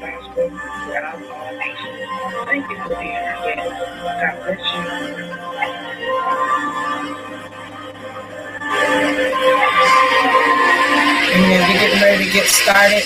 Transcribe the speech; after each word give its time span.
gospel 0.00 0.50
throughout 0.50 1.16
all 1.16 1.52
nations. 1.56 2.10
Thank 2.44 2.70
you 2.70 2.76
for 2.82 2.88
being 2.90 3.12
guest. 3.16 3.56
God 4.20 4.36
bless 4.44 4.60
you. 4.74 4.82
Amen. 11.32 11.60
We're 11.62 11.80
getting 11.80 12.02
ready 12.02 12.24
to 12.24 12.30
get 12.32 12.46
started. 12.48 13.04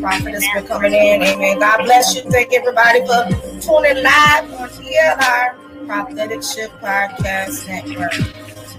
Prophetess 0.00 0.44
been 0.54 0.66
coming 0.66 0.94
in. 0.94 1.22
Amen. 1.22 1.58
God 1.58 1.84
bless 1.84 2.14
you. 2.14 2.22
Thank 2.30 2.54
everybody 2.54 3.00
for 3.00 3.28
tuning 3.60 4.02
live 4.02 4.52
on 4.54 4.68
ELR 4.70 5.65
Prophetic 5.86 6.42
Shift 6.42 6.74
Podcast 6.80 7.68
Network. 7.68 8.12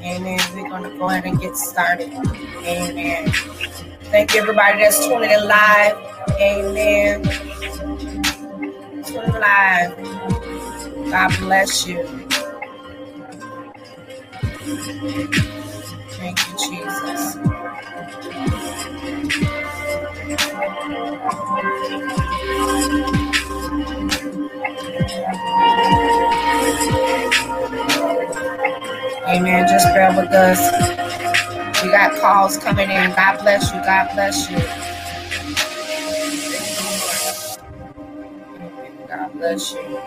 Amen. 0.03 0.39
We're 0.53 0.69
going 0.69 0.83
to 0.83 0.97
go 0.97 1.09
ahead 1.09 1.25
and 1.25 1.39
get 1.39 1.55
started. 1.55 2.11
Amen. 2.66 3.31
Thank 4.11 4.33
you, 4.33 4.41
everybody 4.41 4.80
that's 4.80 4.99
tuning 5.05 5.31
in 5.31 5.47
live. 5.47 5.97
Amen. 6.39 7.23
Tuning 9.05 9.39
live. 9.39 9.97
God 11.11 11.38
bless 11.39 11.88
you. 11.88 12.03
Thank 16.17 16.39
you, 16.47 16.58
Jesus. 16.58 17.38
Amen. 29.27 29.67
Just 29.67 29.88
bear 29.93 30.09
with 30.17 30.31
us. 30.33 30.93
We 31.83 31.91
got 31.91 32.19
calls 32.21 32.57
coming 32.57 32.89
in. 32.91 33.11
God 33.16 33.39
bless 33.41 33.73
you. 33.73 33.81
God 33.83 34.09
bless 34.13 34.52
you. 34.52 34.59
God 39.08 39.33
bless 39.33 39.73
you. 39.73 40.02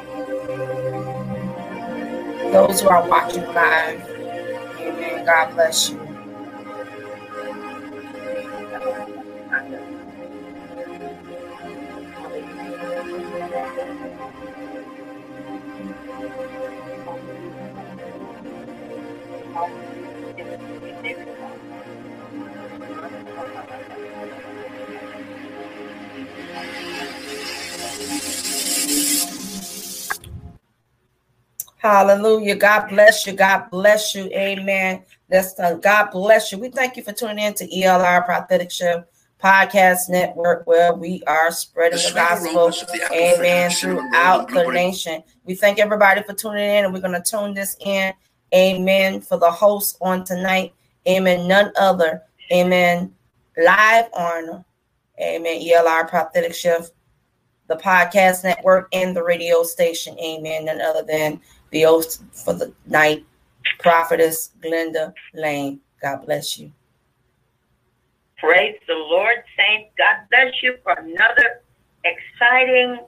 Those 2.53 2.83
who 2.83 2.89
are 2.89 3.09
watching 3.09 3.45
live. 3.47 4.11
Amen. 4.79 5.27
God 5.27 5.55
bless 5.55 5.91
you. 5.91 6.00
Hallelujah. 31.91 32.55
God 32.55 32.87
bless 32.89 33.27
you. 33.27 33.33
God 33.33 33.69
bless 33.69 34.15
you. 34.15 34.27
Amen. 34.27 35.03
That's 35.29 35.59
uh, 35.59 35.75
God 35.75 36.13
bless 36.13 36.53
you. 36.53 36.59
We 36.59 36.69
thank 36.69 36.97
you 36.97 37.03
for 37.03 37.13
tuning 37.13 37.45
in 37.45 37.55
to 37.55 37.67
ELR 37.67 38.25
Prophetic 38.25 38.71
Show 38.71 39.03
Podcast 39.43 40.09
Network, 40.09 40.69
where 40.69 40.95
we 40.95 41.21
are 41.27 41.51
spreading 41.51 41.99
the 41.99 42.13
gospel, 42.15 42.71
amen, 43.13 43.73
throughout 43.73 44.51
the 44.51 44.71
nation. 44.71 45.25
We 45.43 45.57
thank 45.57 45.81
everybody 45.81 46.23
for 46.23 46.33
tuning 46.33 46.63
in, 46.63 46.85
and 46.85 46.95
we're 46.95 47.01
going 47.01 47.21
to 47.21 47.29
tune 47.29 47.55
this 47.55 47.77
in, 47.81 48.13
amen, 48.55 49.23
for 49.23 49.37
the 49.37 49.51
host 49.51 49.99
on 50.01 50.23
tonight, 50.23 50.73
amen, 51.09 51.49
none 51.49 51.73
other, 51.77 52.23
amen, 52.53 53.13
live 53.59 54.05
on, 54.13 54.65
amen, 55.21 55.61
ELR 55.61 56.09
Prophetic 56.09 56.55
Shift, 56.55 56.93
the 57.67 57.77
podcast 57.77 58.45
network, 58.45 58.89
and 58.93 59.17
the 59.17 59.25
radio 59.25 59.65
station, 59.65 60.17
amen, 60.21 60.67
none 60.67 60.81
other 60.81 61.03
than 61.03 61.41
the 61.71 61.83
host 61.83 62.23
for 62.33 62.55
the 62.55 62.73
night, 62.87 63.25
Prophetess 63.79 64.51
Glenda 64.63 65.13
Lane. 65.35 65.81
God 66.03 66.25
bless 66.27 66.59
you. 66.59 66.73
Praise 68.39 68.77
the 68.87 68.95
Lord, 68.95 69.37
saints. 69.57 69.91
God 69.99 70.17
bless 70.31 70.63
you 70.63 70.77
for 70.83 70.93
another 70.93 71.61
exciting 72.05 72.99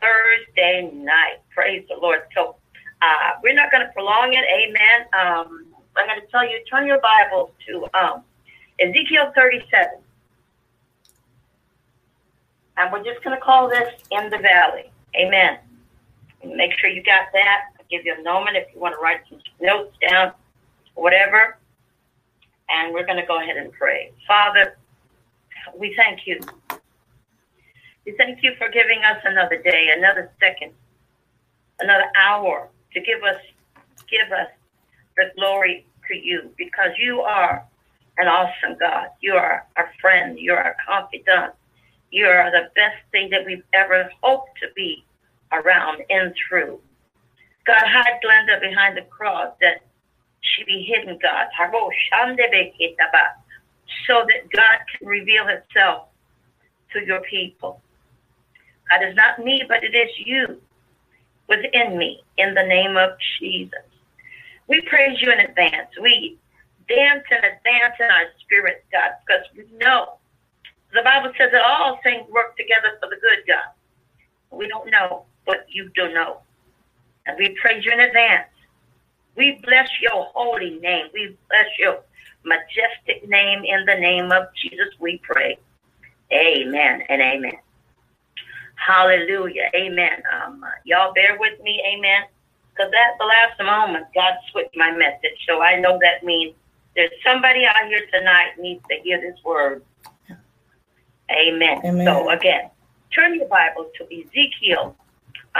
Thursday 0.00 0.90
night. 0.94 1.38
Praise 1.52 1.84
the 1.88 1.96
Lord. 2.00 2.20
So 2.34 2.56
uh, 3.02 3.30
we're 3.42 3.54
not 3.54 3.72
going 3.72 3.84
to 3.84 3.92
prolong 3.92 4.34
it. 4.34 4.44
Amen. 4.44 5.08
Um, 5.12 5.66
I'm 5.96 6.06
going 6.06 6.20
to 6.20 6.26
tell 6.28 6.48
you, 6.48 6.60
turn 6.70 6.86
your 6.86 7.00
Bibles 7.00 7.50
to 7.66 7.86
um, 7.98 8.22
Ezekiel 8.80 9.32
37. 9.34 9.98
And 12.76 12.92
we're 12.92 13.02
just 13.02 13.24
going 13.24 13.36
to 13.36 13.44
call 13.44 13.68
this 13.68 13.88
In 14.12 14.30
the 14.30 14.38
Valley. 14.38 14.92
Amen. 15.16 15.58
Make 16.44 16.70
sure 16.78 16.88
you 16.88 17.02
got 17.02 17.26
that. 17.32 17.77
Give 17.90 18.04
you 18.04 18.14
a 18.14 18.22
moment 18.22 18.56
if 18.56 18.68
you 18.74 18.80
want 18.80 18.94
to 18.94 19.00
write 19.00 19.20
some 19.28 19.40
notes 19.60 19.96
down, 20.08 20.32
whatever. 20.94 21.56
And 22.68 22.92
we're 22.92 23.06
going 23.06 23.18
to 23.18 23.26
go 23.26 23.40
ahead 23.40 23.56
and 23.56 23.72
pray. 23.72 24.12
Father, 24.26 24.76
we 25.76 25.94
thank 25.96 26.26
you. 26.26 26.40
We 28.04 28.14
thank 28.16 28.42
you 28.42 28.52
for 28.58 28.68
giving 28.68 29.00
us 29.04 29.18
another 29.24 29.60
day, 29.62 29.88
another 29.96 30.30
second, 30.40 30.72
another 31.80 32.10
hour 32.16 32.68
to 32.94 33.00
give 33.00 33.22
us 33.22 33.40
give 34.10 34.32
us 34.32 34.48
the 35.16 35.30
glory 35.36 35.86
to 36.08 36.16
you 36.16 36.50
because 36.56 36.90
you 36.98 37.20
are 37.20 37.66
an 38.18 38.26
awesome 38.26 38.76
God. 38.78 39.08
You 39.20 39.34
are 39.34 39.66
our 39.76 39.90
friend. 40.00 40.38
You 40.38 40.52
are 40.52 40.62
our 40.62 40.76
confidant. 40.86 41.54
You 42.10 42.26
are 42.26 42.50
the 42.50 42.70
best 42.74 42.96
thing 43.12 43.30
that 43.30 43.44
we've 43.44 43.64
ever 43.74 44.10
hoped 44.22 44.58
to 44.60 44.68
be 44.74 45.04
around 45.52 46.02
and 46.10 46.34
through. 46.48 46.80
God, 47.68 47.84
hide 47.84 48.18
Glenda 48.24 48.58
behind 48.62 48.96
the 48.96 49.02
cross 49.02 49.52
that 49.60 49.82
she 50.40 50.64
be 50.64 50.90
hidden, 50.90 51.18
God, 51.20 51.48
so 54.06 54.24
that 54.26 54.50
God 54.50 54.78
can 54.88 55.06
reveal 55.06 55.44
Himself 55.46 56.08
to 56.94 57.04
your 57.04 57.20
people. 57.20 57.82
God 58.88 59.06
is 59.06 59.14
not 59.14 59.38
me, 59.44 59.64
but 59.68 59.84
it 59.84 59.94
is 59.94 60.08
you 60.24 60.62
within 61.46 61.98
me 61.98 62.22
in 62.38 62.54
the 62.54 62.62
name 62.62 62.96
of 62.96 63.10
Jesus. 63.38 63.84
We 64.66 64.80
praise 64.88 65.20
you 65.20 65.30
in 65.30 65.40
advance. 65.40 65.90
We 66.00 66.38
dance 66.88 67.24
in 67.30 67.36
advance 67.36 67.96
in 68.00 68.06
our 68.06 68.32
spirit, 68.40 68.86
God, 68.90 69.10
because 69.26 69.44
we 69.54 69.66
know 69.76 70.14
the 70.94 71.02
Bible 71.04 71.32
says 71.36 71.50
that 71.52 71.62
all 71.66 72.00
things 72.02 72.26
work 72.30 72.56
together 72.56 72.96
for 72.98 73.10
the 73.10 73.16
good, 73.16 73.44
God. 73.46 73.68
We 74.58 74.68
don't 74.68 74.90
know, 74.90 75.26
but 75.44 75.66
you 75.68 75.90
do 75.94 76.14
know. 76.14 76.40
And 77.28 77.36
we 77.38 77.54
praise 77.60 77.84
you 77.84 77.92
in 77.92 78.00
advance. 78.00 78.48
We 79.36 79.60
bless 79.62 79.88
your 80.00 80.24
holy 80.34 80.78
name. 80.80 81.06
We 81.12 81.36
bless 81.48 81.66
your 81.78 82.00
majestic 82.42 83.28
name 83.28 83.64
in 83.64 83.84
the 83.84 83.94
name 83.94 84.32
of 84.32 84.48
Jesus. 84.60 84.88
We 84.98 85.20
pray. 85.22 85.58
Amen 86.32 87.02
and 87.08 87.20
amen. 87.20 87.58
Hallelujah. 88.74 89.70
Amen. 89.74 90.22
Um, 90.32 90.64
y'all 90.84 91.12
bear 91.12 91.36
with 91.38 91.60
me. 91.60 91.82
Amen. 91.86 92.22
Because 92.70 92.90
at 92.92 93.18
the 93.18 93.24
last 93.26 93.60
moment, 93.62 94.06
God 94.14 94.34
switched 94.50 94.76
my 94.76 94.90
message. 94.92 95.36
So 95.46 95.62
I 95.62 95.78
know 95.78 95.98
that 96.00 96.24
means 96.24 96.54
there's 96.96 97.10
somebody 97.24 97.66
out 97.66 97.86
here 97.88 98.06
tonight 98.12 98.52
needs 98.58 98.82
to 98.88 98.96
hear 99.02 99.20
this 99.20 99.38
word. 99.44 99.82
Amen. 101.30 101.80
Amen. 101.84 102.06
So 102.06 102.30
again, 102.30 102.70
turn 103.14 103.34
your 103.34 103.48
Bible 103.48 103.90
to 103.98 104.04
Ezekiel 104.04 104.96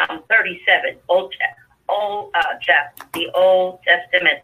um, 0.09 0.23
37, 0.29 0.97
Old, 1.09 1.35
Old 1.89 2.31
uh, 2.35 2.43
the 3.15 3.29
Old 3.35 3.81
Testament, 3.83 4.41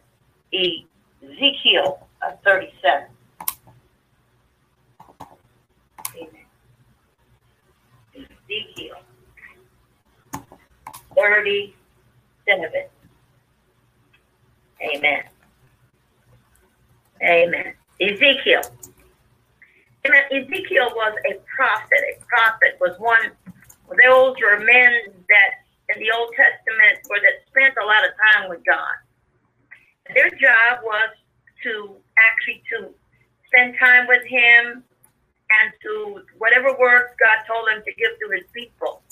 Ezekiel 0.52 2.06
uh, 2.22 2.32
37. 2.44 3.06
Amen. 6.16 6.28
Ezekiel 8.14 8.96
37. 11.16 11.74
Amen. 14.82 15.22
Amen. 17.22 17.74
Ezekiel. 18.00 18.62
Ezekiel 20.04 20.90
was 20.94 21.16
a 21.30 21.34
prophet. 21.56 21.98
A 22.12 22.24
prophet 22.26 22.76
was 22.80 22.94
one, 22.98 23.30
those 23.88 24.36
were 24.40 24.60
men 24.60 25.12
that 25.28 25.50
in 25.94 26.00
the 26.00 26.10
Old 26.16 26.32
Testament 26.32 27.04
were 27.08 27.20
that 27.20 27.44
spent 27.48 27.74
a 27.76 27.84
lot 27.84 28.04
of 28.04 28.12
time 28.32 28.48
with 28.48 28.64
God. 28.64 28.96
Their 30.14 30.30
job 30.30 30.84
was 30.84 31.10
to 31.64 31.96
actually 32.16 32.62
to 32.72 32.88
spend 33.48 33.76
time 33.78 34.06
with 34.06 34.24
Him 34.24 34.82
and 34.82 35.72
to 35.82 36.22
whatever 36.38 36.76
words 36.78 37.12
God 37.20 37.44
told 37.46 37.68
them 37.68 37.82
to 37.84 37.92
give 37.94 38.12
to 38.20 38.26
His 38.34 38.44
people 38.54 39.02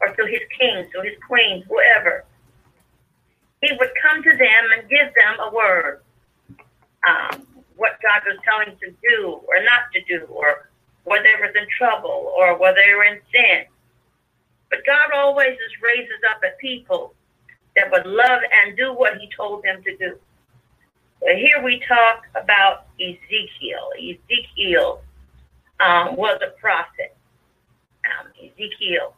or 0.00 0.14
to 0.14 0.26
His 0.26 0.42
kings, 0.58 0.88
to 0.94 1.02
His 1.02 1.16
queens, 1.26 1.64
whoever. 1.68 2.24
He 3.62 3.72
would 3.78 3.90
come 4.00 4.22
to 4.22 4.30
them 4.30 4.64
and 4.76 4.88
give 4.88 5.12
them 5.14 5.34
a 5.40 5.52
word, 5.52 6.00
um, 7.06 7.42
what 7.76 7.98
God 8.02 8.22
was 8.24 8.38
telling 8.44 8.68
them 8.68 8.78
to 8.80 8.90
do 9.02 9.40
or 9.48 9.62
not 9.64 9.90
to 9.94 10.00
do, 10.06 10.26
or 10.26 10.70
whether 11.04 11.24
they 11.24 11.34
was 11.40 11.54
in 11.56 11.66
trouble 11.76 12.32
or 12.36 12.56
whether 12.58 12.78
they 12.84 12.94
were 12.94 13.04
in 13.04 13.20
sin. 13.32 13.64
But 14.70 14.80
God 14.86 15.12
always 15.14 15.56
just 15.56 15.82
raises 15.82 16.20
up 16.30 16.42
a 16.42 16.56
people 16.60 17.14
that 17.76 17.90
would 17.90 18.06
love 18.06 18.40
and 18.64 18.76
do 18.76 18.92
what 18.92 19.18
He 19.18 19.28
told 19.36 19.62
them 19.62 19.82
to 19.82 19.96
do. 19.96 20.18
But 21.20 21.36
here 21.36 21.62
we 21.62 21.82
talk 21.88 22.26
about 22.40 22.86
Ezekiel. 23.00 23.90
Ezekiel 23.98 25.00
um, 25.80 26.16
was 26.16 26.40
a 26.46 26.58
prophet. 26.60 27.16
Um, 28.04 28.28
Ezekiel, 28.38 29.14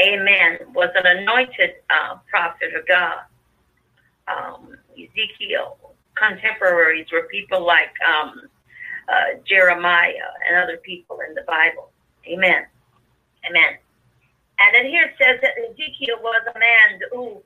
amen, 0.00 0.58
was 0.74 0.90
an 0.94 1.18
anointed 1.18 1.74
uh, 1.90 2.16
prophet 2.30 2.74
of 2.74 2.86
God. 2.86 3.20
Um, 4.28 4.76
Ezekiel, 4.92 5.76
contemporaries 6.14 7.06
were 7.12 7.28
people 7.30 7.64
like 7.64 7.92
um, 8.08 8.42
uh, 9.08 9.38
Jeremiah 9.46 10.12
and 10.48 10.56
other 10.62 10.78
people 10.78 11.18
in 11.28 11.34
the 11.34 11.42
Bible. 11.46 11.90
Amen. 12.26 12.66
Amen. 13.48 13.78
And 14.58 14.74
then 14.74 14.86
here 14.86 15.04
it 15.04 15.14
says 15.18 15.40
that 15.42 15.52
Ezekiel 15.70 16.18
was 16.22 16.42
a 16.54 16.58
man 16.58 17.00
who 17.12 17.42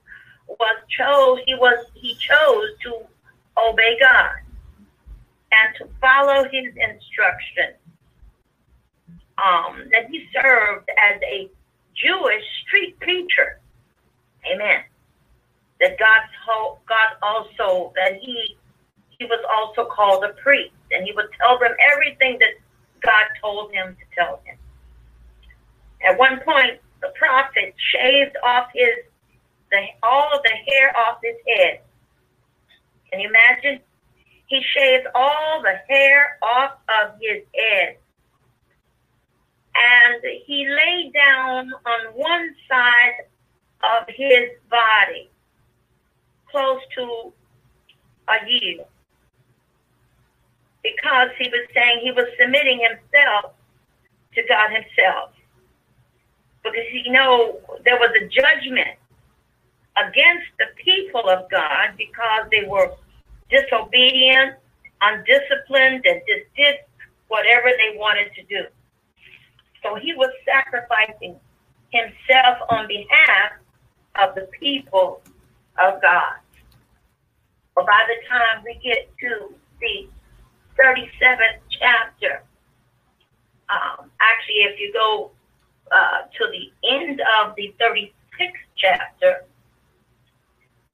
was 0.49 0.77
chose. 0.89 1.41
He 1.47 1.55
was 1.55 1.87
he 1.95 2.15
chose 2.15 2.71
to 2.85 3.03
obey 3.59 3.99
God 4.01 4.31
and 5.53 5.75
to 5.79 5.89
follow 6.01 6.45
His 6.45 6.75
instruction. 6.77 7.75
Um, 9.39 9.89
that 9.93 10.11
he 10.11 10.29
served 10.35 10.89
as 10.91 11.21
a 11.23 11.51
Jewish 11.97 12.45
street 12.67 12.99
preacher. 13.01 13.59
Amen. 14.53 14.85
That 15.81 15.99
God's 15.99 16.31
whole, 16.47 16.81
God 16.87 17.17
also 17.23 17.93
that 17.97 18.19
he 18.21 18.57
he 19.19 19.25
was 19.27 19.43
also 19.51 19.89
called 19.91 20.25
a 20.25 20.35
priest, 20.43 20.75
and 20.91 21.05
he 21.05 21.12
would 21.12 21.29
tell 21.41 21.59
them 21.59 21.73
everything 21.93 22.39
that 22.39 22.55
God 23.03 23.25
told 23.41 23.73
him 23.73 23.97
to 23.97 24.17
tell 24.17 24.41
him. 24.45 24.57
At 26.05 26.19
one 26.19 26.41
point, 26.41 26.81
the 27.00 27.12
prophet 27.19 27.75
shaved 27.93 28.37
off 28.44 28.69
his 28.75 29.05
the 29.70 29.87
all 30.02 30.29
of 30.35 30.43
the 30.43 30.73
hair 30.73 30.97
off 30.97 31.19
his 31.23 31.37
head. 31.47 31.81
Can 33.11 33.20
you 33.20 33.29
imagine? 33.29 33.81
He 34.47 34.62
shaved 34.76 35.06
all 35.14 35.62
the 35.62 35.76
hair 35.88 36.38
off 36.43 36.73
of 37.02 37.12
his 37.20 37.43
head. 37.55 37.97
And 39.75 40.23
he 40.44 40.67
lay 40.69 41.12
down 41.14 41.70
on 41.87 42.06
one 42.14 42.55
side 42.69 43.26
of 43.85 44.08
his 44.08 44.50
body, 44.69 45.31
close 46.50 46.81
to 46.97 47.32
a 48.29 48.49
year 48.49 48.85
because 50.82 51.29
he 51.38 51.49
was 51.49 51.67
saying 51.75 52.00
he 52.02 52.12
was 52.12 52.26
submitting 52.41 52.81
himself 52.81 53.52
to 54.35 54.43
God 54.49 54.70
himself. 54.70 55.31
Because 56.62 56.85
you 56.93 57.12
know 57.12 57.59
there 57.85 57.97
was 57.97 58.11
a 58.21 58.27
judgment 58.29 58.97
against 59.97 60.47
the 60.59 60.67
people 60.83 61.29
of 61.29 61.51
God 61.51 61.97
because 61.97 62.49
they 62.51 62.67
were 62.69 62.93
disobedient, 63.51 64.57
undisciplined, 65.01 66.05
and 66.07 66.21
just 66.29 66.47
did 66.57 66.77
whatever 67.29 67.71
they 67.77 67.97
wanted 67.97 68.31
to 68.35 68.43
do. 68.45 68.67
So 69.83 69.95
he 69.95 70.15
was 70.15 70.31
sacrificing 70.45 71.37
himself 71.91 72.59
on 72.69 72.87
behalf 72.87 73.53
of 74.21 74.35
the 74.35 74.49
people 74.61 75.23
of 75.83 76.01
God. 76.03 76.35
But 77.75 77.87
by 77.87 78.05
the 78.07 78.29
time 78.29 78.62
we 78.65 78.79
get 78.83 79.11
to 79.21 79.55
the 79.81 80.09
37th 80.81 81.61
chapter. 81.79 82.43
Um, 83.69 84.11
actually, 84.21 84.65
if 84.65 84.81
you 84.81 84.93
go 84.93 85.31
uh, 85.90 86.22
to 86.38 86.46
the 86.52 86.88
end 86.88 87.20
of 87.40 87.54
the 87.56 87.75
36th 87.81 88.52
chapter, 88.76 89.44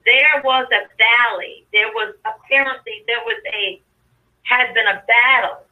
there 0.04 0.43
was 0.44 0.66
a 0.72 0.87
valley. 0.96 1.66
There 1.72 1.88
was 1.88 2.14
apparently 2.25 3.04
there 3.06 3.20
was 3.25 3.40
a 3.52 3.81
had 4.44 4.72
been 4.75 4.87
a 4.87 5.02
battle 5.06 5.64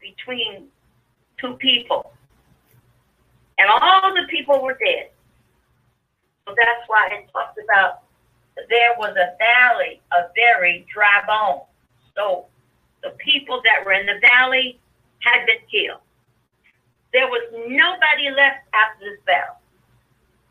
between 0.00 0.68
two 1.40 1.54
people, 1.54 2.12
and 3.58 3.68
all 3.70 4.14
the 4.14 4.26
people 4.28 4.62
were 4.62 4.74
dead. 4.84 5.10
So 6.46 6.54
that's 6.56 6.88
why 6.88 7.08
it 7.12 7.30
talks 7.32 7.56
about 7.64 8.02
there 8.68 8.94
was 8.98 9.16
a 9.16 9.36
valley 9.38 10.00
of 10.12 10.30
very 10.34 10.86
dry 10.92 11.22
bones. 11.26 11.62
So 12.14 12.46
the 13.02 13.10
people 13.18 13.62
that 13.64 13.86
were 13.86 13.92
in 13.92 14.06
the 14.06 14.20
valley 14.20 14.78
had 15.20 15.46
been 15.46 15.64
killed. 15.70 16.00
There 17.12 17.26
was 17.26 17.42
nobody 17.52 18.30
left 18.30 18.66
after 18.72 19.04
this 19.04 19.18
battle. 19.26 19.56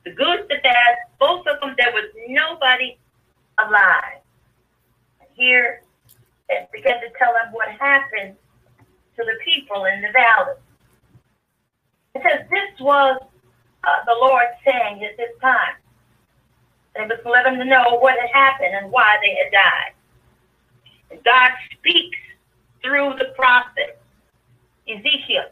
The 0.05 0.11
good, 0.11 0.45
the 0.49 0.57
bad, 0.63 0.95
both 1.19 1.45
of 1.47 1.59
them, 1.59 1.75
there 1.77 1.91
was 1.93 2.09
nobody 2.27 2.97
alive. 3.59 4.19
Here, 5.35 5.83
and 6.49 6.67
began 6.73 6.99
to 6.99 7.09
tell 7.17 7.33
them 7.33 7.53
what 7.53 7.69
happened 7.69 8.35
to 9.15 9.23
the 9.23 9.37
people 9.45 9.85
in 9.85 10.01
the 10.01 10.11
valley. 10.11 10.55
It 12.15 12.23
says 12.23 12.47
this 12.49 12.79
was 12.79 13.21
uh, 13.83 13.89
the 14.05 14.15
Lord 14.19 14.45
saying 14.65 15.03
at 15.03 15.15
this 15.17 15.31
time. 15.41 15.75
They 16.95 17.03
was 17.05 17.19
to 17.23 17.29
let 17.29 17.43
them 17.43 17.65
know 17.69 17.97
what 17.99 18.15
had 18.19 18.29
happened 18.33 18.75
and 18.75 18.91
why 18.91 19.17
they 19.21 19.37
had 19.41 19.51
died. 19.51 19.93
And 21.11 21.23
God 21.23 21.51
speaks 21.71 22.17
through 22.81 23.15
the 23.17 23.33
prophet 23.35 24.01
Ezekiel. 24.87 25.45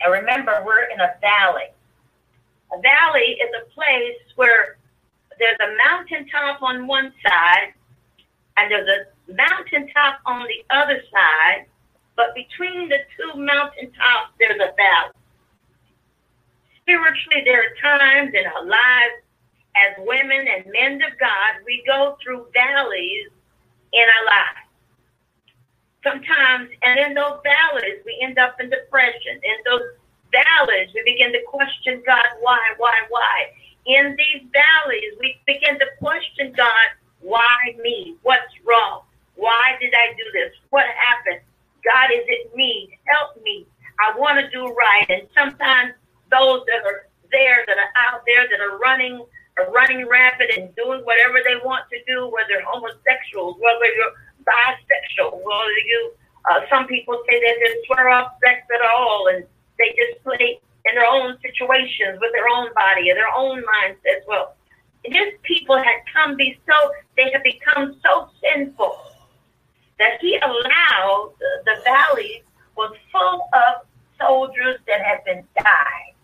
And 0.00 0.12
remember, 0.12 0.62
we're 0.64 0.84
in 0.84 1.00
a 1.00 1.14
valley. 1.20 1.70
A 2.72 2.80
valley 2.80 3.38
is 3.40 3.50
a 3.62 3.70
place 3.74 4.20
where 4.36 4.78
there's 5.38 5.58
a 5.60 5.76
mountaintop 5.88 6.62
on 6.62 6.86
one 6.86 7.12
side 7.26 7.72
and 8.56 8.70
there's 8.70 8.88
a 8.88 9.32
mountaintop 9.32 10.20
on 10.26 10.46
the 10.46 10.74
other 10.74 11.00
side, 11.12 11.66
but 12.16 12.34
between 12.34 12.88
the 12.88 12.98
two 13.16 13.38
mountaintops, 13.38 14.34
there's 14.38 14.60
a 14.60 14.74
valley. 14.76 15.14
Spiritually, 16.82 17.42
there 17.44 17.62
are 17.62 17.98
times 17.98 18.34
in 18.34 18.44
our 18.46 18.64
lives 18.64 19.22
as 19.76 20.04
women 20.06 20.46
and 20.48 20.72
men 20.72 20.94
of 21.02 21.18
God, 21.18 21.62
we 21.64 21.82
go 21.86 22.16
through 22.22 22.46
valleys 22.52 23.28
in 23.92 24.02
our 24.02 24.26
lives 24.26 24.67
sometimes, 26.02 26.70
and 26.82 26.98
in 26.98 27.14
those 27.14 27.40
valleys, 27.42 28.00
we 28.04 28.18
end 28.22 28.38
up 28.38 28.60
in 28.60 28.70
depression. 28.70 29.40
In 29.42 29.58
those 29.64 29.82
valleys, 30.32 30.88
we 30.94 31.02
begin 31.04 31.32
to 31.32 31.40
question 31.48 32.02
God, 32.06 32.26
why, 32.40 32.60
why, 32.76 32.94
why? 33.08 33.52
In 33.86 34.16
these 34.16 34.46
valleys, 34.52 35.14
we 35.20 35.40
begin 35.46 35.78
to 35.78 35.86
question 35.98 36.52
God, 36.56 36.88
why 37.20 37.56
me? 37.82 38.16
What's 38.22 38.52
wrong? 38.64 39.02
Why 39.36 39.76
did 39.80 39.92
I 39.94 40.14
do 40.14 40.24
this? 40.32 40.52
What 40.70 40.84
happened? 40.86 41.40
God, 41.84 42.10
is 42.10 42.24
it 42.26 42.54
me? 42.54 42.98
Help 43.06 43.42
me. 43.42 43.66
I 44.00 44.16
want 44.18 44.38
to 44.38 44.50
do 44.50 44.66
right. 44.74 45.06
And 45.08 45.22
sometimes 45.34 45.94
those 46.30 46.62
that 46.66 46.84
are 46.84 47.08
there, 47.30 47.64
that 47.66 47.78
are 47.78 47.92
out 48.08 48.22
there, 48.26 48.46
that 48.48 48.60
are 48.60 48.78
running, 48.78 49.24
are 49.58 49.70
running 49.72 50.06
rapid 50.06 50.50
and 50.56 50.74
doing 50.76 51.00
whatever 51.02 51.38
they 51.42 51.56
want 51.64 51.84
to 51.90 51.98
do, 52.06 52.30
whether 52.30 52.62
homosexuals, 52.66 53.56
whether 53.58 53.86
you're 53.94 54.14
bisexual. 54.48 55.40
Well, 55.44 55.70
you, 55.86 56.12
uh, 56.50 56.60
some 56.70 56.86
people 56.86 57.20
say 57.28 57.38
that 57.40 57.54
they 57.60 57.74
just 57.74 57.86
swear 57.86 58.08
off 58.08 58.32
sex 58.44 58.66
at 58.74 58.80
all, 58.88 59.28
and 59.28 59.44
they 59.78 59.94
just 59.96 60.24
play 60.24 60.60
in 60.86 60.94
their 60.94 61.06
own 61.06 61.36
situations 61.42 62.18
with 62.20 62.32
their 62.32 62.48
own 62.48 62.72
body 62.74 63.10
and 63.10 63.18
their 63.18 63.32
own 63.36 63.62
mindsets. 63.62 64.26
Well, 64.26 64.56
these 65.04 65.34
people 65.42 65.76
had 65.76 66.00
come 66.12 66.36
be 66.36 66.58
so 66.66 66.90
they 67.16 67.30
have 67.32 67.42
become 67.42 67.96
so 68.02 68.30
sinful 68.42 68.96
that 69.98 70.18
he 70.20 70.36
allowed 70.36 71.32
the, 71.40 71.80
valley 71.84 72.42
was 72.76 72.94
full 73.10 73.48
of 73.52 73.86
soldiers 74.20 74.78
that 74.86 75.00
had 75.02 75.24
been 75.24 75.44
died 75.56 76.14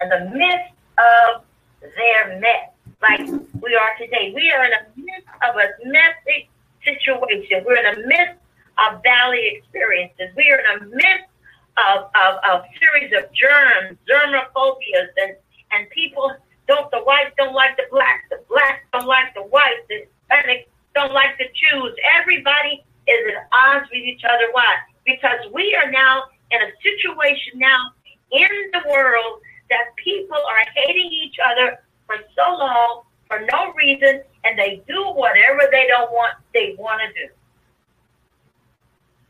in 0.00 0.08
the 0.08 0.30
midst 0.36 0.74
of 0.98 1.42
their 1.80 2.38
mess, 2.40 2.70
like 3.02 3.20
we 3.60 3.74
are 3.74 3.96
today. 3.98 4.32
We 4.34 4.50
are 4.52 4.64
in 4.64 4.70
the 4.70 5.02
midst 5.02 5.28
of 5.48 5.56
a 5.56 5.88
messy 5.88 6.48
situation. 6.84 7.64
We're 7.66 7.76
in 7.76 8.00
the 8.00 8.06
midst 8.06 8.38
of 8.78 9.02
valley 9.02 9.56
experiences. 9.56 10.30
We 10.36 10.50
are 10.50 10.60
in 10.60 10.90
the 10.90 10.96
midst 10.96 11.30
of, 11.76 12.10
of 12.14 12.62
series 12.78 13.12
of 13.12 13.30
germs, 13.32 13.98
germophobias, 14.08 15.10
and, 15.16 15.36
and 15.72 15.90
people 15.90 16.36
don't, 16.68 16.90
the 16.90 17.00
whites 17.00 17.32
don't 17.36 17.54
like 17.54 17.76
the 17.76 17.84
blacks, 17.90 18.24
the 18.30 18.40
blacks 18.48 18.84
don't 18.92 19.06
like 19.06 19.34
the 19.34 19.42
whites, 19.42 19.82
the 19.88 20.06
Hispanics 20.30 20.66
don't 20.94 21.12
like 21.12 21.36
the 21.38 21.46
Jews. 21.52 21.94
Everybody 22.20 22.84
is 23.06 23.20
at 23.34 23.48
odds 23.52 23.88
with 23.92 24.02
each 24.02 24.22
other. 24.24 24.48
Why? 24.52 24.76
Because 25.04 25.40
we 25.52 25.74
are 25.74 25.90
now 25.90 26.24
in 26.50 26.60
a 26.62 26.70
situation 26.80 27.58
now 27.58 27.90
in 28.32 28.48
the 28.72 28.82
world 28.88 29.40
that 29.70 29.94
people 29.96 30.36
are 30.36 30.64
hating 30.74 31.10
each 31.12 31.36
other 31.44 31.78
for 32.06 32.16
so 32.36 32.56
long 32.56 33.02
for 33.28 33.40
no 33.50 33.72
reason, 33.72 34.22
and 34.44 34.58
they 34.58 34.82
do 34.88 35.02
whatever 35.14 35.68
they 35.72 35.86
don't 35.88 36.10
want. 36.12 36.34
They 36.52 36.76
want 36.78 37.00
to 37.02 37.08
do. 37.12 37.32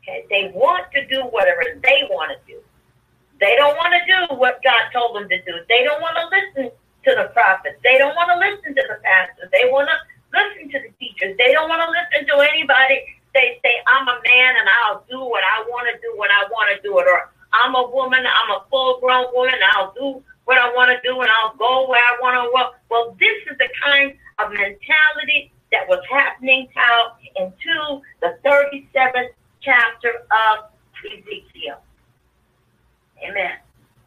Okay, 0.03 0.25
they 0.29 0.51
want 0.53 0.85
to 0.93 1.05
do 1.07 1.23
whatever 1.33 1.63
they 1.81 2.07
want 2.11 2.31
to 2.31 2.37
do. 2.47 2.59
They 3.39 3.55
don't 3.57 3.75
want 3.75 3.93
to 3.93 4.01
do 4.05 4.35
what 4.37 4.61
God 4.63 4.91
told 4.93 5.15
them 5.15 5.27
to 5.29 5.37
do. 5.43 5.53
They 5.67 5.83
don't 5.83 6.01
want 6.01 6.15
to 6.19 6.25
listen 6.29 6.71
to 6.71 7.11
the 7.15 7.29
prophets. 7.33 7.77
They 7.83 7.97
don't 7.97 8.15
want 8.15 8.29
to 8.31 8.37
listen 8.39 8.75
to 8.75 8.83
the 8.87 8.97
pastors. 9.03 9.49
They 9.51 9.67
want 9.71 9.89
to 9.89 9.97
listen 10.31 10.71
to 10.71 10.79
the 10.79 10.91
teachers. 10.99 11.35
They 11.37 11.51
don't 11.51 11.67
want 11.67 11.81
to 11.83 11.89
listen 11.91 12.27
to 12.31 12.35
anybody. 12.45 13.03
They 13.33 13.59
say, 13.63 13.75
I'm 13.87 14.07
a 14.07 14.17
man 14.23 14.51
and 14.55 14.67
I'll 14.83 15.03
do 15.09 15.19
what 15.19 15.43
I 15.43 15.67
want 15.67 15.89
to 15.91 15.95
do 15.99 16.15
when 16.15 16.31
I 16.31 16.47
want 16.51 16.71
to 16.71 16.77
do 16.81 16.97
it. 16.99 17.07
Or 17.07 17.31
I'm 17.51 17.75
a 17.75 17.85
woman, 17.91 18.23
I'm 18.23 18.51
a 18.55 18.63
full 18.71 18.99
grown 19.01 19.27
woman, 19.33 19.59
I'll 19.75 19.93
do 19.93 20.23
what 20.45 20.57
I 20.57 20.73
want 20.73 20.91
to 20.91 20.99
do 21.07 21.19
and 21.19 21.29
I'll 21.29 21.55
go 21.57 21.89
where 21.89 21.99
I 21.99 22.17
want 22.21 22.35
to 22.35 22.51
go. 22.53 22.71
Well, 22.89 23.17
this 23.19 23.51
is 23.51 23.57
the 23.57 23.67
kind 23.83 24.13
of 24.39 24.51
mentality 24.51 25.51
that 25.71 25.87
was 25.89 25.99
happening 26.09 26.67
out 26.77 27.17
into 27.35 28.01
the 28.21 28.37
37th 28.45 29.29
chapter 29.61 30.09
of 30.31 30.65
Ezekiel. 31.05 31.81
Amen. 33.23 33.57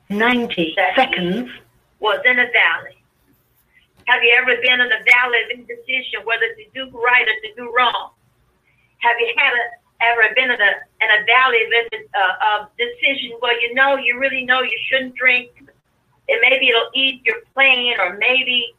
90 0.09 0.75
that 0.77 0.97
seconds. 0.97 1.51
Was 2.01 2.21
in 2.25 2.39
a 2.39 2.47
valley. 2.47 3.03
Have 4.07 4.23
you 4.23 4.33
ever 4.41 4.55
been 4.63 4.81
in 4.81 4.87
a 4.87 5.03
valley 5.05 5.39
of 5.45 5.59
indecision 5.59 6.25
whether 6.25 6.47
to 6.55 6.65
do 6.73 6.97
right 6.97 7.27
or 7.27 7.39
to 7.43 7.55
do 7.57 7.75
wrong? 7.77 8.11
Have 8.99 9.17
you 9.21 9.35
had 9.37 9.53
a, 9.53 9.65
ever 10.01 10.35
been 10.35 10.51
in 10.51 10.61
a, 10.61 10.73
in 11.03 11.09
a 11.11 11.27
valley 11.27 11.59
of, 11.67 11.93
uh, 11.93 12.63
of 12.63 12.69
decision 12.79 13.37
where 13.41 13.61
you 13.61 13.75
know, 13.75 13.97
you 13.97 14.19
really 14.19 14.45
know 14.45 14.63
you 14.63 14.79
shouldn't 14.89 15.15
drink, 15.17 15.51
and 16.29 16.39
maybe 16.43 16.69
it'll 16.69 16.91
ease 16.95 17.21
your 17.25 17.37
pain, 17.57 17.95
or 17.99 18.17
maybe 18.19 18.75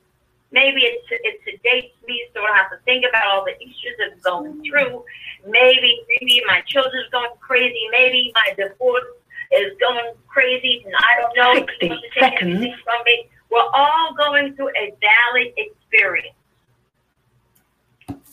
maybe 0.52 0.82
it, 0.82 1.02
it 1.12 1.40
sedates 1.46 2.08
me 2.08 2.24
so 2.34 2.42
I 2.42 2.48
don't 2.48 2.58
have 2.58 2.72
to 2.72 2.78
think 2.86 3.06
about 3.08 3.26
all 3.28 3.46
the 3.46 3.56
issues 3.62 3.96
that 4.00 4.14
I'm 4.14 4.20
going 4.22 4.64
through. 4.64 5.04
Maybe 5.48 6.02
maybe 6.10 6.42
my 6.48 6.62
children's 6.68 7.10
going 7.12 7.32
crazy. 7.40 7.88
Maybe 7.92 8.32
my 8.36 8.54
divorce 8.56 9.06
is 9.52 9.74
going 9.80 10.14
crazy, 10.28 10.84
and 10.86 10.94
I 10.96 11.22
don't 11.22 11.36
know. 11.36 11.66
60 11.80 12.02
seconds. 12.20 12.66
From 12.84 13.04
me. 13.06 13.30
We're 13.50 13.70
all 13.74 14.14
going 14.14 14.56
through 14.56 14.70
a 14.70 14.94
valley 15.02 15.54
experience. 15.58 16.36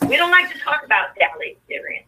We 0.08 0.16
don't 0.16 0.30
like 0.30 0.52
to 0.52 0.58
talk 0.58 0.84
about 0.84 1.16
valley 1.18 1.56
experiences. 1.56 2.06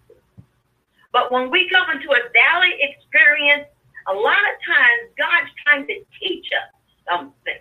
But 1.10 1.32
when 1.32 1.50
we 1.50 1.70
go 1.70 1.90
into 1.90 2.10
a 2.10 2.20
valley 2.32 2.74
experience, 2.80 3.66
a 4.08 4.12
lot 4.12 4.36
of 4.36 4.56
times 4.66 5.10
God's 5.16 5.50
trying 5.64 5.86
to 5.86 5.94
teach 6.20 6.46
us 6.52 6.77
something. 7.10 7.58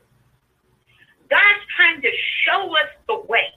God's 1.29 1.65
trying 1.75 2.01
to 2.01 2.09
show 2.45 2.75
us 2.77 2.89
the 3.07 3.19
way. 3.27 3.51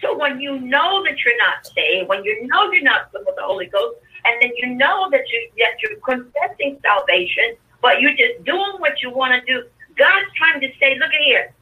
So 0.00 0.16
when 0.16 0.40
you 0.40 0.58
know 0.58 1.04
that 1.04 1.16
you're 1.24 1.38
not 1.38 1.66
saved, 1.66 2.08
when 2.08 2.24
you 2.24 2.46
know 2.46 2.72
you're 2.72 2.82
not 2.82 3.12
filled 3.12 3.26
with 3.26 3.36
the 3.36 3.42
Holy 3.42 3.66
Ghost, 3.66 3.98
and 4.24 4.40
then 4.40 4.50
you 4.56 4.74
know 4.74 5.08
that 5.10 5.22
you 5.28 5.50
that 5.58 5.80
you're 5.82 5.98
confessing 6.00 6.78
salvation, 6.82 7.56
but 7.80 8.00
you're 8.00 8.16
just 8.16 8.44
doing 8.44 8.78
what 8.78 9.00
you 9.02 9.10
want 9.10 9.32
to 9.34 9.40
do, 9.46 9.66
God's 9.96 10.26
trying 10.36 10.60
to 10.60 10.68
say, 10.80 10.96
look 10.98 11.10
at 11.12 11.20
here, 11.24 11.54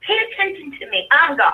pay 0.00 0.18
attention 0.32 0.78
to 0.78 0.90
me. 0.90 1.08
I'm 1.10 1.36
God. 1.36 1.52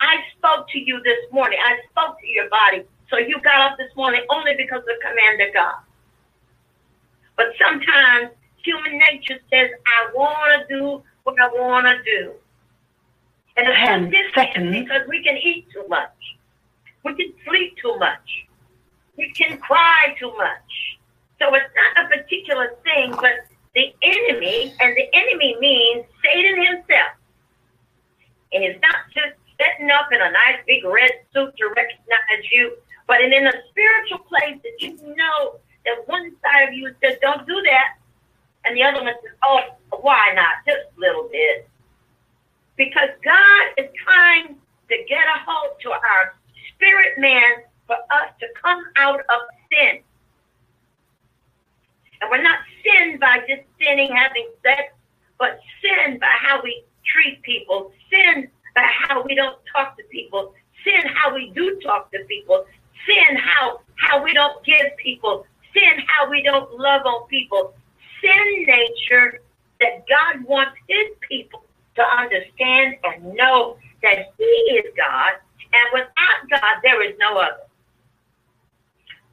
I 0.00 0.16
spoke 0.36 0.68
to 0.70 0.78
you 0.78 1.00
this 1.02 1.32
morning. 1.32 1.58
I 1.62 1.78
spoke 1.90 2.20
to 2.20 2.26
your 2.26 2.48
body. 2.50 2.84
So 3.08 3.16
you 3.16 3.40
got 3.42 3.72
up 3.72 3.78
this 3.78 3.94
morning 3.96 4.22
only 4.30 4.54
because 4.56 4.80
of 4.80 4.86
the 4.86 4.98
command 5.00 5.40
of 5.40 5.54
God. 5.54 5.76
But 7.36 7.46
sometimes 7.60 8.30
human 8.64 8.98
nature 8.98 9.38
says, 9.52 9.70
I 9.86 10.12
want 10.14 10.68
to 10.68 10.74
do 10.74 11.02
what 11.24 11.36
I 11.40 11.48
want 11.48 11.86
to 11.86 12.02
do. 12.02 12.32
And 13.56 13.68
it's 14.12 14.34
seconds. 14.34 14.74
because 14.74 15.02
we 15.08 15.22
can 15.22 15.36
eat 15.36 15.66
too 15.72 15.84
much. 15.88 16.10
We 17.04 17.14
can 17.14 17.32
sleep 17.46 17.76
too 17.80 17.96
much. 17.98 18.46
We 19.16 19.30
can 19.32 19.58
cry 19.58 20.16
too 20.18 20.32
much. 20.36 20.98
So 21.38 21.54
it's 21.54 21.70
not 21.76 22.06
a 22.06 22.08
particular 22.08 22.74
thing, 22.82 23.12
but 23.12 23.46
the 23.74 23.94
enemy, 24.02 24.74
and 24.80 24.96
the 24.96 25.06
enemy 25.12 25.56
means 25.60 26.06
Satan 26.24 26.64
himself. 26.64 27.14
And 28.52 28.64
it's 28.64 28.80
not 28.80 28.96
just 29.14 29.34
setting 29.60 29.90
up 29.90 30.08
in 30.10 30.20
a 30.20 30.30
nice 30.30 30.58
big 30.66 30.84
red 30.84 31.10
suit 31.32 31.54
to 31.56 31.66
recognize 31.76 32.50
you, 32.50 32.76
but 33.06 33.20
in, 33.20 33.32
in 33.32 33.46
a 33.46 33.52
spiritual 33.70 34.18
place 34.18 34.58
that 34.62 34.80
you 34.80 34.96
know 35.14 35.58
that 35.84 36.02
one 36.06 36.32
side 36.42 36.68
of 36.68 36.74
you 36.74 36.92
says, 37.02 37.18
don't 37.20 37.46
do 37.46 37.62
that. 37.62 37.98
And 38.64 38.76
the 38.76 38.82
other 38.82 39.02
one 39.02 39.12
says, 39.22 39.36
oh, 39.44 39.60
why 40.00 40.32
not? 40.34 40.64
Just 40.66 40.96
a 40.96 41.00
little 41.00 41.28
bit. 41.30 41.68
Because 42.76 43.10
God 43.24 43.62
is 43.76 43.90
trying 44.04 44.56
to 44.88 44.96
get 45.08 45.24
a 45.26 45.38
hold 45.46 45.78
to 45.82 45.90
our 45.90 46.34
spirit 46.74 47.18
man 47.18 47.64
for 47.86 47.96
us 47.96 48.32
to 48.40 48.46
come 48.60 48.82
out 48.96 49.20
of 49.20 49.40
sin. 49.70 50.00
And 52.20 52.30
we're 52.30 52.42
not 52.42 52.58
sinned 52.82 53.20
by 53.20 53.38
just 53.48 53.62
sinning, 53.80 54.10
having 54.14 54.48
sex, 54.62 54.94
but 55.38 55.60
sin 55.82 56.18
by 56.18 56.32
how 56.40 56.62
we 56.62 56.84
treat 57.04 57.42
people, 57.42 57.92
sin 58.10 58.48
by 58.74 58.86
how 59.06 59.22
we 59.22 59.34
don't 59.34 59.58
talk 59.74 59.96
to 59.98 60.02
people, 60.10 60.54
sin 60.84 61.02
how 61.14 61.34
we 61.34 61.52
do 61.54 61.78
talk 61.84 62.10
to 62.12 62.18
people, 62.28 62.64
sin 63.06 63.36
how 63.36 63.80
how 63.96 64.22
we 64.22 64.32
don't 64.32 64.64
give 64.64 64.96
people, 64.96 65.46
sin 65.74 66.02
how 66.06 66.30
we 66.30 66.42
don't 66.42 66.70
love 66.78 67.02
on 67.04 67.26
people, 67.28 67.74
sin 68.24 68.66
nature 68.66 69.40
that 69.80 70.04
God 70.08 70.44
wants 70.44 70.72
his 70.88 71.08
people 71.28 71.64
to 71.96 72.02
understand 72.02 72.96
and 73.04 73.34
know 73.34 73.76
that 74.02 74.32
he 74.38 74.44
is 74.44 74.92
God, 74.96 75.34
and 75.72 75.86
without 75.92 76.50
God, 76.50 76.80
there 76.82 77.02
is 77.02 77.14
no 77.18 77.38
other. 77.38 77.64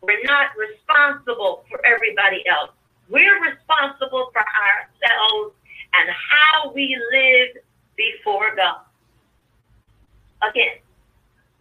We're 0.02 0.24
not 0.24 0.50
responsible 0.58 1.64
for 1.70 1.80
everybody 1.86 2.44
else. 2.50 2.72
We're 3.10 3.40
responsible 3.42 4.32
for 4.34 4.42
ourselves 4.42 5.56
and 5.94 6.10
how 6.10 6.72
we 6.72 6.98
live 7.12 7.64
before 7.96 8.56
God. 8.56 8.82
Again, 10.50 10.80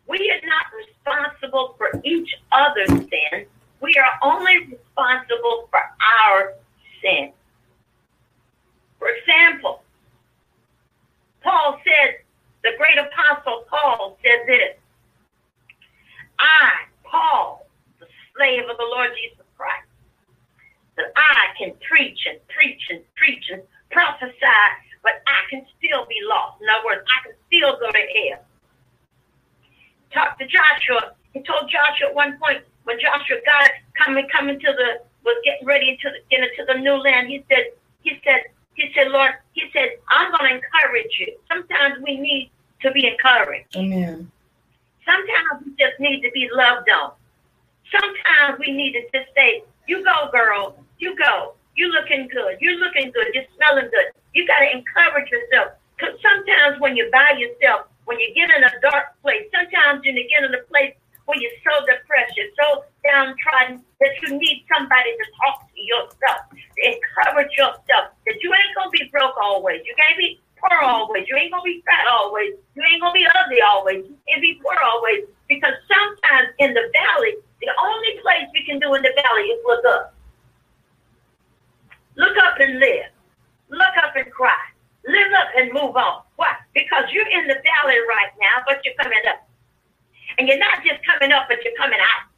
we 0.06 0.30
are 0.30 0.46
not 0.46 0.66
responsible 0.76 1.74
for 1.76 2.00
each 2.04 2.30
other's 2.50 2.88
sin. 2.88 3.46
We 3.80 3.94
are 3.96 4.32
only 4.32 4.58
responsible 4.58 5.68
for 5.70 5.80
our 6.24 6.54
sin. 7.02 7.32
For 8.98 9.08
example, 9.08 9.82
Paul 11.42 11.80
said, 11.84 12.20
the 12.62 12.72
great 12.76 12.98
apostle 12.98 13.64
Paul 13.70 14.18
said 14.22 14.46
this 14.46 14.76
I, 16.38 16.88
Paul, 17.04 17.66
the 17.98 18.06
slave 18.36 18.64
of 18.68 18.76
the 18.76 18.84
Lord 18.84 19.10
Jesus 19.20 19.44
Christ, 19.56 19.88
that 20.96 21.12
I 21.16 21.56
can 21.58 21.72
preach 21.88 22.18
and 22.28 22.38
preach 22.48 22.80
and 22.90 23.00
preach 23.16 23.44
and 23.52 23.62
prophesy, 23.90 24.64
but 25.02 25.22
I 25.26 25.48
can 25.50 25.64
still 25.78 26.06
be 26.06 26.16
lost. 26.28 26.60
In 26.60 26.68
other 26.68 26.84
words, 26.84 27.04
I 27.08 27.28
can 27.28 27.36
still 27.48 27.76
go 27.80 27.90
to 27.90 28.04
hell. 28.28 28.44
Talk 30.12 30.38
to 30.38 30.46
Joshua. 30.46 31.12
He 31.32 31.40
told 31.42 31.70
Joshua 31.70 32.08
at 32.08 32.14
one 32.14 32.38
point 32.38 32.64
when 32.84 32.98
Joshua 32.98 33.36
got 33.44 33.70
coming 33.96 34.26
coming 34.28 34.58
to 34.60 34.72
the 34.72 35.09
was 35.24 35.36
getting 35.44 35.66
ready 35.66 35.98
to 36.02 36.10
get 36.30 36.40
into 36.40 36.64
the 36.66 36.78
new 36.78 36.96
land. 36.96 37.28
He 37.28 37.44
said, 37.48 37.72
he 38.02 38.20
said, 38.24 38.42
he 38.74 38.90
said, 38.94 39.08
Lord, 39.08 39.32
he 39.52 39.64
said, 39.72 39.90
I'm 40.08 40.30
going 40.30 40.50
to 40.50 40.56
encourage 40.56 41.18
you. 41.18 41.36
Sometimes 41.48 42.02
we 42.02 42.16
need 42.18 42.50
to 42.82 42.90
be 42.92 43.06
encouraged. 43.06 43.76
Amen. 43.76 44.30
Sometimes 45.04 45.66
we 45.66 45.72
just 45.78 45.98
need 46.00 46.22
to 46.22 46.30
be 46.32 46.48
loved 46.52 46.88
on. 46.88 47.12
Sometimes 47.90 48.58
we 48.58 48.72
need 48.72 48.92
to 48.92 49.02
just 49.12 49.34
say, 49.34 49.64
you 49.86 50.04
go, 50.04 50.30
girl, 50.30 50.76
you 50.98 51.16
go. 51.16 51.54
You're 51.76 51.90
looking 51.90 52.28
good. 52.28 52.56
You're 52.60 52.78
looking 52.78 53.10
good. 53.10 53.28
You're 53.34 53.44
smelling 53.56 53.90
good. 53.90 54.12
You 54.34 54.46
got 54.46 54.60
to 54.60 54.70
encourage 54.70 55.30
yourself. 55.30 55.72
Because 55.96 56.14
sometimes 56.22 56.80
when 56.80 56.96
you're 56.96 57.10
by 57.10 57.34
yourself, 57.36 57.86
when 58.04 58.18
you 58.18 58.32
get 58.34 58.50
in 58.56 58.64
a 58.64 58.70
dark 58.80 59.20
place, 59.22 59.44
sometimes 59.54 60.04
when 60.04 60.16
you 60.16 60.28
get 60.28 60.44
in 60.44 60.54
a 60.54 60.62
place 60.64 60.94
you're 61.36 61.60
so 61.62 61.84
depressed, 61.86 62.36
you're 62.36 62.54
so 62.58 62.84
downtrodden 63.04 63.84
that 64.00 64.12
you 64.22 64.38
need 64.38 64.64
somebody 64.72 65.10
to 65.16 65.24
talk 65.44 65.68
to 65.68 65.80
yourself, 65.80 66.48
to 66.50 66.80
encourage 66.82 67.52
yourself 67.56 68.12
that 68.26 68.36
you 68.42 68.52
ain't 68.52 68.74
gonna 68.76 68.90
be 68.90 69.08
broke 69.12 69.36
always. 69.42 69.80
You 69.84 69.94
can't 69.98 70.18
be 70.18 70.40
poor 70.60 70.78
always. 70.80 71.26
You 71.28 71.36
ain't 71.36 71.52
gonna 71.52 71.64
be 71.64 71.82
fat 71.84 72.06
always. 72.08 72.54
You 72.74 72.82
ain't 72.82 73.00
gonna 73.00 73.14
be 73.14 73.26
ugly 73.26 73.60
always. 73.62 74.04
You 74.04 74.16
can't 74.28 74.42
be 74.42 74.60
poor 74.62 74.76
always. 74.84 75.24
Because 75.48 75.74
sometimes 75.88 76.48
in 76.58 76.74
the 76.74 76.84
valley, 76.92 77.34
the 77.60 77.72
only 77.82 78.12
place 78.22 78.46
we 78.52 78.64
can 78.64 78.78
do 78.78 78.94
in 78.94 79.02
the 79.02 79.12
valley 79.22 79.42
is 79.42 79.60
look 79.66 79.84
up. 79.84 80.14
Look 82.16 82.36
up 82.36 82.60
and 82.60 82.78
live. 82.78 83.10
Look 83.70 83.94
up 84.02 84.14
and 84.16 84.30
cry. 84.30 84.60
Live 85.06 85.32
up 85.32 85.48
and 85.56 85.72
move 85.72 85.96
on. 85.96 86.22
Why? 86.36 86.54
Because 86.74 87.04
you're 87.12 87.28
in 87.28 87.48
the 87.48 87.54
valley 87.54 87.98
right 88.08 88.32
now, 88.40 88.62
but 88.66 88.84
you're 88.84 88.94
coming 89.00 89.18
up. 89.28 89.48
And 90.38 90.48
you're 90.48 90.58
not 90.58 90.84
just 90.84 91.00
coming 91.04 91.32
up, 91.32 91.46
but 91.48 91.62
you're 91.64 91.76
coming 91.76 91.98
out. 91.98 92.30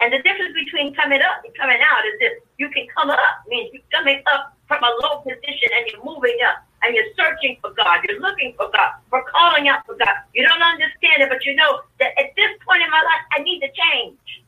And 0.00 0.12
the 0.12 0.22
difference 0.24 0.54
between 0.56 0.94
coming 0.94 1.20
up 1.20 1.44
and 1.44 1.52
coming 1.54 1.76
out 1.76 2.02
is 2.08 2.18
this 2.20 2.32
you 2.56 2.70
can 2.70 2.86
come 2.96 3.10
up, 3.10 3.44
means 3.48 3.70
you're 3.72 3.84
coming 3.92 4.22
up 4.32 4.56
from 4.66 4.82
a 4.82 4.92
low 5.02 5.20
position 5.20 5.68
and 5.76 5.86
you're 5.92 6.04
moving 6.04 6.36
up 6.48 6.64
and 6.82 6.94
you're 6.94 7.12
searching 7.16 7.58
for 7.60 7.70
God. 7.76 8.00
You're 8.08 8.20
looking 8.20 8.54
for 8.56 8.70
God. 8.72 8.96
We're 9.12 9.24
calling 9.28 9.68
out 9.68 9.84
for 9.84 9.96
God. 9.96 10.16
You 10.32 10.46
don't 10.48 10.62
understand 10.62 11.20
it, 11.20 11.28
but 11.28 11.44
you 11.44 11.54
know 11.54 11.82
that 12.00 12.16
at 12.18 12.32
this 12.36 12.50
point 12.64 12.82
in 12.82 12.90
my 12.90 13.02
life, 13.04 13.24
I 13.36 13.42
need 13.42 13.60
to 13.60 13.68
change. 13.68 14.44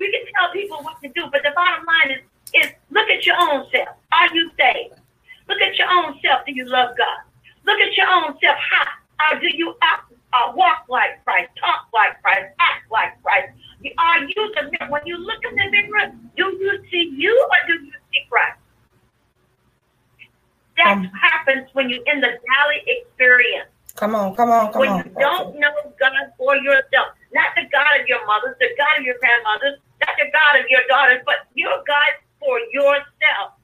We 0.00 0.10
can 0.10 0.26
tell 0.34 0.50
people 0.52 0.82
what 0.82 1.00
to 1.02 1.08
do, 1.14 1.30
but 1.30 1.42
the 1.44 1.52
bottom 1.54 1.86
line 1.86 2.18
is, 2.18 2.66
is 2.66 2.72
look 2.90 3.08
at 3.08 3.24
your 3.24 3.36
own 3.38 3.66
self. 3.70 3.94
Are 4.12 4.34
you 4.34 4.50
saved? 4.58 4.98
Look 5.48 5.60
at 5.60 5.78
your 5.78 5.88
own 5.88 6.18
self. 6.20 6.44
Do 6.46 6.52
you 6.52 6.66
love 6.66 6.96
God? 6.98 7.18
Look 7.64 7.78
at 7.78 7.96
your 7.96 8.08
own 8.08 8.34
self. 8.42 8.56
How, 8.58 8.86
how 9.18 9.38
do 9.38 9.46
you 9.54 9.74
act, 9.82 10.12
uh, 10.34 10.52
walk 10.54 10.84
like 10.88 11.22
Christ, 11.24 11.50
talk 11.60 11.86
like 11.94 12.20
Christ, 12.22 12.50
act 12.58 12.90
like 12.90 13.22
Christ? 13.22 13.54
Are 13.98 14.24
you 14.24 14.42
the 14.56 14.62
mirror? 14.72 14.90
When 14.90 15.02
you 15.06 15.16
look 15.18 15.38
in 15.44 15.54
the 15.54 15.70
mirror, 15.70 16.12
do 16.36 16.44
you 16.58 16.82
see 16.90 17.12
you 17.14 17.30
or 17.30 17.58
do 17.68 17.84
you 17.84 17.92
see 18.10 18.22
Christ? 18.28 18.58
That 20.76 20.98
um, 20.98 21.04
happens 21.14 21.68
when 21.74 21.88
you're 21.88 22.02
in 22.06 22.20
the 22.20 22.34
valley 22.34 22.82
experience. 22.86 23.70
Come 23.94 24.16
on, 24.16 24.34
come 24.34 24.50
on, 24.50 24.72
come 24.72 24.80
when 24.80 24.90
on. 24.90 24.98
When 24.98 25.06
you 25.06 25.20
don't 25.20 25.60
know 25.60 25.70
God 26.00 26.34
for 26.36 26.56
yourself, 26.56 27.14
not 27.32 27.54
the 27.54 27.62
God 27.70 28.00
of 28.00 28.08
your 28.08 28.26
mothers, 28.26 28.56
the 28.58 28.74
God 28.76 28.98
of 28.98 29.04
your 29.04 29.14
grandmothers, 29.20 29.78
not 30.02 30.14
the 30.18 30.26
God 30.34 30.58
of 30.58 30.66
your 30.68 30.82
daughters, 30.88 31.22
but 31.24 31.46
your 31.54 31.78
God 31.86 32.10
for 32.40 32.58
yourself. 32.72 33.54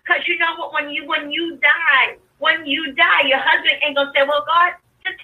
Because 0.00 0.22
you 0.26 0.38
know 0.38 0.56
what? 0.56 0.72
When 0.72 0.88
you 0.88 1.04
when 1.04 1.30
you 1.30 1.58
die, 1.60 2.16
when 2.38 2.64
you 2.64 2.94
die, 2.94 3.28
your 3.28 3.42
husband 3.42 3.76
ain't 3.84 3.96
gonna 3.96 4.12
say, 4.14 4.22
"Well, 4.22 4.44
God, 4.46 4.72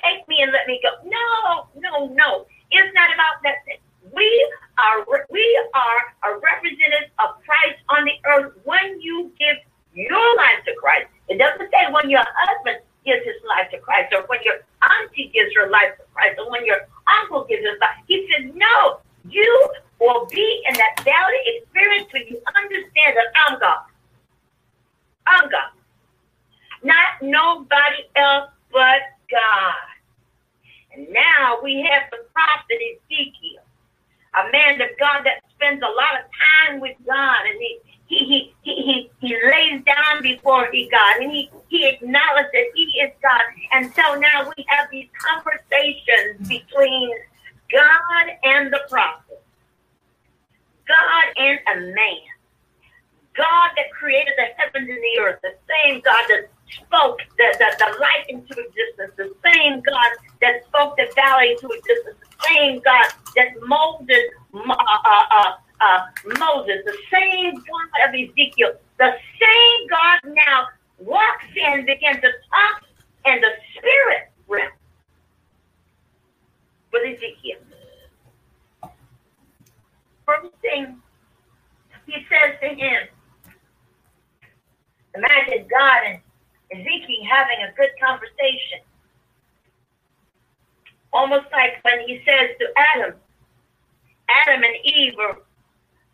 take 0.02 0.26
me 0.28 0.42
and 0.42 0.52
let 0.52 0.66
me 0.66 0.80
go." 0.82 0.90
No, 1.04 1.68
no, 1.76 2.06
no. 2.14 2.46
It's 2.70 2.94
not 2.94 3.12
about 3.14 3.42
that. 3.42 3.56
We 4.12 4.28
are 4.78 5.04
we 5.30 5.44
are 5.74 6.32
a 6.32 6.38
representative 6.38 7.10
of 7.18 7.42
Christ 7.44 7.78
on 7.88 8.04
the 8.04 8.16
earth. 8.26 8.52
When 8.64 9.00
you 9.00 9.32
give 9.38 9.56
your 9.94 10.36
life 10.36 10.64
to 10.66 10.74
Christ, 10.80 11.08
it 11.28 11.38
doesn't 11.38 11.70
say 11.70 11.92
when 11.92 12.08
your 12.10 12.24
husband 12.24 12.80
gives 13.04 13.24
his 13.24 13.36
life 13.46 13.70
to 13.70 13.78
Christ 13.78 14.14
or 14.14 14.22
when 14.26 14.40
your 14.44 14.62
auntie 14.82 15.30
gives 15.34 15.54
her 15.54 15.68
life 15.70 15.96
to 15.98 16.04
Christ 16.14 16.38
or 16.38 16.50
when 16.50 16.64
your 16.64 16.86
uncle 17.20 17.44
gives 17.44 17.62
his 17.62 17.78
life. 17.80 17.98
He 18.06 18.28
said, 18.30 18.54
No, 18.54 19.00
you 19.28 19.68
will 20.00 20.26
be 20.26 20.62
in 20.68 20.74
that 20.74 21.02
valley 21.04 21.42
experience 21.56 22.12
when 22.12 22.26
you 22.28 22.40
understand 22.56 23.16
that 23.16 23.28
I'm 23.46 23.58
God. 23.58 23.84
I'm 25.26 25.50
God. 25.50 25.70
Not 26.82 27.22
nobody 27.22 28.08
else 28.16 28.50
but 28.72 29.14
God. 29.32 29.74
And 30.94 31.08
now 31.10 31.58
we 31.62 31.86
have 31.90 32.10
the 32.10 32.18
prophet 32.32 32.78
Ezekiel, 32.78 33.64
a 34.34 34.52
man 34.52 34.80
of 34.80 34.90
God 35.00 35.24
that 35.24 35.40
spends 35.54 35.82
a 35.82 35.88
lot 35.88 36.20
of 36.20 36.28
time 36.68 36.80
with 36.80 36.96
God 37.06 37.46
and 37.46 37.58
he 37.58 37.78
he 38.06 38.18
he 38.18 38.52
he 38.62 38.82
he, 38.82 39.10
he 39.26 39.36
lays 39.48 39.82
down 39.84 40.22
before 40.22 40.68
he 40.70 40.88
God 40.90 41.16
and 41.16 41.32
he 41.32 41.50
he 41.68 41.88
acknowledges 41.88 42.50
that 42.52 42.66
he 42.74 42.84
is 43.00 43.12
God. 43.22 43.40
And 43.72 43.92
so 43.94 44.14
now 44.20 44.52
we 44.56 44.64
have 44.68 44.88
these 44.90 45.08
conversations 45.18 46.46
between 46.46 47.10
God 47.72 48.26
and 48.44 48.72
the 48.72 48.80
prophet, 48.90 49.42
God 50.86 51.24
and 51.38 51.58
a 51.72 51.80
man. 51.94 52.28
God 53.34 53.70
that 53.76 53.90
created 53.98 54.34
the 54.36 54.48
heavens 54.58 54.90
and 54.90 54.98
the 54.98 55.22
earth, 55.22 55.40
the 55.42 55.54
same 55.66 56.02
God 56.02 56.22
that 56.28 56.48
spoke 56.74 57.18
the, 57.36 57.46
the, 57.58 57.68
the 57.78 57.98
light 58.00 58.24
into 58.28 58.52
existence, 58.52 59.12
the 59.16 59.34
same 59.44 59.80
God 59.80 60.10
that 60.40 60.64
spoke 60.66 60.96
the 60.96 61.10
valley 61.14 61.52
into 61.52 61.68
existence, 61.68 62.16
the 62.20 62.46
same 62.48 62.80
God 62.80 63.06
that 63.36 63.48
molded 63.66 64.24
uh, 64.54 64.72
uh, 64.72 65.24
uh, 65.30 65.52
uh, 65.80 66.00
Moses, 66.38 66.84
the 66.84 66.96
same 67.10 67.54
God 67.54 68.08
of 68.08 68.14
Ezekiel, 68.14 68.72
the 68.98 69.12
same 69.40 69.88
God 69.88 70.20
now 70.46 70.68
walks 70.98 71.46
in, 71.56 71.86
begins 71.86 72.20
to 72.20 72.30
talk 72.50 72.82
in 73.26 73.40
the 73.40 73.50
spirit 73.76 74.30
realm 74.48 74.70
with 76.92 77.02
Ezekiel. 77.04 77.58
First 80.26 80.54
thing 80.60 81.02
he 82.06 82.26
says 82.28 82.58
to 82.60 82.68
him, 82.68 83.08
imagine 85.14 85.66
God 85.68 86.00
and 86.06 86.20
Having 86.74 87.64
a 87.64 87.72
good 87.76 87.90
conversation. 88.00 88.80
Almost 91.12 91.46
like 91.52 91.82
when 91.82 92.06
he 92.06 92.20
says 92.24 92.50
to 92.60 92.66
Adam, 92.94 93.14
Adam 94.28 94.62
and 94.62 94.76
Eve 94.84 95.14
were 95.16 95.36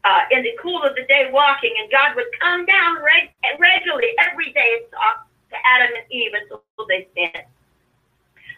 uh, 0.05 0.23
in 0.31 0.43
the 0.43 0.53
cool 0.61 0.83
of 0.83 0.95
the 0.97 1.05
day 1.07 1.31
walking, 1.33 1.75
and 1.81 1.91
God 1.91 2.17
would 2.17 2.27
come 2.41 2.67
down 2.67 3.03
reg- 3.03 3.35
regularly 3.59 4.15
every 4.31 4.53
day 4.53 4.79
and 4.79 4.91
talk 4.91 5.27
to 5.51 5.57
Adam 5.67 5.95
and 5.97 6.07
Eve 6.11 6.33
until 6.35 6.63
they 6.89 7.09
sinned. 7.15 7.47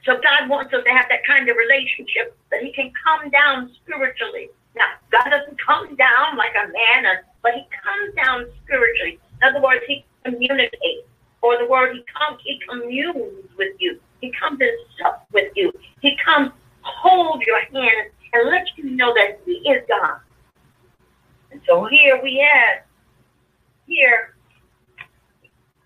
So 0.04 0.20
God 0.20 0.48
wants 0.48 0.72
us 0.72 0.84
to 0.84 0.90
have 0.90 1.06
that 1.08 1.26
kind 1.26 1.48
of 1.48 1.56
relationship 1.56 2.36
that 2.50 2.62
He 2.62 2.72
can 2.72 2.92
come 3.04 3.30
down 3.30 3.70
spiritually. 3.84 4.48
Now, 4.76 4.86
God 5.10 5.28
doesn't 5.28 5.58
come 5.60 5.96
down 5.96 6.36
like 6.36 6.54
a 6.56 6.72
man, 6.72 7.20
but 7.42 7.52
He 7.52 7.66
comes 7.84 8.14
down 8.16 8.46
spiritually. 8.64 9.18
In 9.42 9.48
other 9.48 9.60
words, 9.60 9.84
He 9.86 10.04
communicates 10.24 11.09
or 11.42 11.58
the 11.58 11.66
word 11.66 11.94
he 11.94 12.04
comes, 12.12 12.40
he 12.44 12.60
communes 12.68 13.48
with 13.56 13.74
you. 13.78 13.98
He 14.20 14.32
comes 14.38 14.58
and 14.60 14.70
sup 14.98 15.26
with 15.32 15.52
you. 15.56 15.72
He 16.00 16.16
comes 16.24 16.50
hold 16.82 17.42
your 17.46 17.60
hand 17.60 18.10
and 18.32 18.50
let 18.50 18.66
you 18.76 18.90
know 18.90 19.12
that 19.14 19.40
he 19.44 19.52
is 19.52 19.82
God. 19.88 20.18
And 21.50 21.60
so 21.66 21.86
here 21.86 22.20
we 22.22 22.46
have 22.52 22.84
here 23.86 24.34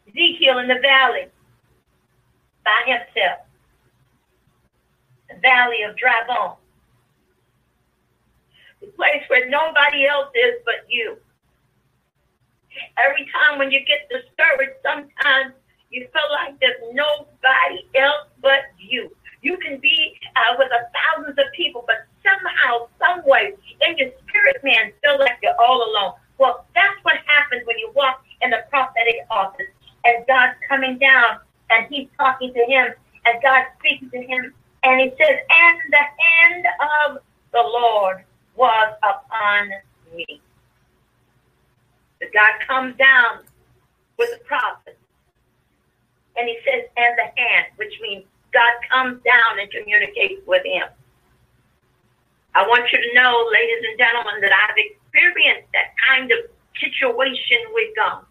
Ezekiel 0.08 0.58
in 0.58 0.68
the 0.68 0.78
valley 0.82 1.26
by 2.64 2.82
himself. 2.86 3.40
The 5.28 5.40
valley 5.40 5.82
of 5.88 5.96
dry 5.96 6.22
bones. 6.28 6.58
The 8.80 8.88
place 8.88 9.22
where 9.28 9.48
nobody 9.48 10.06
else 10.06 10.28
is 10.34 10.54
but 10.64 10.84
you. 10.88 11.16
Every 12.98 13.26
time 13.32 13.58
when 13.58 13.70
you 13.70 13.80
get 13.84 14.08
discouraged, 14.08 14.78
sometimes 14.82 15.54
you 15.90 16.08
feel 16.12 16.28
like 16.32 16.58
there's 16.60 16.80
nobody 16.92 17.86
else 17.96 18.28
but 18.42 18.62
you. 18.78 19.14
You 19.42 19.56
can 19.58 19.78
be 19.78 20.18
uh, 20.36 20.56
with 20.58 20.70
a 20.72 20.88
thousands 20.90 21.38
of 21.38 21.52
people, 21.54 21.84
but 21.86 22.06
somehow, 22.24 22.88
some 22.98 23.22
way, 23.26 23.52
in 23.86 23.98
your 23.98 24.10
spirit 24.26 24.56
man, 24.64 24.92
feel 25.02 25.18
like 25.18 25.38
you're 25.42 25.60
all 25.60 25.82
alone. 25.84 26.14
Well, 26.38 26.66
that's 26.74 26.96
what 27.02 27.16
happens 27.26 27.66
when 27.66 27.78
you 27.78 27.92
walk 27.94 28.24
in 28.40 28.50
the 28.50 28.64
prophetic 28.70 29.16
office, 29.30 29.70
and 30.04 30.26
God's 30.26 30.54
coming 30.68 30.98
down, 30.98 31.38
and 31.70 31.86
He's 31.88 32.08
talking 32.18 32.52
to 32.52 32.64
him, 32.64 32.94
and 33.26 33.42
God's 33.42 33.68
speaking 33.78 34.10
to 34.10 34.22
him, 34.22 34.52
and 34.82 35.00
He 35.00 35.10
says, 35.10 35.38
"And 35.50 35.80
the 35.90 36.04
hand 36.24 36.66
of 37.06 37.18
the 37.52 37.62
Lord 37.62 38.24
was 38.56 38.94
upon 39.02 39.70
me." 40.14 40.40
God 42.32 42.52
comes 42.66 42.96
down 42.96 43.44
with 44.18 44.30
the 44.30 44.44
prophet. 44.44 44.98
And 46.36 46.48
he 46.48 46.58
says, 46.64 46.88
and 46.96 47.18
the 47.18 47.40
hand, 47.40 47.66
which 47.76 47.94
means 48.00 48.24
God 48.52 48.72
comes 48.90 49.22
down 49.22 49.60
and 49.60 49.70
communicates 49.70 50.42
with 50.46 50.64
him. 50.64 50.86
I 52.54 52.66
want 52.66 52.90
you 52.92 52.98
to 52.98 53.14
know, 53.14 53.48
ladies 53.52 53.84
and 53.90 53.98
gentlemen, 53.98 54.40
that 54.40 54.52
I've 54.52 54.76
experienced 54.78 55.68
that 55.72 55.94
kind 56.08 56.30
of 56.30 56.38
situation 56.78 57.58
with 57.72 57.90
God. 57.96 58.24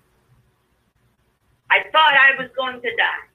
I 1.70 1.84
thought 1.92 2.14
I 2.14 2.42
was 2.42 2.50
going 2.56 2.82
to 2.82 2.96
die. 2.96 3.28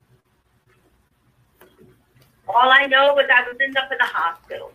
All 2.48 2.70
I 2.70 2.86
know 2.86 3.12
was 3.14 3.26
I 3.32 3.42
was 3.42 3.56
end 3.60 3.76
up 3.76 3.92
in 3.92 3.98
the 3.98 4.06
hospital. 4.06 4.72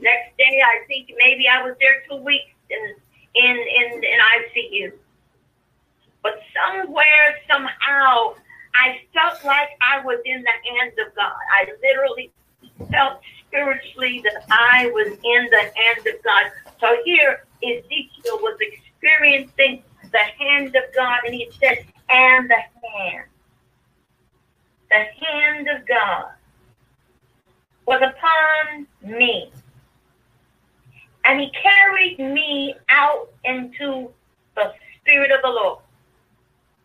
Next 0.00 0.36
day, 0.38 0.62
I 0.64 0.86
think 0.86 1.12
maybe 1.18 1.46
I 1.48 1.62
was 1.62 1.76
there 1.80 2.02
two 2.08 2.22
weeks, 2.22 2.54
and 2.70 2.96
in 3.38 3.56
in 3.56 4.04
in 4.04 4.18
ICU. 4.36 4.92
But 6.22 6.40
somewhere, 6.54 7.38
somehow, 7.48 8.34
I 8.74 9.00
felt 9.14 9.44
like 9.44 9.70
I 9.80 10.04
was 10.04 10.18
in 10.24 10.42
the 10.42 10.70
hands 10.70 10.94
of 11.06 11.14
God. 11.14 11.32
I 11.60 11.70
literally 11.82 12.32
felt 12.90 13.20
spiritually 13.46 14.22
that 14.24 14.44
I 14.50 14.90
was 14.92 15.08
in 15.08 15.48
the 15.50 15.72
hands 15.74 16.06
of 16.06 16.22
God. 16.24 16.50
So 16.80 16.96
here, 17.04 17.44
Ezekiel 17.62 18.38
was 18.40 18.58
experiencing 18.60 19.82
the 20.10 20.18
hand 20.38 20.74
of 20.76 20.82
God, 20.94 21.20
and 21.24 21.34
he 21.34 21.50
said, 21.60 21.84
and 22.08 22.50
the 22.50 22.88
hand. 22.88 23.24
The 24.90 25.04
hand 25.24 25.68
of 25.68 25.86
God 25.86 26.32
was 27.86 28.02
upon 28.02 28.86
me 29.02 29.52
and 31.28 31.40
he 31.40 31.50
carried 31.50 32.18
me 32.18 32.74
out 32.88 33.28
into 33.44 34.10
the 34.56 34.72
spirit 34.96 35.30
of 35.30 35.42
the 35.42 35.48
Lord. 35.48 35.80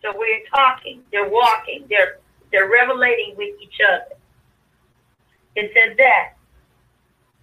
So 0.01 0.13
we're 0.15 0.43
talking, 0.53 1.01
they're 1.12 1.29
walking, 1.29 1.86
they're 1.89 2.19
They're 2.51 2.69
revelating 2.69 3.34
with 3.36 3.56
each 3.60 3.79
other. 3.82 4.15
It 5.56 5.71
says 5.73 5.97
that. 5.97 6.34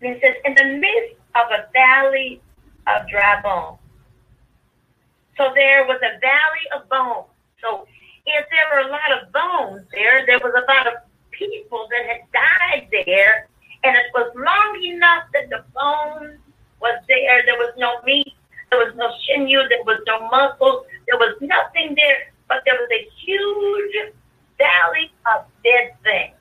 And 0.00 0.14
it 0.14 0.20
says, 0.22 0.36
in 0.44 0.54
the 0.54 0.78
midst 0.78 1.16
of 1.34 1.50
a 1.50 1.66
valley 1.72 2.40
of 2.86 3.08
dry 3.08 3.40
bones. 3.42 3.78
So 5.36 5.50
there 5.54 5.84
was 5.86 5.98
a 5.98 6.18
valley 6.20 6.66
of 6.76 6.88
bones. 6.88 7.26
So 7.60 7.86
if 8.26 8.46
there 8.50 8.66
were 8.72 8.88
a 8.88 8.90
lot 8.90 9.10
of 9.18 9.32
bones 9.32 9.82
there, 9.92 10.24
there 10.26 10.38
was 10.38 10.54
a 10.54 10.64
lot 10.72 10.86
of 10.86 10.94
people 11.32 11.88
that 11.90 12.04
had 12.06 12.22
died 12.32 12.88
there, 12.90 13.48
and 13.82 13.96
it 13.96 14.06
was 14.14 14.30
long 14.36 14.72
enough 14.84 15.24
that 15.32 15.48
the 15.50 15.64
bones 15.74 16.38
was 16.80 16.98
there. 17.08 17.42
There 17.44 17.56
was 17.56 17.72
no 17.76 18.00
meat, 18.04 18.34
there 18.70 18.80
was 18.80 18.94
no 18.96 19.10
sinew, 19.26 19.68
there 19.68 19.84
was 19.84 20.00
no 20.06 20.28
muscle, 20.28 20.84
there 21.06 21.18
was 21.18 21.36
nothing 21.40 21.94
there, 21.94 22.32
but 22.48 22.62
there 22.64 22.74
was 22.74 22.88
a 22.92 23.08
huge 23.24 24.12
valley 24.58 25.12
of 25.34 25.44
dead 25.64 25.94
things. 26.04 26.36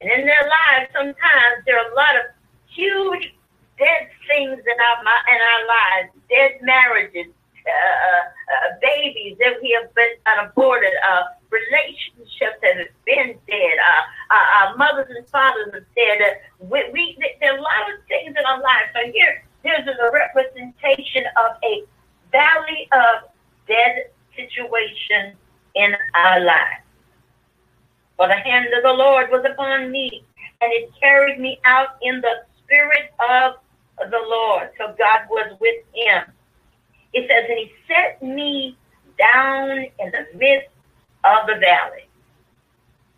And 0.00 0.10
in 0.10 0.26
their 0.26 0.44
lives, 0.44 0.92
sometimes 0.92 1.64
there 1.64 1.78
are 1.78 1.90
a 1.90 1.94
lot 1.94 2.16
of 2.16 2.24
huge 2.68 3.32
dead 3.78 4.08
things 4.28 4.60
in 4.60 4.78
our 4.80 4.98
in 5.00 5.40
our 5.40 5.62
lives, 5.66 6.12
dead 6.28 6.60
marriages, 6.62 7.32
uh, 7.66 8.24
uh, 8.52 8.68
babies 8.80 9.36
that 9.40 9.60
we 9.62 9.76
have 9.80 9.92
been 9.94 10.14
aborted, 10.38 10.92
uh, 11.08 11.24
relationships 11.56 12.58
that 12.62 12.76
have 12.76 12.94
been 13.04 13.38
dead, 13.48 13.76
uh, 13.80 14.34
uh, 14.34 14.46
uh, 14.56 14.76
mothers 14.76 15.08
and 15.10 15.26
fathers 15.28 15.72
have 15.72 15.88
dead. 15.94 16.18
we, 16.60 16.84
we, 16.92 17.16
there 17.40 17.52
are 17.52 17.58
a 17.58 17.60
lot 17.60 17.84
of 17.92 18.04
things 18.08 18.34
in 18.36 18.44
our 18.44 18.60
lives. 18.60 18.90
So 18.94 19.12
here, 19.12 19.44
there's 19.62 19.86
a 19.88 20.10
representation 20.12 21.24
of 21.36 21.56
a 21.64 21.84
valley 22.30 22.88
of 22.92 23.30
dead 23.66 24.10
situation 24.36 25.36
in 25.74 25.94
our 26.14 26.40
lives. 26.40 26.84
For 28.16 28.28
the 28.28 28.36
hand 28.36 28.68
of 28.74 28.82
the 28.82 28.92
Lord 28.92 29.30
was 29.30 29.44
upon 29.44 29.90
me, 29.90 30.24
and 30.60 30.72
it 30.72 30.90
carried 31.00 31.38
me 31.38 31.58
out 31.64 31.96
in 32.02 32.20
the 32.20 32.44
spirit 32.64 33.12
of 33.28 33.54
the 34.10 34.20
Lord. 34.28 34.70
So 34.78 34.94
God 34.98 35.20
was 35.28 35.56
with 35.60 35.84
him. 35.94 36.22
It 37.12 37.28
says, 37.28 37.44
and 37.48 37.58
he 37.58 37.72
set 37.88 38.22
me 38.22 38.76
down 39.18 39.70
in 39.70 40.12
the 40.12 40.26
midst 40.34 40.68
of 41.26 41.46
the 41.46 41.58
valley. 41.60 42.08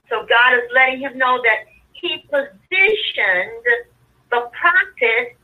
So 0.09 0.25
God 0.29 0.55
is 0.55 0.71
letting 0.75 1.01
him 1.01 1.19
know 1.19 1.41
that 1.43 1.67
he 1.93 2.25
positioned 2.31 3.65
the 4.31 4.51
prophet 4.53 5.37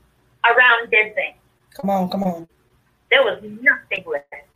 around 0.44 0.90
dead 0.90 1.14
things. 1.14 1.36
Come 1.74 1.90
on, 1.90 2.08
come 2.08 2.22
on. 2.22 2.48
There 3.10 3.22
was 3.22 3.42
nothing 3.42 4.04
left. 4.10 4.48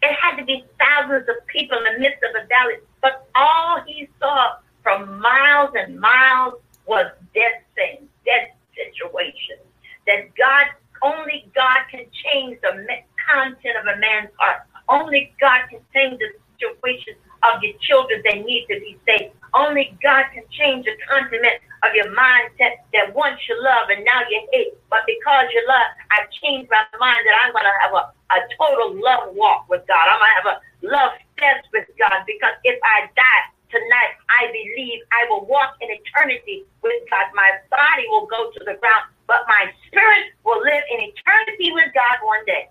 It 0.00 0.14
had 0.14 0.36
to 0.36 0.44
be 0.44 0.64
thousands 0.78 1.28
of 1.28 1.46
people 1.48 1.76
in 1.78 1.84
the 1.94 1.98
midst 2.00 2.22
of 2.22 2.32
the 2.32 2.46
valley, 2.48 2.76
but 3.02 3.28
all 3.34 3.82
he 3.86 4.08
saw 4.20 4.56
from 4.82 5.18
miles 5.20 5.70
and 5.74 5.98
miles 5.98 6.54
was 6.86 7.10
dead 7.34 7.62
things, 7.74 8.08
dead 8.24 8.52
situations. 8.74 9.66
That 10.06 10.34
God, 10.36 10.66
only 11.02 11.50
God 11.54 11.80
can 11.90 12.06
change 12.24 12.58
the 12.62 12.86
content 13.28 13.76
of 13.76 13.86
a 13.96 13.98
man's 13.98 14.30
heart. 14.38 14.62
Only 14.88 15.34
God 15.40 15.68
can 15.68 15.80
change 15.92 16.18
the 16.18 16.30
situation 16.58 17.14
of 17.46 17.62
your 17.62 17.74
children 17.80 18.22
that 18.24 18.44
need 18.44 18.66
to 18.68 18.78
be 18.80 18.98
saved. 19.06 19.34
Only 19.54 19.96
God 20.02 20.26
can 20.34 20.44
change 20.50 20.84
the 20.84 20.94
content 21.08 21.62
of 21.86 21.94
your 21.94 22.10
mindset 22.12 22.82
that 22.92 23.14
once 23.14 23.38
you 23.48 23.54
love 23.62 23.88
and 23.88 24.04
now 24.04 24.20
you 24.28 24.42
hate. 24.52 24.74
But 24.90 25.06
because 25.06 25.46
you 25.54 25.62
love, 25.68 25.88
I've 26.10 26.28
changed 26.42 26.68
my 26.70 26.82
mind 26.98 27.22
that 27.24 27.36
I'm 27.38 27.52
going 27.52 27.64
to 27.64 27.76
have 27.80 27.92
a, 27.94 28.04
a 28.34 28.38
total 28.58 28.98
love 28.98 29.34
walk 29.34 29.70
with 29.70 29.86
God. 29.86 30.04
I'm 30.04 30.18
going 30.18 30.30
to 30.30 30.38
have 30.42 30.50
a 30.52 30.58
love 30.82 31.12
fest 31.38 31.64
with 31.72 31.86
God 31.96 32.26
because 32.26 32.54
if 32.64 32.78
I 32.82 33.08
die 33.14 33.44
tonight, 33.70 34.12
I 34.28 34.50
believe 34.50 35.00
I 35.12 35.30
will 35.30 35.46
walk 35.46 35.76
in 35.80 35.88
eternity 35.88 36.66
with 36.82 37.02
God. 37.10 37.30
My 37.34 37.62
body 37.70 38.04
will 38.10 38.26
go 38.26 38.50
to 38.50 38.60
the 38.64 38.76
ground, 38.80 39.06
but 39.26 39.46
my 39.46 39.70
spirit 39.86 40.34
will 40.44 40.60
live 40.60 40.82
in 40.92 41.08
eternity 41.08 41.72
with 41.72 41.94
God 41.94 42.16
one 42.24 42.44
day. 42.44 42.68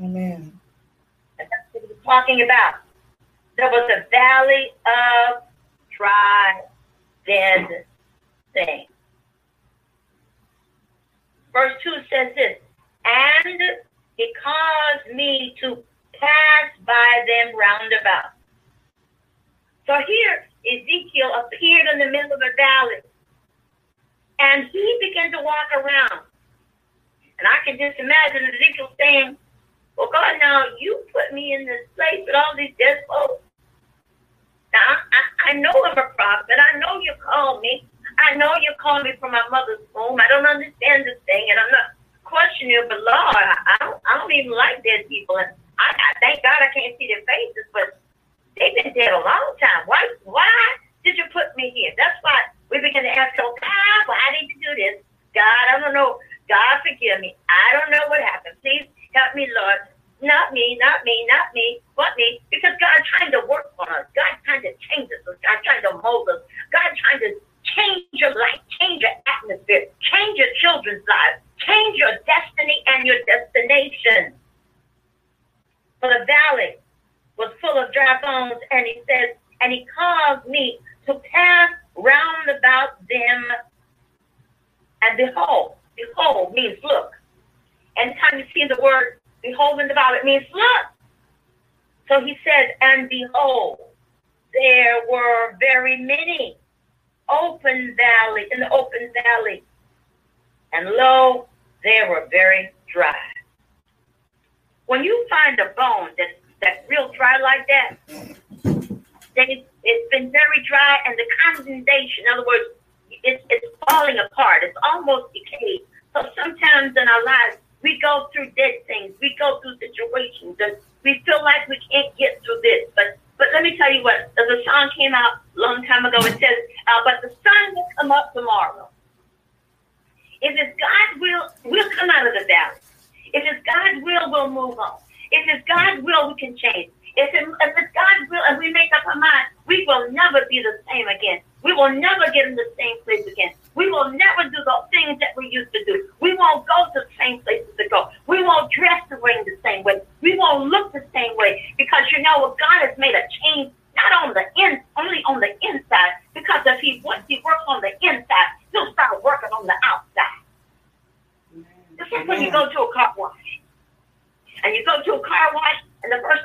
Amen. 0.00 0.52
And 1.38 1.46
that's 1.46 1.66
what 1.72 1.84
he's 1.86 2.04
talking 2.04 2.42
about. 2.42 2.87
There 3.58 3.68
was 3.70 3.90
a 3.90 4.08
valley 4.08 4.70
of 4.86 5.42
dry, 5.90 6.62
dead 7.26 7.84
things. 8.54 8.88
Verse 11.52 11.72
2 11.82 11.90
says 12.08 12.32
this, 12.36 12.58
and 13.04 13.60
he 14.16 14.32
caused 14.40 15.12
me 15.16 15.56
to 15.60 15.82
pass 16.14 16.70
by 16.86 17.24
them 17.26 17.58
round 17.58 17.92
about. 18.00 18.30
So 19.88 19.94
here, 20.06 20.46
Ezekiel 20.64 21.32
appeared 21.44 21.88
in 21.94 21.98
the 21.98 22.12
middle 22.12 22.32
of 22.32 22.40
a 22.40 22.54
valley, 22.56 23.02
and 24.38 24.68
he 24.70 24.98
began 25.00 25.32
to 25.32 25.42
walk 25.42 25.72
around. 25.74 26.22
And 27.40 27.48
I 27.48 27.58
can 27.64 27.76
just 27.76 27.98
imagine 27.98 28.54
Ezekiel 28.54 28.92
saying, 29.00 29.36
Well, 29.96 30.10
God, 30.12 30.36
now 30.40 30.64
you 30.78 31.02
put 31.12 31.34
me 31.34 31.54
in 31.54 31.66
this 31.66 31.88
place 31.96 32.22
with 32.24 32.36
all 32.36 32.54
these 32.56 32.74
dead 32.78 33.02
folks. 33.08 33.42
Now, 34.72 35.00
I, 35.00 35.50
I 35.50 35.52
know 35.54 35.72
I'm 35.72 35.96
a 35.96 36.08
prophet. 36.14 36.56
I 36.60 36.78
know 36.78 37.00
you 37.00 37.14
called 37.24 37.60
me. 37.62 37.86
I 38.18 38.34
know 38.34 38.52
you 38.60 38.72
called 38.78 39.04
me 39.04 39.14
from 39.20 39.32
my 39.32 39.42
mother's 39.50 39.80
womb. 39.94 40.20
I 40.20 40.28
don't 40.28 40.46
understand 40.46 41.06
this 41.06 41.18
thing, 41.24 41.46
and 41.50 41.58
I'm 41.58 41.70
not 41.70 41.94
questioning 42.24 42.74
you, 42.74 42.84
but 42.88 42.98
Lord, 43.00 43.36
I 43.36 43.76
don't, 43.80 43.96
I 44.04 44.18
don't 44.18 44.32
even 44.32 44.52
like 44.52 44.82
dead 44.84 45.08
people. 45.08 45.38
And 45.38 45.48
I, 45.78 45.88
I 45.94 46.10
thank 46.20 46.42
God 46.42 46.58
I 46.60 46.68
can't 46.74 46.98
see 46.98 47.08
their 47.08 47.24
faces, 47.24 47.66
but 47.72 47.96
they've 48.58 48.74
been 48.76 48.92
dead 48.92 49.14
a 49.14 49.22
long 49.22 49.47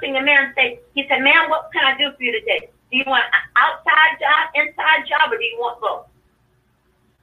A 0.04 0.12
car 0.12 0.54
wash, 0.54 0.54
and 0.58 0.78
he 0.94 1.08
said, 1.08 1.22
"Man, 1.22 1.50
what 1.50 1.72
can 1.72 1.84
I 1.86 1.98
do 1.98 2.12
for 2.16 2.24
you 2.24 2.32
today? 2.32 2.70
Do 2.94 2.98
you 3.02 3.06
want 3.08 3.26
an 3.26 3.42
outside 3.58 4.22
job, 4.22 4.54
inside 4.54 5.10
job 5.10 5.34
or 5.34 5.38
do 5.42 5.44
you 5.44 5.58
want 5.58 5.82
both? 5.82 6.06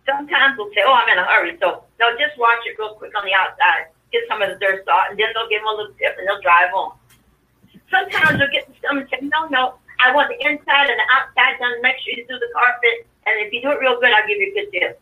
Sometimes 0.03 0.59
we'll 0.59 0.67
say, 0.75 0.83
oh, 0.83 0.91
I'm 0.91 1.07
in 1.07 1.19
a 1.19 1.23
hurry. 1.23 1.55
So 1.63 1.87
no, 2.03 2.11
just 2.19 2.35
wash 2.43 2.59
it 2.67 2.75
real 2.75 2.99
quick 2.99 3.15
on 3.15 3.23
the 3.23 3.31
outside, 3.31 3.95
get 4.11 4.27
some 4.27 4.43
of 4.43 4.51
the 4.51 4.59
dirt 4.59 4.83
off, 4.91 5.15
and 5.15 5.19
then 5.19 5.31
they'll 5.31 5.47
give 5.47 5.63
them 5.63 5.71
a 5.71 5.77
little 5.79 5.95
tip 5.95 6.19
and 6.19 6.27
they'll 6.27 6.43
drive 6.43 6.75
on. 6.75 6.99
Sometimes 7.87 8.43
you'll 8.43 8.51
get 8.51 8.67
some 8.83 8.99
and 8.99 9.07
say, 9.15 9.23
no, 9.23 9.47
no, 9.47 9.79
I 10.03 10.11
want 10.11 10.27
the 10.35 10.43
inside 10.43 10.91
and 10.91 10.99
the 10.99 11.09
outside 11.15 11.63
done. 11.63 11.79
Make 11.87 12.03
sure 12.03 12.19
you 12.19 12.27
do 12.27 12.35
the 12.35 12.51
carpet. 12.51 13.07
And 13.31 13.39
if 13.47 13.55
you 13.55 13.63
do 13.63 13.71
it 13.71 13.79
real 13.79 14.01
good, 14.03 14.11
I'll 14.11 14.27
give 14.27 14.43
you 14.43 14.51
a 14.51 14.55
good 14.59 14.75
tip. 14.75 14.99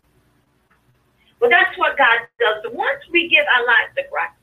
Well, 1.41 1.49
that's 1.49 1.73
what 1.81 1.97
God 1.97 2.29
does. 2.37 2.61
So 2.61 2.69
once 2.77 3.01
we 3.09 3.25
give 3.25 3.45
our 3.57 3.65
lives 3.65 3.97
to 3.97 4.03
Christ, 4.11 4.37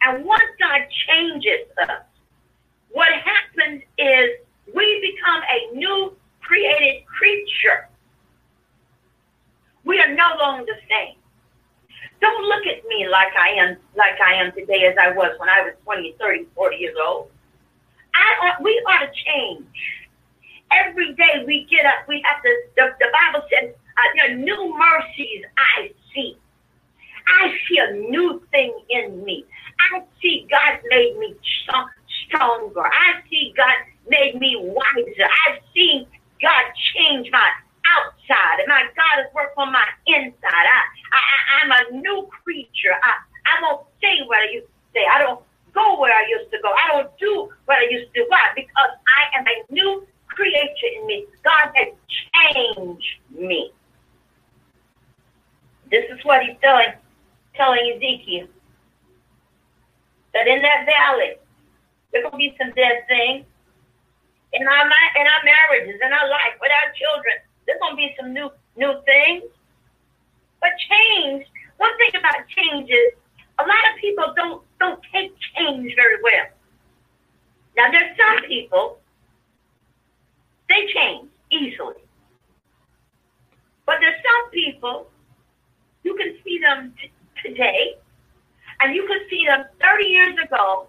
and 0.00 0.24
once 0.24 0.48
God 0.56 0.88
changes 1.04 1.68
us, 1.84 2.08
what 2.92 3.08
happens 3.12 3.82
is 3.98 4.30
we 4.74 5.14
become 5.14 5.42
a 5.42 5.76
new 5.76 6.16
created 6.40 7.04
creature. 7.06 7.88
We 9.84 9.98
are 9.98 10.14
no 10.14 10.36
longer 10.38 10.66
the 10.66 10.78
same. 10.88 11.16
Don't 12.20 12.44
look 12.44 12.66
at 12.66 12.86
me 12.86 13.08
like 13.10 13.32
I 13.36 13.48
am 13.58 13.76
like 13.96 14.20
I 14.24 14.34
am 14.34 14.52
today 14.52 14.86
as 14.86 14.94
I 15.00 15.10
was 15.10 15.34
when 15.38 15.48
I 15.48 15.62
was 15.62 15.74
20, 15.84 16.14
30, 16.20 16.46
40 16.54 16.76
years 16.76 16.96
old. 17.04 17.28
I 18.14 18.62
we 18.62 18.70
ought 18.86 19.00
to 19.00 19.10
change. 19.26 19.66
Every 20.70 21.14
day 21.14 21.44
we 21.46 21.66
get 21.70 21.84
up, 21.84 22.08
we 22.08 22.22
have 22.24 22.42
to, 22.42 22.50
the, 22.76 22.94
the 22.98 23.06
Bible 23.12 23.46
says, 23.52 23.74
uh, 23.74 24.00
there 24.16 24.32
are 24.32 24.38
new 24.38 24.74
mercies 24.78 25.44
I 25.58 25.92
see. 26.14 26.38
I 27.28 27.52
see 27.68 27.78
a 27.78 27.92
new 27.92 28.42
thing 28.50 28.72
in 28.88 29.22
me. 29.24 29.44
I 29.92 30.02
see 30.22 30.46
God 30.50 30.78
made 30.88 31.18
me 31.18 31.36
stronger. 32.32 32.84
I 32.84 33.20
see 33.28 33.52
God 33.56 33.76
made 34.08 34.40
me 34.40 34.56
wiser. 34.58 35.28
I've 35.46 35.60
seen 35.74 36.06
God 36.40 36.64
change 36.96 37.28
my 37.30 37.48
outside, 37.86 38.60
and 38.60 38.68
my 38.68 38.82
God 38.96 39.22
has 39.22 39.26
worked 39.34 39.56
on 39.58 39.72
my 39.72 39.84
inside. 40.06 40.66
I, 40.66 40.80
I, 41.12 41.20
I'm 41.62 41.70
a 41.70 42.00
new 42.00 42.28
creature. 42.44 42.96
I, 43.02 43.12
I 43.46 43.60
don't 43.60 43.86
say 44.00 44.24
what 44.26 44.38
I 44.38 44.52
used 44.52 44.66
to 44.66 44.72
say. 44.94 45.04
I 45.06 45.18
don't 45.18 45.40
go 45.74 46.00
where 46.00 46.12
I 46.12 46.26
used 46.28 46.50
to 46.52 46.58
go. 46.62 46.70
I 46.70 46.88
don't 46.92 47.10
do 47.18 47.48
what 47.66 47.78
I 47.78 47.88
used 47.90 48.12
to 48.14 48.20
do. 48.20 48.26
Why? 48.28 48.50
Because 48.54 48.90
I 49.18 49.38
am 49.38 49.44
a 49.46 49.72
new 49.72 50.06
creature 50.28 50.90
in 50.96 51.06
me. 51.06 51.26
God 51.44 51.72
has 51.74 51.88
changed 52.54 53.20
me. 53.30 53.72
This 55.90 56.04
is 56.10 56.24
what 56.24 56.42
he's 56.42 56.56
telling, 56.62 56.92
telling 57.54 57.92
Ezekiel. 57.96 58.46
That 60.32 60.48
in 60.48 60.62
that 60.62 60.86
valley, 60.86 61.36
there's 62.12 62.24
gonna 62.24 62.36
be 62.36 62.54
some 62.60 62.70
dead 62.72 63.04
things. 63.08 63.46
In 64.52 64.62
our 64.68 64.84
in 64.84 65.26
our 65.26 65.42
marriages, 65.44 66.00
in 66.00 66.12
our 66.12 66.28
life, 66.28 66.54
with 66.60 66.70
our 66.70 66.92
children, 66.92 67.36
there's 67.66 67.80
gonna 67.80 67.96
be 67.96 68.14
some 68.20 68.32
new 68.32 68.50
new 68.76 69.00
things. 69.04 69.44
But 70.60 70.70
change, 70.88 71.46
one 71.78 71.96
thing 71.96 72.10
about 72.20 72.46
change 72.48 72.90
is 72.90 73.12
a 73.58 73.62
lot 73.62 73.82
of 73.92 74.00
people 74.00 74.32
don't 74.36 74.62
don't 74.78 75.00
take 75.12 75.32
change 75.56 75.94
very 75.96 76.22
well. 76.22 76.46
Now 77.76 77.90
there's 77.90 78.16
some 78.16 78.44
people 78.46 78.98
they 80.68 80.86
change 80.92 81.28
easily. 81.50 82.00
But 83.86 83.96
there's 84.00 84.20
some 84.22 84.50
people 84.50 85.10
you 86.02 86.14
can 86.14 86.36
see 86.44 86.58
them 86.58 86.94
t- 87.00 87.12
today 87.44 87.96
and 88.80 88.94
you 88.94 89.06
can 89.06 89.20
see 89.30 89.46
them 89.46 89.64
30 89.80 90.04
years 90.04 90.36
ago 90.44 90.88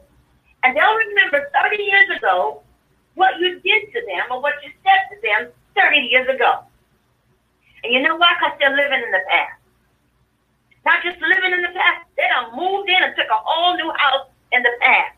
and 0.63 0.75
they'll 0.75 0.95
remember 0.95 1.49
30 1.53 1.83
years 1.83 2.17
ago 2.17 2.61
what 3.15 3.39
you 3.39 3.59
did 3.59 3.91
to 3.93 4.01
them 4.07 4.31
or 4.31 4.41
what 4.41 4.55
you 4.63 4.71
said 4.83 5.01
to 5.11 5.21
them 5.21 5.51
30 5.75 5.97
years 5.99 6.27
ago. 6.33 6.63
And 7.83 7.93
you 7.93 8.01
know 8.01 8.15
why? 8.15 8.33
Because 8.39 8.57
they're 8.59 8.75
living 8.75 9.03
in 9.03 9.11
the 9.11 9.23
past. 9.29 9.59
Not 10.85 11.03
just 11.03 11.19
living 11.21 11.51
in 11.51 11.61
the 11.61 11.73
past, 11.75 12.07
they 12.17 12.23
done 12.27 12.55
moved 12.55 12.89
in 12.89 13.03
and 13.03 13.13
took 13.15 13.27
a 13.27 13.41
whole 13.43 13.75
new 13.75 13.91
house 13.91 14.27
in 14.51 14.63
the 14.63 14.71
past. 14.81 15.15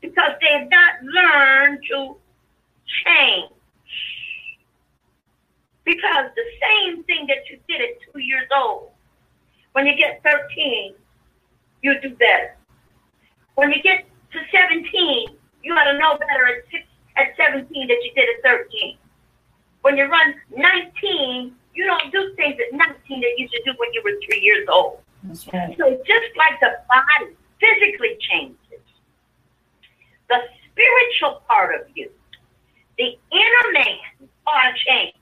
Because 0.00 0.32
they've 0.40 0.68
not 0.68 1.02
learned 1.02 1.80
to 1.90 2.16
change. 3.04 3.50
Because 5.84 6.30
the 6.36 6.44
same 6.60 7.02
thing 7.04 7.26
that 7.26 7.48
you 7.50 7.58
did 7.68 7.80
at 7.80 8.12
two 8.12 8.20
years 8.20 8.48
old, 8.54 8.90
when 9.72 9.86
you 9.86 9.96
get 9.96 10.22
13, 10.22 10.94
you 11.82 12.00
do 12.00 12.10
better. 12.10 12.56
When 13.54 13.70
you 13.70 13.82
get 13.82 14.06
to 14.34 14.40
17, 14.50 15.36
you 15.62 15.72
ought 15.72 15.90
to 15.90 15.98
know 15.98 16.18
better 16.18 16.46
at, 16.46 16.64
six, 16.70 16.84
at 17.16 17.32
17 17.36 17.88
that 17.88 17.98
you 18.02 18.12
did 18.14 18.28
at 18.36 18.42
13. 18.42 18.98
When 19.82 19.96
you 19.96 20.04
run 20.04 20.34
19, 20.56 21.54
you 21.74 21.84
don't 21.86 22.12
do 22.12 22.34
things 22.36 22.56
at 22.60 22.76
19 22.76 23.20
that 23.20 23.34
you 23.38 23.48
should 23.52 23.64
do 23.64 23.72
when 23.78 23.92
you 23.92 24.02
were 24.04 24.14
three 24.26 24.40
years 24.40 24.66
old. 24.70 25.00
Right. 25.24 25.76
So 25.78 25.96
just 26.06 26.30
like 26.36 26.60
the 26.60 26.76
body 26.88 27.36
physically 27.60 28.16
changes, 28.20 28.82
the 30.28 30.38
spiritual 30.70 31.42
part 31.48 31.80
of 31.80 31.86
you, 31.94 32.10
the 32.98 33.16
inner 33.32 33.72
man, 33.72 34.28
ought 34.46 34.70
to 34.70 34.74
change. 34.86 35.14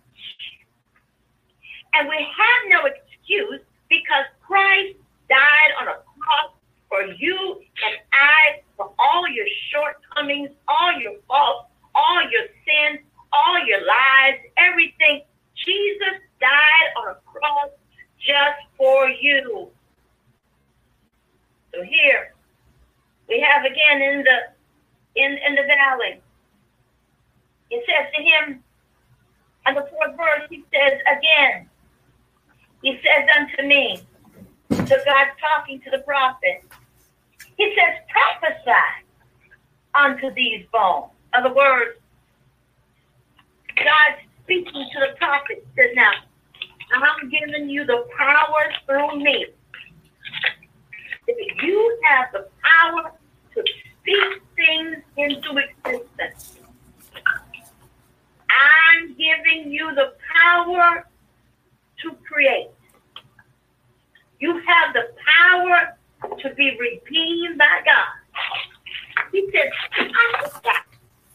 And 1.94 2.08
we 2.08 2.16
have 2.16 2.60
no 2.68 2.88
excuse 2.88 3.60
because 3.88 4.24
Christ 4.40 4.96
died 5.28 5.72
on 5.80 5.88
a 5.88 5.96
cross 6.18 6.52
for 6.92 7.04
you 7.04 7.56
and 7.86 7.96
I, 8.12 8.60
for 8.76 8.92
all 8.98 9.26
your 9.28 9.46
shortcomings, 9.72 10.50
all 10.68 10.92
your 11.00 11.14
faults, 11.26 11.70
all 11.94 12.20
your 12.30 12.46
sins, 12.66 13.00
all 13.32 13.66
your 13.66 13.80
lies, 13.80 14.38
everything. 14.58 15.22
Jesus 15.64 16.20
died 16.38 16.88
on 16.98 17.08
a 17.12 17.18
cross 17.24 17.70
just 18.18 18.60
for 18.76 19.08
you. 19.08 19.70
So 21.72 21.82
here 21.82 22.34
we 23.26 23.40
have 23.40 23.64
again 23.64 24.02
in 24.02 24.24
the 24.24 24.38
in, 25.16 25.38
in 25.46 25.54
the 25.54 25.62
valley. 25.62 26.20
It 27.70 27.84
says 27.86 28.12
to 28.14 28.22
him, 28.22 28.62
on 29.66 29.74
the 29.74 29.88
fourth 29.90 30.14
verse, 30.14 30.46
he 30.50 30.62
says 30.74 31.00
again, 31.10 31.70
he 32.82 33.00
says 33.02 33.28
unto 33.38 33.66
me, 33.66 34.02
so 34.70 34.96
God's 35.06 35.30
talking 35.40 35.80
to 35.82 35.90
the 35.90 35.98
prophet, 36.00 36.64
he 37.62 37.76
says, 37.76 37.94
prophesy 38.10 38.88
unto 39.94 40.34
these 40.34 40.66
bones. 40.72 41.12
In 41.32 41.44
other 41.44 41.54
words, 41.54 41.98
God 43.76 44.18
speaking 44.42 44.88
to 44.92 45.00
the 45.00 45.16
prophet 45.16 45.64
says, 45.76 45.90
now, 45.94 46.10
I'm 46.94 47.30
giving 47.30 47.70
you 47.70 47.86
the 47.86 48.04
power 48.18 48.72
through 48.84 49.22
me. 49.22 49.46
If 51.28 51.62
you 51.62 52.00
have 52.04 52.32
the 52.32 52.48
power 52.62 53.12
to 53.54 53.64
speak 54.00 54.42
things 54.56 54.96
into 55.16 55.62
existence, 55.84 56.58
I'm 58.50 59.14
giving 59.14 59.70
you 59.70 59.94
the 59.94 60.14
power 60.34 61.06
to 62.02 62.16
create. 62.28 62.70
You 64.40 64.60
have 64.66 64.92
the 64.92 65.14
power 65.24 65.96
to 66.40 66.54
be 66.54 66.76
redeemed 66.78 67.58
by 67.58 67.80
God. 67.84 68.12
He 69.32 69.48
said, 69.52 69.70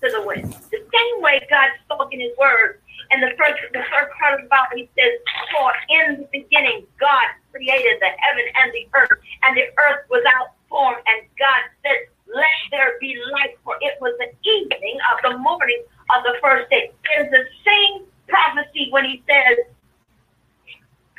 to 0.02 0.12
the 0.12 0.22
wind. 0.26 0.54
The 0.72 0.78
same 0.78 1.22
way 1.22 1.46
God 1.50 1.70
spoke 1.86 2.14
in 2.14 2.20
his 2.20 2.32
word 2.38 2.80
and 3.12 3.24
the 3.24 3.32
first 3.38 3.56
the 3.72 3.84
first 3.88 4.12
part 4.20 4.36
of 4.36 4.42
the 4.44 4.50
Bible, 4.50 4.76
he 4.76 4.90
says, 5.00 5.14
For 5.56 5.72
in 5.90 6.06
the 6.22 6.28
beginning 6.32 6.86
God 7.00 7.28
created 7.52 8.00
the 8.00 8.12
heaven 8.20 8.46
and 8.64 8.72
the 8.74 8.86
earth, 8.96 9.20
and 9.44 9.56
the 9.56 9.68
earth 9.80 10.04
was 10.10 10.24
without 10.24 10.56
form, 10.68 10.96
and 11.08 11.24
God 11.40 11.62
said, 11.84 12.12
Let 12.28 12.58
there 12.72 13.00
be 13.00 13.16
light, 13.32 13.56
for 13.64 13.76
it 13.82 13.96
was 14.02 14.14
the 14.20 14.32
evening 14.44 15.00
of 15.14 15.32
the 15.32 15.38
morning 15.38 15.84
of 16.16 16.24
the 16.24 16.36
first 16.42 16.70
day. 16.70 16.92
There's 17.08 17.32
the 17.32 17.46
same 17.64 18.06
prophecy 18.28 18.90
when 18.92 19.06
he 19.06 19.24
says, 19.24 19.72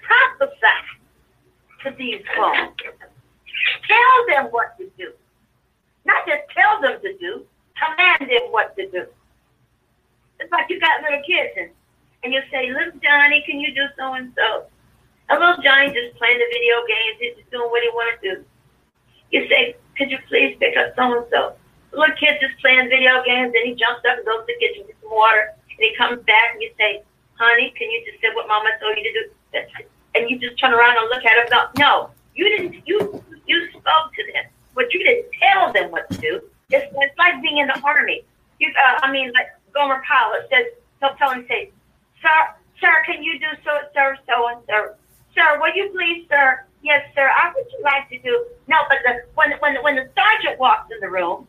Prophesy 0.04 0.78
to 1.84 1.96
these 1.96 2.22
bones. 2.36 2.76
Tell 3.86 4.16
them 4.28 4.52
what 4.52 4.76
to 4.78 4.90
do. 4.96 5.12
Not 6.04 6.26
just 6.26 6.42
tell 6.56 6.80
them 6.80 7.00
to 7.02 7.16
do, 7.18 7.44
command 7.76 8.30
them 8.30 8.50
what 8.50 8.76
to 8.76 8.88
do. 8.90 9.06
It's 10.40 10.52
like 10.52 10.66
you 10.70 10.80
got 10.80 11.02
little 11.02 11.22
kids 11.26 11.52
and 11.56 11.70
and 12.24 12.32
you 12.32 12.40
say, 12.50 12.70
little 12.72 12.98
Johnny, 13.02 13.42
can 13.46 13.60
you 13.60 13.74
do 13.74 13.86
so 13.96 14.14
and 14.14 14.32
so? 14.34 14.66
And 15.28 15.38
little 15.38 15.62
Johnny 15.62 15.88
just 15.92 16.16
playing 16.18 16.38
the 16.38 16.48
video 16.50 16.74
games, 16.88 17.16
he's 17.20 17.36
just 17.36 17.50
doing 17.50 17.70
what 17.70 17.82
he 17.82 17.90
wants 17.90 18.22
to 18.22 18.34
do. 18.34 18.44
You 19.30 19.46
say, 19.48 19.76
could 19.96 20.10
you 20.10 20.18
please 20.26 20.56
pick 20.58 20.76
up 20.76 20.94
so 20.96 21.14
and 21.14 21.26
so? 21.30 21.54
Little 21.92 22.16
kid 22.16 22.40
just 22.40 22.58
playing 22.60 22.88
video 22.88 23.22
games, 23.24 23.52
and 23.54 23.64
he 23.64 23.74
jumps 23.74 24.02
up 24.08 24.18
and 24.18 24.26
goes 24.26 24.44
to 24.44 24.46
the 24.50 24.56
kitchen 24.58 24.84
get 24.86 24.96
some 25.00 25.14
water, 25.14 25.54
and 25.54 25.78
he 25.78 25.94
comes 25.96 26.20
back 26.24 26.52
and 26.54 26.62
you 26.62 26.70
say, 26.76 27.02
honey, 27.38 27.72
can 27.76 27.90
you 27.90 28.02
just 28.04 28.20
say 28.20 28.28
what 28.34 28.48
mama 28.48 28.70
told 28.80 28.96
you 28.96 29.04
to 29.04 29.14
do? 29.14 29.24
And 30.14 30.28
you 30.28 30.38
just 30.38 30.58
turn 30.58 30.72
around 30.72 30.98
and 30.98 31.08
look 31.08 31.24
at 31.24 31.38
him. 31.38 31.70
No, 31.78 32.10
you 32.34 32.48
didn't. 32.48 32.82
You 32.86 33.22
you 33.48 33.68
spoke 33.70 34.14
to 34.14 34.32
them, 34.32 34.44
but 34.74 34.92
you 34.92 35.02
didn't 35.04 35.26
tell 35.42 35.72
them 35.72 35.90
what 35.90 36.08
to 36.10 36.18
do. 36.18 36.40
It's, 36.70 36.86
it's 36.94 37.18
like 37.18 37.42
being 37.42 37.58
in 37.58 37.66
the 37.66 37.80
army. 37.80 38.24
You, 38.60 38.68
uh, 38.68 39.00
I 39.02 39.10
mean, 39.10 39.32
like 39.32 39.48
Gomer 39.74 40.02
Pyle 40.06 40.32
says, 40.50 40.66
he'll 41.00 41.14
tell 41.16 41.30
him, 41.32 41.44
say, 41.48 41.72
Sir, 42.80 43.02
can 43.06 43.22
you 43.22 43.38
do 43.38 43.46
so, 43.64 43.70
sir, 43.94 44.16
so 44.28 44.48
and 44.48 44.60
so? 44.68 44.94
Sir, 45.34 45.58
will 45.60 45.74
you 45.74 45.90
please, 45.90 46.26
sir? 46.30 46.64
Yes, 46.82 47.02
sir. 47.14 47.28
I 47.28 47.52
would 47.54 47.66
you 47.72 47.82
like 47.82 48.08
to 48.10 48.18
do? 48.20 48.46
No, 48.68 48.76
but 48.88 48.98
the, 49.04 49.22
when 49.34 49.50
when 49.58 49.82
when 49.82 49.96
the 49.96 50.08
sergeant 50.14 50.60
walks 50.60 50.90
in 50.92 51.00
the 51.00 51.10
room, 51.10 51.46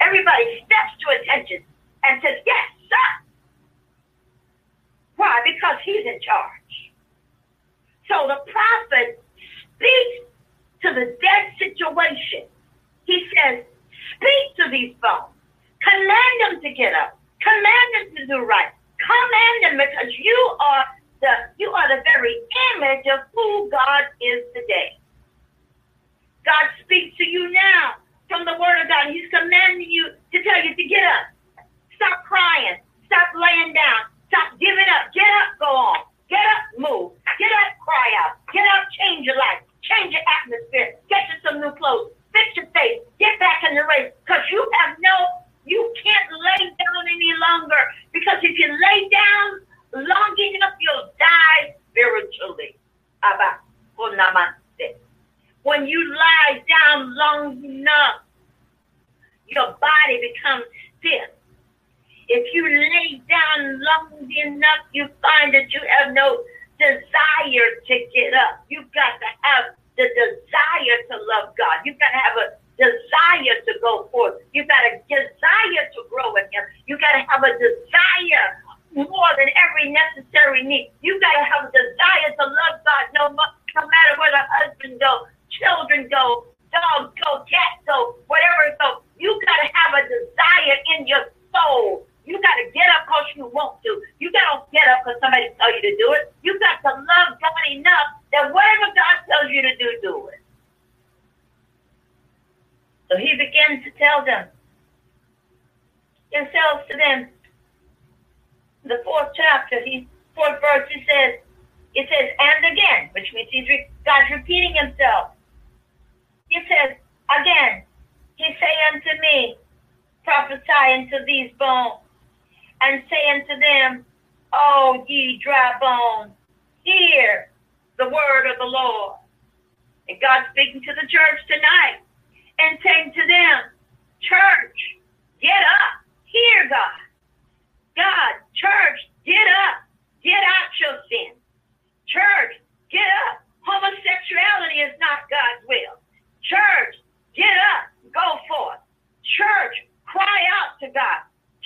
everybody 0.00 0.64
steps 0.66 0.98
to 0.98 1.14
attention 1.14 1.62
and 2.02 2.20
says, 2.20 2.42
"Yes, 2.44 2.66
sir." 2.90 3.08
Why? 5.16 5.40
Because 5.44 5.78
he's 5.84 6.04
in 6.04 6.20
charge. 6.20 6.92
So 8.08 8.26
the 8.26 8.42
prophet 8.50 9.22
speaks 9.76 10.27
to 10.82 10.94
the 10.94 11.16
dead 11.20 11.44
situation. 11.58 12.46
He 13.04 13.26
says, 13.34 13.64
"Speak 14.14 14.56
to 14.56 14.70
these 14.70 14.94
bones. 15.02 15.34
Command 15.82 16.34
them 16.40 16.60
to 16.62 16.70
get 16.74 16.94
up. 16.94 17.18
Command 17.40 17.88
them 17.94 18.16
to 18.16 18.26
do 18.26 18.38
right. 18.44 18.72
Command 18.98 19.56
them 19.62 19.86
because 19.86 20.12
you 20.18 20.56
are 20.60 20.84
the 21.20 21.32
you 21.58 21.70
are 21.70 21.88
the 21.88 22.02
very 22.04 22.34
image 22.74 23.06
of 23.06 23.20
who 23.34 23.70
God 23.70 24.04
is 24.20 24.44
today. 24.54 24.98
God 26.44 26.66
speaks 26.84 27.16
to 27.18 27.24
you 27.24 27.50
now 27.50 28.00
from 28.28 28.44
the 28.44 28.56
word 28.58 28.80
of 28.82 28.88
God. 28.88 29.12
He's 29.12 29.28
commanding 29.30 29.90
you 29.90 30.10
to 30.32 30.42
tell 30.42 30.64
you 30.64 30.74
to 30.74 30.84
get 30.84 31.04
up. 31.04 31.66
Stop 31.96 32.24
crying. 32.24 32.80
Stop 33.06 33.28
laying 33.34 33.72
down. 33.74 34.07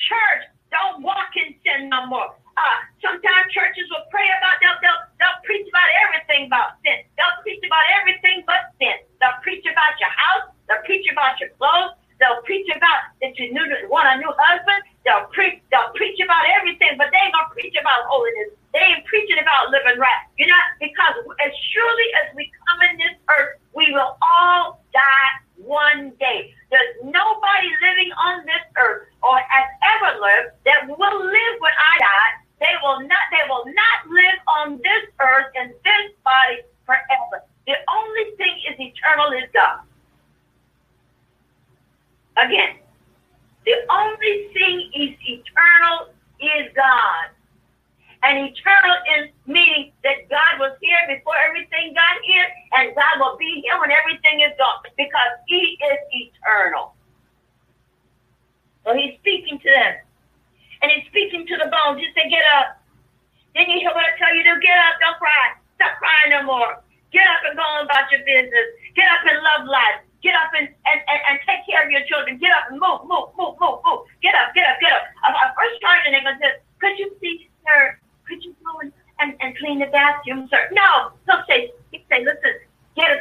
Church, 0.09 0.45
don't 0.71 1.03
walk 1.03 1.31
in 1.37 1.55
sin 1.63 1.89
no 1.89 2.07
more. 2.07 2.35
Uh, 2.53 2.79
sometimes 3.01 3.49
churches 3.55 3.89
will 3.89 4.05
pray 4.13 4.29
about, 4.37 4.61
they'll, 4.61 4.77
they'll, 4.85 5.03
they'll 5.17 5.41
preach 5.47 5.65
about 5.69 5.89
everything 6.05 6.47
about 6.51 6.77
sin. 6.85 7.01
They'll 7.17 7.39
preach 7.41 7.63
about 7.65 7.87
everything 7.97 8.45
but 8.45 8.75
sin. 8.77 8.99
They'll 9.21 9.41
preach 9.41 9.65
about 9.65 9.95
your 10.03 10.13
house. 10.13 10.53
They'll 10.69 10.85
preach 10.85 11.07
about 11.11 11.41
your 11.41 11.51
clothes. 11.57 11.97
They'll 12.23 12.39
preach 12.47 12.71
about 12.71 13.11
that 13.19 13.35
you 13.35 13.51
knew 13.51 13.67
want 13.91 14.07
a 14.07 14.15
new 14.23 14.31
husband. 14.39 14.79
They'll 15.03 15.27
preach. 15.35 15.59
They'll 15.75 15.91
preach 15.99 16.23
about 16.23 16.47
everything, 16.55 16.95
but 16.95 17.11
they 17.11 17.19
ain't 17.19 17.35
gonna 17.35 17.51
preach 17.51 17.75
about 17.75 18.07
holiness. 18.07 18.55
They 18.71 18.79
ain't 18.79 19.03
preaching 19.11 19.43
about 19.43 19.75
living 19.75 19.99
right. 19.99 20.23
You 20.39 20.47
know, 20.47 20.63
because 20.79 21.19
as 21.43 21.51
surely 21.75 22.09
as 22.23 22.31
we 22.39 22.47
come 22.63 22.79
in 22.87 23.03
this 23.03 23.19
earth, 23.27 23.59
we 23.75 23.91
will 23.91 24.15
all 24.23 24.79
die 24.95 25.33
one 25.59 26.15
day. 26.23 26.55
There's 26.71 26.95
nobody 27.03 27.69
living 27.83 28.15
on 28.15 28.47
this 28.47 28.65
earth 28.79 29.11
or 29.27 29.43
has 29.43 29.69
ever 29.99 30.15
lived 30.23 30.63
that 30.63 30.87
will 30.87 31.19
live 31.27 31.55
when 31.59 31.75
I 31.75 31.95
die. 31.99 32.33
They 32.63 32.75
will 32.87 33.03
not. 33.03 33.25
They 33.35 33.45
will 33.51 33.67
not 33.67 33.99
live 34.07 34.39
on 34.47 34.67
this 34.79 35.11
earth 35.19 35.51
in 35.59 35.75
this 35.75 36.07
body 36.23 36.63
forever. 36.87 37.43
The 37.67 37.75
only 37.91 38.39
thing 38.39 38.55
is 38.71 38.79
eternal 38.79 39.35
is 39.35 39.51
God. 39.51 39.83
Again, 42.37 42.77
the 43.65 43.77
only 43.91 44.49
thing 44.55 44.91
is 44.95 45.11
eternal 45.21 46.11
is 46.41 46.73
God. 46.75 47.31
And 48.23 48.39
eternal 48.39 48.97
is 49.19 49.31
meaning 49.47 49.91
that 50.05 50.31
God 50.31 50.63
was 50.63 50.79
here 50.81 50.99
before 51.11 51.35
everything 51.37 51.93
got 51.93 52.23
here, 52.23 52.47
and 52.79 52.95
God 52.95 53.19
will 53.19 53.37
be 53.37 53.63
here 53.67 53.75
when 53.81 53.91
everything 53.91 54.41
is 54.47 54.55
gone 54.59 54.79
because 54.97 55.35
He 55.47 55.77
is 55.83 55.99
eternal. 56.11 56.95
So 58.87 58.95
He's 58.95 59.19
speaking 59.19 59.59
to 59.59 59.71
them. 59.71 59.95
And 60.83 60.91
He's 60.95 61.07
speaking 61.11 61.47
to 61.47 61.57
the 61.59 61.67
bones. 61.67 61.99
He 61.99 62.07
said, 62.15 62.31
Get 62.31 62.47
up. 62.63 62.79
Then 63.55 63.69
you 63.69 63.83
hear 63.83 63.91
what 63.91 64.07
I 64.07 64.15
tell 64.17 64.33
you 64.35 64.47
to 64.49 64.55
get 64.63 64.79
up, 64.79 65.03
don't 65.03 65.19
cry. 65.19 65.59
Stop 65.77 65.99
crying 65.99 66.31
no 66.31 66.43
more. 66.47 66.79
Get 67.13 67.27
up 67.27 67.43
and 67.45 67.59
go 67.59 67.63
on 67.63 67.85
about 67.85 68.09
your 68.09 68.25
business. 68.25 68.67
Get 68.97 69.05
up 69.13 69.27
and 69.29 69.37
love 69.43 69.69
life. 69.69 70.01
Get 70.23 70.39
up 70.39 70.55
and, 70.55 70.71
and, 70.71 71.01
and, 71.11 71.21
and 71.29 71.37
take 71.43 71.67
care 71.67 71.83
of 71.83 71.91
your 71.91 72.07
children. 72.07 72.39
Get 72.39 72.55
up 72.55 72.71
and 72.71 72.79
move, 72.79 73.03
move, 73.11 73.35
move, 73.35 73.59
move, 73.59 73.83
move. 73.83 74.07
Get 74.23 74.39
up, 74.39 74.55
get 74.55 74.63
up, 74.71 74.79
get 74.79 74.95
up. 74.95 75.11
I, 75.27 75.35
I 75.35 75.45
first 75.59 75.83
started 75.83 76.15
and 76.15 76.23
they 76.23 76.37
said, 76.39 76.63
could 76.79 76.95
you 76.95 77.11
please, 77.19 77.51
sir, 77.67 77.99
could 78.31 78.39
you 78.47 78.55
go 78.63 78.79
and, 78.87 78.95
and, 79.19 79.35
and 79.43 79.59
clean 79.59 79.83
the 79.83 79.91
bathroom, 79.91 80.47
sir? 80.47 80.71
No, 80.71 81.11
he'll 81.27 81.43
say, 81.51 81.75
he'll 81.91 82.07
say, 82.07 82.23
listen, 82.23 82.55
get 82.95 83.11
a, 83.11 83.19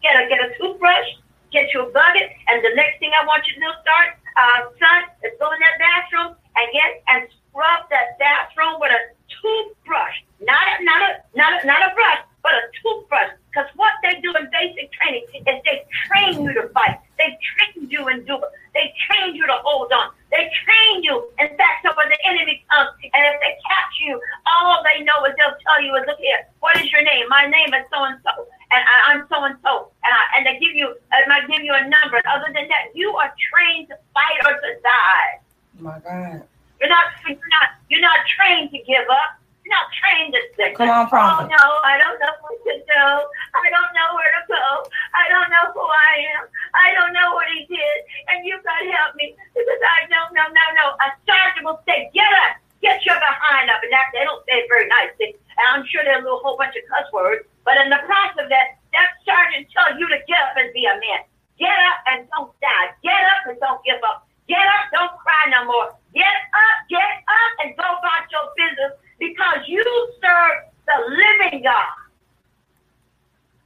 get 0.00 0.16
a, 0.16 0.24
get 0.32 0.40
a 0.40 0.56
toothbrush, 0.56 1.20
get 1.52 1.68
you 1.76 1.84
a 1.84 1.88
bucket, 1.92 2.32
and 2.48 2.64
the 2.64 2.72
next 2.74 2.96
thing 2.98 3.12
I 3.12 3.28
want 3.28 3.44
you 3.44 3.60
to 3.60 3.60
do, 3.60 3.70
start, 3.84 4.16
uh, 4.40 4.58
son, 4.80 5.00
is 5.20 5.36
go 5.36 5.52
in 5.52 5.60
that 5.60 5.76
bathroom 5.76 6.32
and 6.32 6.66
get 6.72 7.04
and 7.12 7.28
scrub 7.28 7.92
that 7.92 8.16
bathroom 8.16 8.80
with 8.80 8.90
a 8.90 9.02
toothbrush, 9.28 10.16
not 10.40 10.64
a, 10.64 10.74
not 10.82 11.00
a, 11.04 11.10
not 11.36 11.50
a, 11.60 11.66
not 11.66 11.80
a 11.84 11.94
brush, 11.94 12.24
but 12.42 12.52
a 12.52 12.64
toothbrush. 12.80 13.36
Because 13.50 13.68
what 13.76 13.92
they 14.02 14.20
do 14.20 14.30
in 14.38 14.46
basic 14.54 14.92
training 14.92 15.26
is 15.34 15.58
they 15.66 15.82
train 16.06 16.44
you 16.44 16.52
to 16.54 16.68
fight. 16.70 17.00
They 17.18 17.34
train 17.42 17.90
you 17.90 18.06
in 18.08 18.24
do 18.24 18.38
it. 18.38 18.50
They 18.74 18.94
train 19.10 19.34
you 19.34 19.42
to 19.46 19.58
hold 19.66 19.90
on. 19.90 20.14
They 20.30 20.46
train 20.62 21.02
you. 21.02 21.26
In 21.40 21.50
fact, 21.58 21.82
so 21.82 21.90
when 21.98 22.06
the 22.06 22.20
enemy 22.28 22.62
comes 22.70 22.94
and 23.02 23.22
if 23.34 23.36
they 23.42 23.54
catch 23.66 23.94
you, 24.06 24.20
all 24.46 24.84
they 24.86 25.02
know 25.02 25.24
is 25.26 25.34
they'll 25.34 25.58
tell 25.66 25.82
you 25.82 25.96
is, 25.96 26.04
look 26.06 26.20
here, 26.20 26.46
what 26.60 26.76
is 26.78 26.86
your 26.92 27.02
name? 27.02 27.26
My 27.28 27.50
name 27.50 27.74
is 27.74 27.82
so 27.90 28.04
and 28.04 28.20
so, 28.22 28.46
and 28.70 28.82
I, 28.84 29.18
am 29.18 29.26
so 29.26 29.42
and 29.42 29.56
so, 29.64 29.90
and 30.04 30.12
I, 30.14 30.22
and 30.38 30.46
they 30.46 30.60
give 30.62 30.76
you, 30.76 30.94
I 31.10 31.26
might 31.26 31.48
give 31.50 31.64
you 31.64 31.74
a 31.74 31.82
number. 31.82 32.22
Other 32.28 32.52
than 32.54 32.67
that, 32.78 32.94
you 32.94 33.10
are 33.18 33.34
trained 33.50 33.88
to 33.90 33.98
fight 34.14 34.38
or 34.46 34.54
to 34.54 34.70
die. 34.82 35.40
My 35.78 35.98
God. 35.98 36.46
You're 36.78 36.88
not, 36.88 37.10
you're 37.26 37.34
not, 37.34 37.68
you're 37.90 38.00
not 38.00 38.22
trained 38.38 38.70
to 38.70 38.78
give 38.86 39.02
up 39.10 39.38
You're 39.66 39.74
not 39.74 39.90
trained 39.98 40.30
to 40.34 40.40
stick. 40.54 40.78
Come 40.78 40.88
on, 40.88 41.06
oh, 41.06 41.10
prophet. 41.10 41.50
Oh, 41.50 41.58
no, 41.58 41.64
I 41.82 41.98
don't 41.98 42.18
know 42.22 42.34
what 42.40 42.58
to 42.62 42.74
do. 42.78 43.06
I 43.50 43.66
don't 43.68 43.92
know 43.98 44.08
where 44.14 44.32
to 44.38 44.42
go. 44.46 44.66
I 45.10 45.26
don't 45.26 45.50
know 45.50 45.66
who 45.74 45.82
I 45.82 46.12
am. 46.38 46.42
I 46.72 46.94
don't 46.94 47.12
know 47.12 47.34
what 47.34 47.50
he 47.50 47.66
did. 47.66 47.98
And 48.30 48.46
you 48.46 48.54
got 48.62 48.78
to 48.78 48.88
help 48.94 49.18
me 49.18 49.34
because 49.52 49.82
I 49.82 50.06
don't. 50.06 50.30
No, 50.38 50.46
no. 50.48 50.64
No. 50.78 50.86
A 51.02 51.08
sergeant 51.26 51.66
will 51.66 51.82
say, 51.82 52.08
get 52.14 52.30
up, 52.46 52.62
get 52.80 52.98
get 52.98 53.06
your 53.06 53.20
behind 53.20 53.70
up. 53.70 53.80
And 53.82 53.92
that, 53.92 54.10
they 54.12 54.24
don't 54.24 54.42
say 54.46 54.64
it 54.64 54.68
very 54.68 54.88
nicely. 54.88 55.36
And 55.58 55.64
I'm 55.70 55.84
sure 55.86 56.02
there's 56.02 56.22
a 56.22 56.26
little 56.26 56.40
whole 56.40 56.56
bunch 56.56 56.74
of 56.74 56.82
cuss 56.88 57.06
words. 57.12 57.46
But 57.64 57.76
in 57.78 57.90
the 57.90 58.00
process 58.06 58.40
of 58.40 58.48
that, 58.48 58.80
that 58.92 59.08
sergeant 59.22 59.68
tells 59.70 60.00
you 60.00 60.08
to 60.08 60.18
get 60.26 60.40
up 60.48 60.56
and 60.56 60.72
be 60.72 60.86
a 60.86 60.96
man. 60.96 61.22
Get 61.58 61.74
up 61.74 61.98
and 62.10 62.28
don't 62.30 62.52
die. 62.60 62.94
Get 63.02 63.22
up 63.34 63.50
and 63.50 63.58
don't 63.60 63.82
give 63.84 64.00
up. 64.06 64.26
Get 64.48 64.64
up, 64.64 64.88
don't 64.92 65.12
cry 65.20 65.50
no 65.52 65.66
more. 65.66 65.92
Get 66.14 66.24
up, 66.24 66.76
get 66.88 67.04
up, 67.26 67.52
and 67.60 67.76
go 67.76 67.84
about 67.84 68.24
your 68.32 68.48
business 68.56 68.96
because 69.18 69.66
you 69.66 69.84
serve 70.22 70.72
the 70.86 70.96
living 71.10 71.62
God. 71.62 71.98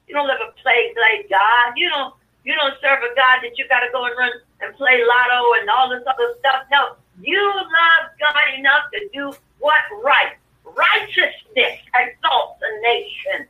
You 0.08 0.14
don't 0.14 0.26
live 0.26 0.40
a 0.42 0.50
play 0.60 0.92
like 0.96 1.30
God. 1.30 1.72
You 1.76 1.88
don't 1.88 2.14
you 2.44 2.54
don't 2.58 2.74
serve 2.82 2.98
a 2.98 3.14
God 3.14 3.46
that 3.46 3.54
you 3.56 3.68
got 3.68 3.80
to 3.80 3.90
go 3.92 4.04
and 4.04 4.18
run 4.18 4.32
and 4.60 4.74
play 4.74 4.98
lotto 5.06 5.60
and 5.60 5.70
all 5.70 5.88
this 5.88 6.02
other 6.06 6.34
stuff. 6.40 6.66
No, 6.72 6.96
you 7.22 7.38
love 7.38 8.10
God 8.18 8.58
enough 8.58 8.90
to 8.92 9.08
do 9.14 9.32
what 9.60 9.80
right. 10.02 10.34
Righteousness 10.64 11.78
exalts 11.94 12.60
a 12.62 12.70
nation. 12.82 13.46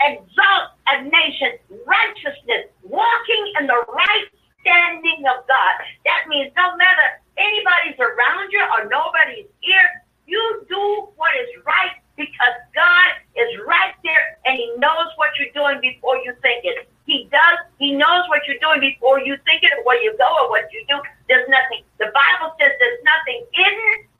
Exalt 0.00 0.76
a 0.88 1.02
nation. 1.02 1.58
Righteousness. 1.86 2.68
Walking 2.82 3.44
in 3.60 3.66
the 3.66 3.80
right 3.88 4.26
standing 4.60 5.24
of 5.30 5.46
God. 5.46 5.74
That 6.04 6.28
means 6.28 6.52
no 6.56 6.76
matter 6.76 7.22
anybody's 7.38 7.98
around 7.98 8.50
you 8.50 8.62
or 8.76 8.88
nobody's 8.88 9.46
here, 9.60 9.88
you 10.26 10.66
do 10.68 11.08
what 11.16 11.30
is 11.38 11.48
right 11.64 11.96
because 12.16 12.56
God 12.74 13.10
is 13.36 13.48
right 13.66 13.94
there 14.02 14.38
and 14.44 14.56
He 14.58 14.74
knows 14.78 15.08
what 15.16 15.30
you're 15.38 15.54
doing 15.54 15.80
before 15.80 16.16
you 16.18 16.34
think 16.42 16.64
it. 16.64 16.88
He 17.06 17.28
does. 17.30 17.58
He 17.78 17.92
knows 17.92 18.26
what 18.28 18.42
you're 18.48 18.58
doing 18.60 18.80
before 18.80 19.20
you 19.20 19.36
think 19.46 19.62
it 19.62 19.72
where 19.84 20.02
you 20.02 20.16
go 20.18 20.26
or 20.42 20.50
what 20.50 20.66
you 20.72 20.84
do. 20.88 20.98
There's 21.28 21.48
nothing. 21.48 21.86
The 21.98 22.10
Bible 22.10 22.54
says 22.58 22.72
there's 22.78 23.02
nothing 23.06 23.46
hidden 23.52 24.10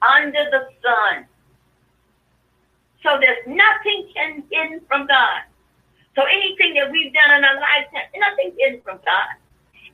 under 0.00 0.44
the 0.50 0.68
sun. 0.82 1.26
So 3.02 3.18
there's 3.20 3.44
nothing 3.46 4.12
hidden 4.14 4.80
from 4.86 5.06
God. 5.06 5.42
So 6.16 6.22
anything 6.24 6.74
that 6.74 6.90
we've 6.90 7.12
done 7.14 7.38
in 7.38 7.44
our 7.44 7.56
lifetime, 7.56 8.10
nothing 8.16 8.52
hidden 8.58 8.80
from 8.82 8.98
God. 9.04 9.30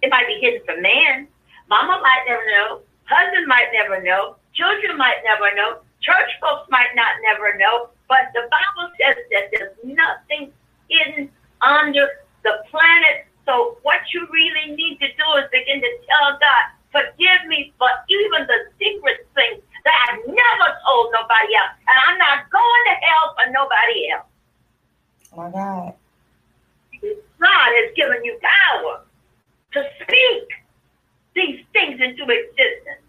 It 0.02 0.10
might 0.10 0.26
be 0.26 0.38
hidden 0.40 0.60
from 0.66 0.82
man. 0.82 1.28
Mama 1.68 2.00
might 2.02 2.24
never 2.26 2.44
know. 2.50 2.80
Husband 3.04 3.46
might 3.46 3.70
never 3.72 4.02
know. 4.02 4.36
Children 4.54 4.96
might 4.96 5.22
never 5.22 5.54
know. 5.54 5.80
Church 6.00 6.30
folks 6.40 6.68
might 6.70 6.90
not 6.94 7.14
never 7.22 7.56
know. 7.56 7.90
But 8.08 8.32
the 8.34 8.48
Bible 8.50 8.90
says 8.98 9.16
that 9.30 9.50
there's 9.52 9.76
nothing 9.84 10.52
hidden 10.88 11.30
under 11.60 12.08
the 12.42 12.62
planet. 12.70 13.26
So 13.46 13.78
what 13.82 14.00
you 14.12 14.26
really 14.32 14.74
need 14.74 14.98
to 14.98 15.06
do 15.06 15.26
is 15.38 15.46
begin 15.52 15.80
to 15.80 15.92
tell 16.10 16.38
God, 16.38 16.64
forgive 16.90 17.46
me 17.46 17.72
for 17.78 17.88
even 18.08 18.46
the 18.46 18.70
secret 18.78 19.26
things 19.34 19.62
that 19.86 19.96
I 20.10 20.18
never 20.26 20.68
told 20.82 21.14
nobody 21.14 21.54
else. 21.54 21.78
And 21.86 21.96
I'm 22.10 22.18
not 22.18 22.50
going 22.50 22.84
to 22.90 22.94
hell 23.06 23.26
for 23.38 23.46
nobody 23.54 23.98
else. 24.10 24.28
My 25.30 25.48
God. 25.54 25.94
God 27.38 27.68
has 27.78 27.94
given 27.94 28.24
you 28.24 28.34
power 28.42 29.06
to 29.72 29.80
speak 30.02 30.48
these 31.34 31.62
things 31.72 32.00
into 32.00 32.26
existence. 32.26 33.04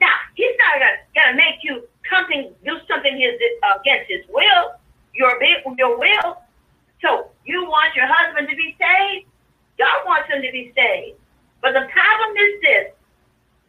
Now, 0.00 0.14
he's 0.36 0.54
not 0.62 0.78
gonna, 0.78 1.00
gonna 1.16 1.36
make 1.36 1.64
you 1.64 1.82
something 2.12 2.54
do 2.64 2.78
something 2.86 3.16
his, 3.18 3.34
against 3.80 4.10
his 4.10 4.22
will, 4.28 4.76
your 5.14 5.42
your 5.78 5.98
will. 5.98 6.38
So 7.02 7.30
you 7.44 7.64
want 7.64 7.96
your 7.96 8.06
husband 8.06 8.48
to 8.48 8.56
be 8.56 8.76
saved? 8.78 9.26
God 9.78 10.06
wants 10.06 10.30
him 10.30 10.42
to 10.42 10.52
be 10.52 10.72
saved. 10.76 11.18
But 11.62 11.72
the 11.72 11.88
problem 11.90 12.36
is 12.36 12.60
this: 12.60 12.86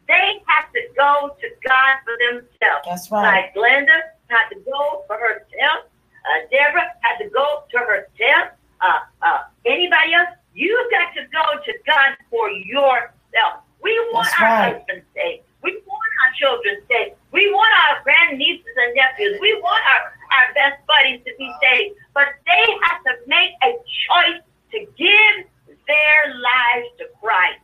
they 0.08 0.42
have 0.46 0.72
to 0.72 0.80
go 0.96 1.36
to 1.40 1.48
God 1.66 1.96
for 2.04 2.14
themselves. 2.30 2.84
That's 2.84 3.10
right. 3.10 3.50
Like 3.50 3.54
Glenda 3.54 4.14
had 4.28 4.48
to 4.50 4.58
go 4.60 5.04
for 5.06 5.16
herself. 5.16 5.90
Uh, 6.26 6.46
Deborah 6.50 6.90
had 7.02 7.18
to 7.22 7.30
go 7.30 7.64
to 7.70 7.78
herself. 7.78 8.54
Uh, 8.80 9.00
uh, 9.22 9.38
anybody 9.64 10.14
else? 10.14 10.30
You've 10.54 10.90
got 10.90 11.14
to 11.14 11.22
go 11.30 11.62
to 11.64 11.72
God 11.86 12.16
for 12.30 12.50
yourself. 12.50 13.62
We 13.82 13.92
want 14.12 14.26
That's 14.26 14.40
our 14.40 14.48
right. 14.48 14.74
husbands 14.78 15.06
saved. 15.14 15.44
We 15.62 15.82
want 15.86 16.10
our 16.26 16.32
children 16.34 16.76
saved. 16.88 17.14
We 17.32 17.50
want 17.52 17.72
our 17.88 18.02
grandnieces 18.02 18.74
and 18.76 18.94
nephews. 18.94 19.38
We 19.40 19.58
want 19.62 19.82
our, 19.82 20.02
our 20.38 20.54
best 20.54 20.86
buddies 20.86 21.20
to 21.26 21.32
be 21.38 21.50
saved. 21.62 21.96
But 22.14 22.28
they 22.46 22.64
have 22.86 23.02
to 23.04 23.12
make 23.26 23.52
a 23.62 23.74
choice 23.74 24.42
to 24.72 24.78
give 24.96 25.46
their 25.86 26.34
lives 26.34 26.88
to 26.98 27.04
Christ. 27.20 27.60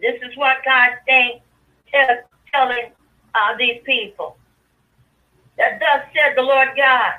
This 0.00 0.20
is 0.22 0.36
what 0.36 0.58
God's 0.64 0.96
saying, 1.06 1.40
tell, 1.92 2.22
telling 2.52 2.90
uh, 3.34 3.56
these 3.58 3.80
people. 3.84 4.36
That 5.56 5.80
thus 5.80 6.06
said 6.14 6.36
the 6.36 6.42
Lord 6.42 6.68
God 6.76 7.18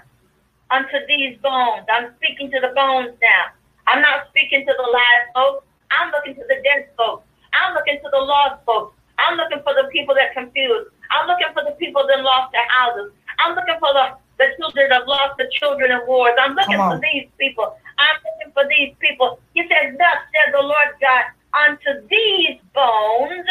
unto 0.71 0.97
these 1.07 1.37
bones. 1.41 1.85
I'm 1.91 2.15
speaking 2.17 2.51
to 2.51 2.59
the 2.59 2.71
bones 2.75 3.11
now. 3.21 3.43
I'm 3.87 4.01
not 4.01 4.29
speaking 4.29 4.65
to 4.65 4.73
the 4.77 4.87
live 4.87 5.25
folks. 5.33 5.65
I'm 5.91 6.11
looking 6.11 6.35
to 6.35 6.45
the 6.47 6.61
dead 6.63 6.87
folks. 6.95 7.25
I'm 7.53 7.73
looking 7.73 7.99
to 7.99 8.09
the 8.11 8.21
lost 8.21 8.63
folks. 8.65 8.95
I'm 9.17 9.35
looking 9.35 9.59
for 9.63 9.73
the 9.73 9.89
people 9.91 10.15
that 10.15 10.33
confused. 10.33 10.93
I'm 11.11 11.27
looking 11.27 11.51
for 11.53 11.63
the 11.65 11.75
people 11.75 12.05
that 12.07 12.21
lost 12.21 12.53
their 12.53 12.67
houses. 12.69 13.11
I'm 13.39 13.55
looking 13.55 13.75
for 13.79 13.91
the, 13.91 14.15
the 14.37 14.53
children 14.57 14.89
that 14.89 15.07
lost 15.07 15.35
the 15.37 15.49
children 15.51 15.91
in 15.91 15.99
wars. 16.07 16.37
I'm 16.39 16.53
looking 16.53 16.77
for 16.77 17.01
these 17.11 17.27
people. 17.39 17.75
I'm 17.97 18.17
looking 18.23 18.53
for 18.53 18.63
these 18.69 18.93
people. 18.99 19.39
He 19.53 19.65
said, 19.67 19.97
Thus 19.97 20.19
said 20.31 20.53
the 20.53 20.61
Lord 20.61 20.95
God, 21.01 21.33
unto 21.53 22.07
these 22.09 22.59
bones, 22.73 23.45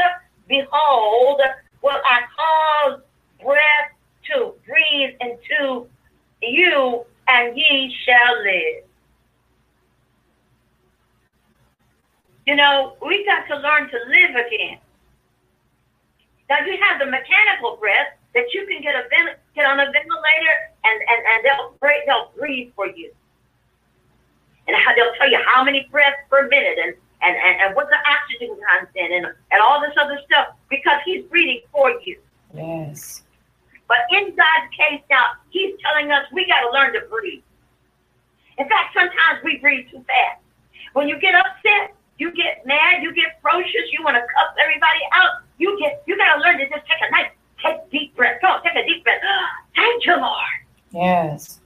behold, 0.49 1.41
will 1.83 2.01
I 2.05 2.21
cause 2.37 3.01
breath 3.43 3.93
to 4.33 4.55
breathe 4.67 5.15
into 5.21 5.87
you, 6.43 7.05
and 7.29 7.57
ye 7.57 7.95
shall 8.05 8.43
live. 8.43 8.85
You 12.47 12.57
know, 12.57 12.97
we 13.05 13.27
got 13.27 13.47
to 13.49 13.61
learn 13.61 13.91
to 13.91 13.99
live 14.09 14.47
again. 14.47 14.79
Now 16.49 16.65
you 16.65 16.79
have 16.81 16.99
the 16.99 17.07
mechanical 17.07 17.77
breath 17.77 18.17
that 18.35 18.55
you 18.55 18.67
can 18.67 18.81
get 18.81 18.95
a 18.95 19.03
get 19.55 19.67
on 19.67 19.81
a 19.81 19.85
ventilator 19.85 20.57
and, 20.85 21.01
and, 21.01 21.21
and 21.29 21.45
they'll 21.45 21.75
they'll 22.07 22.33
breathe 22.39 22.73
for 22.75 22.87
you. 22.87 23.13
And 24.67 24.77
how 24.77 24.95
they'll 24.95 25.13
tell 25.19 25.31
you 25.31 25.39
how 25.47 25.63
many 25.65 25.89
breaths 25.91 26.19
per 26.31 26.49
minute 26.49 26.79
and, 26.83 26.95
and, 27.23 27.37
and, 27.37 27.61
and 27.61 27.77
what 27.77 27.89
the 27.89 27.99
oxygen 28.07 28.57
content 28.57 29.13
and, 29.13 29.27
and 29.27 29.61
all 29.63 29.81
this 29.81 29.95
other 30.01 30.19
stuff 30.27 30.49
because 30.71 31.01
he's 31.05 31.25
breathing 31.27 31.63
for 31.73 31.91
you. 32.05 32.19
Yes. 32.55 33.23
But 33.89 34.05
in 34.13 34.37
God's 34.37 34.69
case 34.77 35.03
now, 35.11 35.25
He's 35.49 35.75
telling 35.81 36.13
us 36.13 36.27
we 36.33 36.47
got 36.47 36.61
to 36.61 36.71
learn 36.71 36.93
to 36.93 37.01
breathe. 37.09 37.43
In 38.59 38.69
fact, 38.69 38.95
sometimes 38.95 39.43
we 39.43 39.57
breathe 39.59 39.87
too 39.91 40.05
fast. 40.05 40.43
When 40.93 41.09
you 41.09 41.19
get 41.19 41.35
upset, 41.35 41.95
you 42.19 42.33
get 42.33 42.67
mad, 42.67 43.03
you 43.03 43.15
get 43.15 43.41
ferocious, 43.41 43.89
you 43.93 44.05
want 44.05 44.17
to 44.17 44.21
cuss 44.21 44.55
everybody 44.61 45.01
out. 45.15 45.43
You 45.59 45.79
get, 45.81 46.03
you 46.07 46.17
got 46.19 46.37
to 46.37 46.41
learn 46.43 46.59
to 46.59 46.69
just 46.69 46.85
take 46.87 47.01
a 47.01 47.11
nice, 47.11 47.31
take 47.65 47.91
deep 47.91 48.15
breath. 48.17 48.41
Come 48.41 48.53
on, 48.53 48.63
take 48.63 48.77
a 48.77 48.87
deep 48.87 49.05
breath. 49.05 49.21
Thank 49.77 50.05
you, 50.05 50.17
Lord. 50.17 50.59
Yes. 50.93 51.61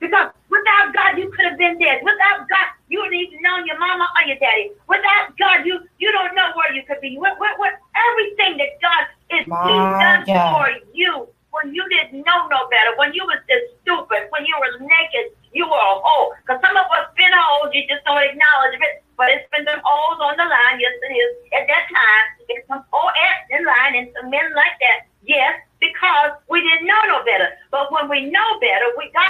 Because 0.00 0.32
without 0.48 0.92
God, 0.92 1.18
you 1.18 1.30
could 1.30 1.44
have 1.44 1.58
been 1.58 1.78
dead. 1.78 2.00
Without 2.02 2.48
God, 2.48 2.68
you 2.88 3.00
wouldn't 3.00 3.20
even 3.20 3.40
known 3.42 3.66
your 3.66 3.78
mama 3.78 4.08
or 4.16 4.26
your 4.26 4.40
daddy. 4.40 4.72
Without 4.88 5.36
God, 5.38 5.64
you 5.64 5.78
you 5.98 6.10
don't 6.10 6.34
know 6.34 6.50
where 6.56 6.72
you 6.72 6.82
could 6.88 7.00
be. 7.00 7.16
What, 7.16 7.38
what, 7.38 7.58
what, 7.58 7.76
everything 7.94 8.56
that 8.58 8.80
God 8.80 9.04
is 9.30 9.46
done 9.46 10.24
for 10.24 10.66
you 10.92 11.28
when 11.50 11.74
you 11.74 11.84
didn't 11.90 12.22
know 12.24 12.46
no 12.48 12.66
better, 12.70 12.94
when 12.96 13.12
you 13.12 13.26
was 13.26 13.38
just 13.50 13.74
stupid, 13.82 14.30
when 14.30 14.46
you 14.46 14.54
were 14.58 14.78
naked, 14.80 15.34
you 15.52 15.66
were 15.66 15.82
a 15.82 15.96
hole. 15.98 16.32
Because 16.42 16.62
some 16.62 16.76
of 16.78 16.86
us 16.94 17.10
been 17.18 17.34
holes, 17.34 17.74
you 17.74 17.82
just 17.90 18.06
don't 18.06 18.22
acknowledge 18.22 18.78
it. 18.78 19.02
But 19.18 19.28
it's 19.34 19.44
been 19.52 19.66
some 19.68 19.82
holes 19.84 20.18
on 20.22 20.38
the 20.40 20.48
line, 20.48 20.80
yes 20.80 20.96
it 21.04 21.12
is. 21.12 21.30
At 21.52 21.68
that 21.68 21.84
time, 21.92 22.26
it's 22.48 22.64
some 22.66 22.82
old 22.94 23.12
ants 23.12 23.46
in 23.52 23.62
line 23.66 23.94
and 23.98 24.06
some 24.16 24.30
men 24.30 24.48
like 24.56 24.78
that. 24.80 25.10
Yes, 25.20 25.60
because 25.76 26.40
we 26.48 26.64
didn't 26.64 26.88
know 26.88 27.02
no 27.04 27.20
better. 27.28 27.52
But 27.68 27.92
when 27.92 28.08
we 28.08 28.32
know 28.32 28.48
better, 28.64 28.88
we 28.96 29.12
God 29.12 29.28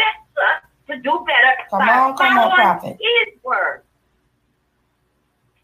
expects 0.00 0.36
us 0.40 0.60
to 0.88 0.96
do 1.02 1.24
better 1.26 1.52
Come 1.70 1.78
by 1.80 1.88
on, 1.88 2.16
come 2.16 2.38
on, 2.38 2.50
following 2.50 2.56
prophet. 2.56 2.98
His 2.98 3.42
word. 3.44 3.82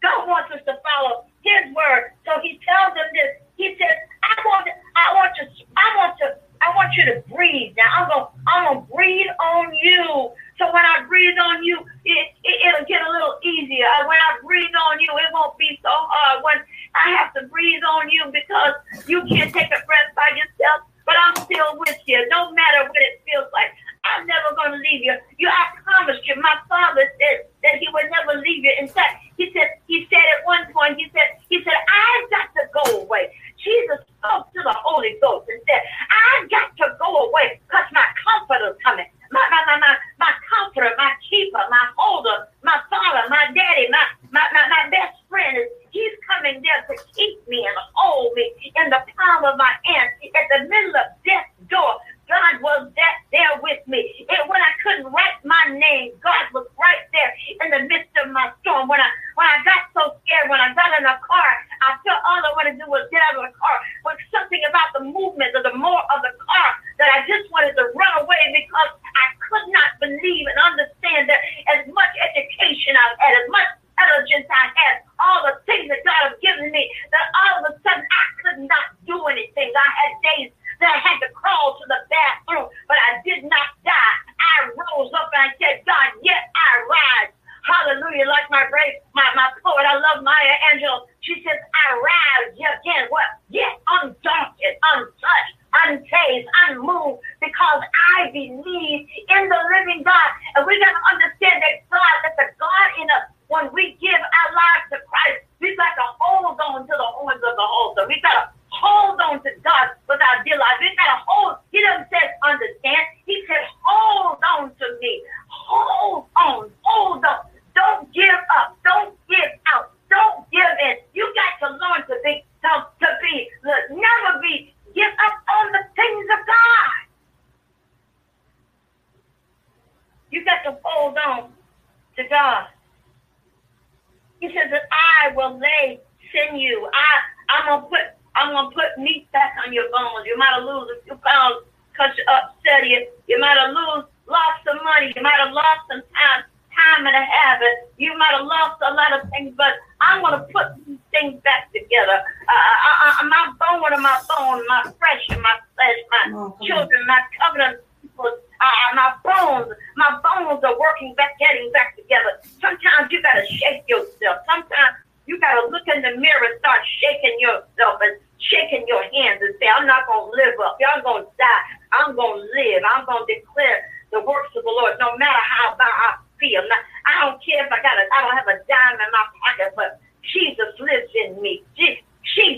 God 0.01 0.27
wants 0.27 0.51
us 0.53 0.61
to 0.65 0.77
follow 0.85 1.25
His 1.41 1.73
word. 1.73 2.13
So 2.25 2.39
He 2.41 2.59
tells 2.63 2.93
them 2.93 3.09
this. 3.13 3.41
He 3.57 3.75
says, 3.79 3.97
"I 4.23 4.35
want, 4.45 4.67
I 4.95 5.13
want 5.15 5.33
to, 5.41 5.43
I 5.75 5.87
want 5.97 6.13
to, 6.19 6.37
I 6.61 6.75
want 6.75 6.93
you 6.95 7.05
to 7.05 7.23
breathe. 7.33 7.73
Now 7.75 7.89
I'm 7.97 8.09
gonna, 8.09 8.29
I'm 8.47 8.61
gonna 8.65 8.85
breathe 8.93 9.31
on 9.41 9.73
you. 9.73 10.31
So 10.57 10.65
when 10.73 10.85
I 10.85 11.05
breathe 11.07 11.37
on 11.37 11.63
you, 11.63 11.81
it, 12.05 12.33
it 12.43 12.55
it'll 12.69 12.85
get 12.85 13.01
a 13.01 13.09
little 13.09 13.37
easier. 13.43 13.85
When 14.07 14.17
I 14.17 14.37
breathe 14.43 14.73
on 14.73 14.99
you, 15.01 15.09
it 15.17 15.29
won't 15.33 15.57
be 15.57 15.79
so 15.81 15.89
hard. 15.91 16.43
When 16.43 16.57
I 16.95 17.09
have 17.17 17.33
to 17.35 17.45
breathe 17.47 17.83
on 17.83 18.09
you 18.09 18.25
because 18.31 18.73
you 19.07 19.21
can't 19.25 19.53
take 19.53 19.69
a 19.69 19.81
breath 19.85 20.09
by 20.15 20.29
yourself, 20.33 20.89
but 21.05 21.15
I'm 21.17 21.35
still 21.45 21.77
with 21.77 21.97
you, 22.05 22.27
no 22.29 22.51
matter 22.51 22.89
what 22.89 23.01
it 23.01 23.21
feels 23.25 23.49
like. 23.53 23.69
I'm 24.15 24.27
never 24.27 24.55
going 24.55 24.71
to 24.71 24.81
leave 24.81 25.03
you. 25.03 25.15
You, 25.37 25.49
I 25.49 25.75
promised 25.83 26.27
you. 26.27 26.35
My 26.39 26.55
father 26.69 27.03
said 27.19 27.47
that 27.63 27.75
he 27.79 27.87
would 27.91 28.07
never 28.11 28.39
leave 28.39 28.63
you. 28.63 28.73
In 28.79 28.87
fact, 28.87 29.23
he 29.37 29.51
said, 29.53 29.79
he 29.87 30.07
said 30.09 30.23
at 30.39 30.45
one 30.45 30.65
point, 30.71 30.97
he 30.97 31.09
said, 31.11 31.37
he 31.49 31.63
said, 31.63 31.75
I've 31.75 32.25
got 32.29 32.47
to 32.55 32.63
go 32.71 32.85
away. 33.03 33.33
Jesus 33.59 33.99
spoke 34.17 34.51
to 34.53 34.61
the 34.63 34.75
Holy 34.85 35.17
Ghost 35.21 35.49
and 35.49 35.61
said, 35.67 35.81
I 36.09 36.47
got 36.47 36.71
to 36.77 36.95
go 36.99 37.29
away 37.29 37.59
because 37.67 37.87
my 37.91 38.05
comforter's 38.23 38.77
coming. 38.83 39.07
My, 39.31 39.43
my, 39.51 39.59
my, 39.67 39.75
my, 39.83 39.93
my 40.23 40.31
comforter, 40.47 40.95
my 40.95 41.11
keeper, 41.29 41.59
my 41.69 41.85
holder, 41.97 42.47
my 42.63 42.79
father, 42.89 43.27
my 43.27 43.51
daddy, 43.51 43.91
my, 43.91 43.99
my, 44.31 44.47
my, 44.55 44.63
my 44.71 44.83
best 44.87 45.19
friend 45.27 45.57
is 45.57 45.67
He's 45.97 46.13
coming 46.29 46.61
there 46.61 46.81
to 46.93 47.03
keep 47.15 47.41
me 47.47 47.65
and 47.65 47.77
hold 47.93 48.33
me 48.35 48.53
in 48.75 48.89
the 48.93 49.01
palm 49.17 49.45
of 49.45 49.57
my 49.57 49.73
hand 49.83 50.13
at 50.21 50.45
the 50.53 50.69
middle 50.69 50.93
of 50.93 51.09
death's 51.25 51.49
door. 51.73 51.97
God 52.27 52.59
was 52.59 52.91
that 52.95 53.15
there 53.31 53.55
with 53.63 53.79
me. 53.87 54.03
And 54.27 54.43
when 54.51 54.59
I 54.59 54.71
couldn't 54.83 55.07
write 55.11 55.39
my 55.47 55.63
name, 55.71 56.11
God 56.19 56.51
was 56.51 56.67
right 56.75 57.03
there 57.15 57.31
in 57.63 57.67
the 57.71 57.81
midst 57.87 58.11
of 58.19 58.31
my 58.31 58.51
storm. 58.61 58.91
When 58.91 58.99
I 58.99 59.09
when 59.39 59.47
I 59.47 59.63
got 59.63 59.87
so 59.95 60.19
scared, 60.23 60.51
when 60.51 60.59
I 60.59 60.75
got 60.75 60.91
in 60.99 61.07
the 61.07 61.15
car, 61.23 61.49
I 61.87 61.95
felt 62.03 62.19
all 62.27 62.43
I 62.43 62.51
wanted 62.59 62.75
to 62.79 62.83
do 62.83 62.87
was 62.91 63.07
get 63.11 63.23
out 63.31 63.39
of 63.39 63.47
the 63.47 63.55
car. 63.55 63.77
But 64.03 64.19
something 64.31 64.59
about 64.67 64.91
the 64.91 65.03
movement 65.07 65.55
of 65.55 65.63
the 65.63 65.75
more 65.75 66.03
of 66.11 66.19
the 66.19 66.26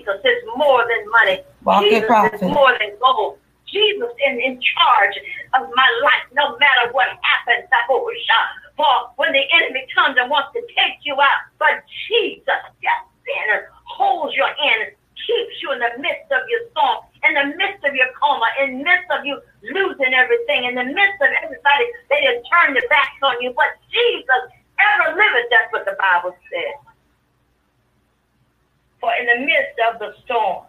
Jesus 0.09 0.25
is 0.25 0.43
more 0.57 0.81
than 0.87 1.09
money. 1.11 1.37
Walk 1.63 1.83
Jesus 1.83 2.09
is 2.33 2.41
more 2.41 2.73
than 2.79 2.97
gold. 2.99 3.37
Jesus 3.67 4.09
is 4.09 4.35
in 4.41 4.57
charge 4.57 5.15
of 5.53 5.69
my 5.75 5.89
life, 6.01 6.25
no 6.33 6.57
matter 6.57 6.91
what 6.91 7.07
happens. 7.21 7.69
I 7.69 7.85
hope 7.85 8.09
for 8.75 9.13
when 9.17 9.33
the 9.33 9.43
enemy 9.53 9.85
comes 9.93 10.17
and 10.17 10.29
wants 10.29 10.49
to 10.53 10.61
take 10.73 10.97
you 11.03 11.13
out, 11.13 11.45
but 11.59 11.83
Jesus 12.07 12.61
steps 12.79 13.11
in 13.27 13.45
and 13.53 13.63
holds 13.85 14.33
your 14.35 14.47
hand 14.47 14.95
keeps 15.13 15.61
you 15.61 15.69
in 15.75 15.79
the 15.79 15.93
midst 16.01 16.31
of 16.31 16.41
your 16.49 16.63
storm, 16.71 17.05
in 17.27 17.35
the 17.37 17.45
midst 17.59 17.83
of 17.85 17.93
your 17.93 18.09
coma, 18.17 18.47
in 18.63 18.79
the 18.79 18.83
midst 18.87 19.09
of 19.13 19.21
you 19.27 19.37
losing 19.61 20.15
everything, 20.15 20.65
in 20.65 20.73
the 20.73 20.87
midst 20.89 21.19
of 21.21 21.29
everybody 21.43 21.85
they 22.09 22.25
just 22.25 22.41
turned 22.49 22.73
their 22.73 22.87
backs 22.89 23.21
on 23.21 23.37
you. 23.43 23.53
But 23.53 23.77
Jesus 23.93 24.41
ever 24.79 25.13
liveth, 25.13 25.51
that's 25.51 25.69
what 25.69 25.85
the 25.85 25.93
Bible 25.99 26.33
says. 26.49 26.88
For 28.99 29.11
in 29.15 29.25
the 29.25 29.45
midst 29.45 29.79
of 29.91 29.99
the 29.99 30.13
storm. 30.25 30.65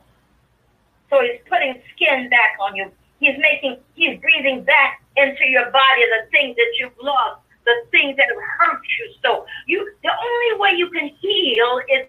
So 1.11 1.21
he's 1.21 1.41
putting 1.49 1.83
skin 1.95 2.31
back 2.31 2.57
on 2.61 2.77
you. 2.77 2.91
He's 3.19 3.37
making, 3.39 3.79
he's 3.95 4.19
breathing 4.21 4.65
back 4.65 5.03
into 5.17 5.45
your 5.47 5.71
body 5.71 6.03
the 6.09 6.31
things 6.31 6.57
that 6.57 6.73
you've 6.79 6.97
lost, 7.03 7.43
the 7.67 7.75
things 7.91 8.17
that 8.17 8.27
have 8.31 8.43
hurt 8.59 8.81
you. 8.99 9.13
So 9.23 9.45
you, 9.67 9.93
the 10.03 10.11
only 10.11 10.61
way 10.61 10.79
you 10.79 10.89
can 10.91 11.11
heal 11.21 11.81
is 11.91 12.07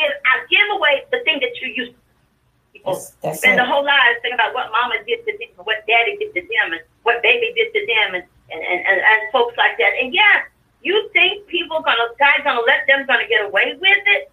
give, 0.00 0.12
I 0.24 0.44
give 0.48 0.68
away 0.76 1.04
the 1.10 1.20
thing 1.24 1.40
that 1.40 1.56
you 1.60 1.68
used 1.74 1.92
to. 1.92 3.34
spend 3.34 3.58
the 3.58 3.64
whole 3.64 3.84
life 3.84 4.16
thinking 4.22 4.34
about 4.34 4.54
what 4.54 4.70
mama 4.70 4.96
did 5.06 5.24
to 5.24 5.32
them, 5.32 5.64
what 5.64 5.84
daddy 5.88 6.16
did 6.16 6.32
to 6.34 6.40
them, 6.40 6.72
and 6.72 6.82
what 7.02 7.22
baby 7.22 7.52
did 7.56 7.72
to 7.72 7.80
them, 7.86 8.14
and, 8.14 8.24
and, 8.50 8.62
and, 8.62 9.00
and, 9.00 9.20
folks 9.32 9.56
like 9.56 9.76
that. 9.78 9.92
And 10.00 10.14
yeah, 10.14 10.48
you 10.82 11.10
think 11.12 11.46
people 11.46 11.82
gonna 11.82 12.08
guys 12.18 12.40
gonna 12.44 12.60
let 12.66 12.86
them 12.86 13.06
gonna 13.06 13.28
get 13.28 13.44
away 13.44 13.76
with 13.80 14.04
it? 14.06 14.32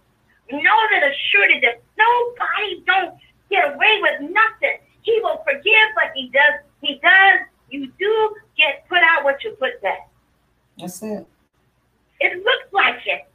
Know 0.50 0.78
that 0.90 1.02
assured 1.04 1.62
that 1.62 1.82
nobody 1.96 2.82
don't 2.86 3.14
get 3.50 3.74
away 3.74 4.00
with 4.00 4.30
nothing. 4.30 4.78
He 5.02 5.20
will 5.22 5.42
forgive, 5.44 5.88
but 5.94 6.12
he 6.14 6.28
does 6.28 6.64
he 6.80 6.98
does 7.02 7.46
you 7.70 7.92
do 7.98 8.34
get 8.56 8.88
put 8.88 8.98
out 8.98 9.24
what 9.24 9.44
you 9.44 9.50
put 9.60 9.80
back. 9.82 10.08
That's 10.78 11.02
it. 11.02 11.26
It 12.20 12.44
looks 12.44 12.72
like 12.72 13.00
it. 13.06 13.28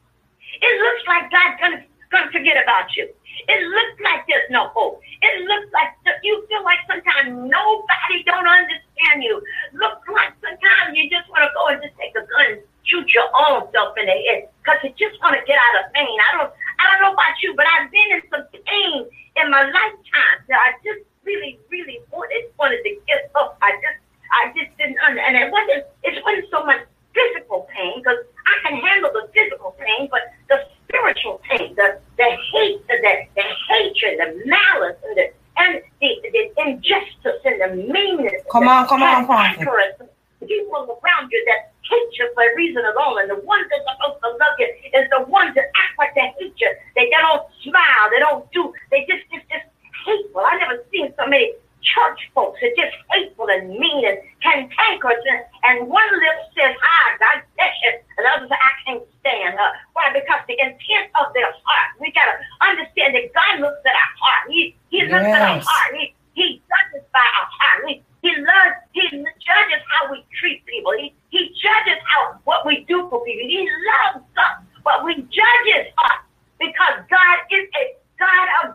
It 0.60 0.74
looks 0.82 1.02
like 1.06 1.30
God's 1.30 1.60
gonna, 1.60 1.84
gonna 2.10 2.32
forget 2.32 2.62
about 2.62 2.90
you. 2.96 3.08
It 3.48 3.60
looks 3.68 3.98
like 4.02 4.24
there's 4.28 4.50
no 4.50 4.68
hope. 4.68 5.00
It 5.22 5.44
looks 5.44 5.72
like 5.72 5.94
you 6.22 6.44
feel 6.48 6.62
like 6.64 6.78
sometimes 6.86 7.30
nobody 7.30 8.22
don't 8.26 8.46
understand 8.46 9.22
you. 9.22 9.42
Looks 9.72 10.06
like 10.12 10.32
sometimes 10.40 10.94
you 10.94 11.10
just 11.10 11.28
want 11.30 11.42
to 11.42 11.50
go 11.54 11.68
and 11.68 11.82
just 11.82 11.94
take 11.98 12.14
a 12.14 12.26
gun 12.26 12.58
and 12.58 12.62
shoot 12.84 13.08
your 13.12 13.28
own 13.48 13.68
self 13.72 13.96
in 13.98 14.06
the 14.06 14.18
head 14.28 14.48
because 14.60 14.78
you 14.84 14.90
just 14.96 15.20
want 15.20 15.36
to 15.36 15.42
get 15.44 15.56
out 15.56 15.84
of 15.84 15.92
pain. 15.92 16.06
I 16.06 16.38
don't, 16.38 16.52
I 16.80 16.82
don't 16.92 17.00
know 17.02 17.12
about 17.12 17.36
you, 17.42 17.54
but 17.56 17.66
I've 17.66 17.90
been 17.90 18.10
in 18.12 18.22
some 18.30 18.44
pain 18.52 19.08
in 19.36 19.50
my 19.50 19.64
lifetime 19.64 20.38
that 20.48 20.60
I 20.60 20.76
just 20.84 21.04
really, 21.24 21.58
really 21.70 22.00
wanted 22.12 22.52
wanted 22.58 22.84
to 22.84 22.92
get 23.06 23.32
up. 23.34 23.58
I 23.62 23.72
just, 23.80 24.00
I 24.32 24.52
just 24.52 24.70
didn't, 24.78 24.98
and 25.00 25.36
it 25.36 25.50
wasn't, 25.50 25.84
it 26.04 26.22
wasn't 26.24 26.48
so 26.50 26.64
much 26.64 26.84
physical 27.14 27.68
pain 27.72 28.00
because 28.02 28.18
I 28.46 28.68
can 28.68 28.76
handle 28.80 29.10
the 29.12 29.28
physical 29.32 29.76
pain, 29.78 30.08
but 30.10 30.20
the 30.48 30.66
spiritual 30.84 31.40
pain, 31.48 31.74
the, 31.76 31.98
the 32.16 32.28
hate, 32.52 32.86
the, 32.88 32.96
the 33.00 33.44
hatred, 33.68 34.18
the 34.20 34.42
malice, 34.46 34.98
and 35.04 35.16
the, 35.16 35.26
and 35.56 35.82
the, 36.00 36.10
the 36.32 36.42
injustice 36.66 37.40
and 37.44 37.60
the 37.60 37.92
meanness. 37.92 38.42
Come 38.50 38.68
on, 38.68 38.86
come 38.86 39.02
on, 39.02 39.26
come 39.26 39.36
on. 39.36 40.08
People 40.46 41.00
around 41.02 41.30
you 41.30 41.44
that 41.46 41.72
hate 41.88 42.12
you 42.18 42.30
for 42.34 42.42
a 42.42 42.54
reason 42.56 42.82
alone, 42.84 43.20
and 43.22 43.30
the 43.30 43.40
ones 43.44 43.66
that 43.70 43.80
are 43.84 43.96
supposed 43.96 44.20
to 44.22 44.30
love 44.30 44.56
you 44.58 44.68
is 44.96 45.04
the 45.12 45.24
ones 45.28 45.54
that 45.54 45.68
act 45.76 45.94
like 45.98 46.14
they 46.14 46.32
hate 46.40 46.56
you. 46.56 46.70
They, 46.96 47.06
they 47.06 47.20
don't 47.20 47.44
smile, 47.62 48.04
they 48.10 48.20
don't 48.20 48.44
do, 48.52 48.72
they 48.90 49.06
just, 49.08 49.24
just, 49.32 49.44
just 49.48 49.66
hateful. 50.04 50.42
I 50.44 50.56
never 50.58 50.84
seen 50.92 51.12
so 51.16 51.26
many 51.26 51.54
church 51.84 52.20
folks 52.34 52.58
are 52.64 52.74
just 52.74 52.96
hateful 53.12 53.46
and 53.48 53.68
mean 53.68 54.04
and 54.08 54.18
cantankerous. 54.40 55.20
And, 55.28 55.40
and 55.64 55.76
one 55.88 56.08
lip 56.08 56.38
says, 56.56 56.72
hi, 56.80 57.04
God 57.20 57.44
bless 57.56 57.76
you. 57.84 57.92
And 58.18 58.24
others 58.32 58.50
I 58.50 58.72
can't 58.84 59.04
stand 59.20 59.54
her. 59.54 59.70
Why? 59.92 60.10
Because 60.12 60.40
the 60.48 60.56
intent 60.58 61.12
of 61.20 61.32
their 61.36 61.52
heart, 61.52 61.88
we 62.00 62.10
got 62.12 62.26
to 62.26 62.36
understand 62.64 63.14
that 63.14 63.30
God 63.36 63.60
looks 63.60 63.84
at 63.84 63.94
our 63.94 64.12
heart. 64.16 64.42
He, 64.48 64.74
he 64.88 65.04
looks 65.04 65.28
yes. 65.28 65.36
at 65.36 65.42
our 65.42 65.60
heart. 65.60 65.90
He, 65.94 66.14
he 66.34 66.46
judges 66.64 67.04
by 67.12 67.22
our 67.22 67.48
heart. 67.60 67.78
He, 67.86 68.02
he 68.24 68.32
loves, 68.40 68.76
he 68.96 69.04
judges 69.20 69.82
how 69.92 70.10
we 70.10 70.24
treat 70.40 70.64
people. 70.64 70.92
He, 70.96 71.12
he 71.28 71.52
judges 71.60 72.00
how 72.08 72.40
what 72.44 72.64
we 72.64 72.84
do 72.88 73.06
for 73.10 73.22
people. 73.24 73.44
He 73.44 73.68
loves 73.68 74.24
us, 74.36 74.64
but 74.82 75.04
we 75.04 75.14
judges 75.28 75.92
us 75.92 76.20
because 76.56 77.04
God 77.10 77.36
is 77.52 77.68
a 77.76 77.84
God 78.16 78.48
of 78.64 78.74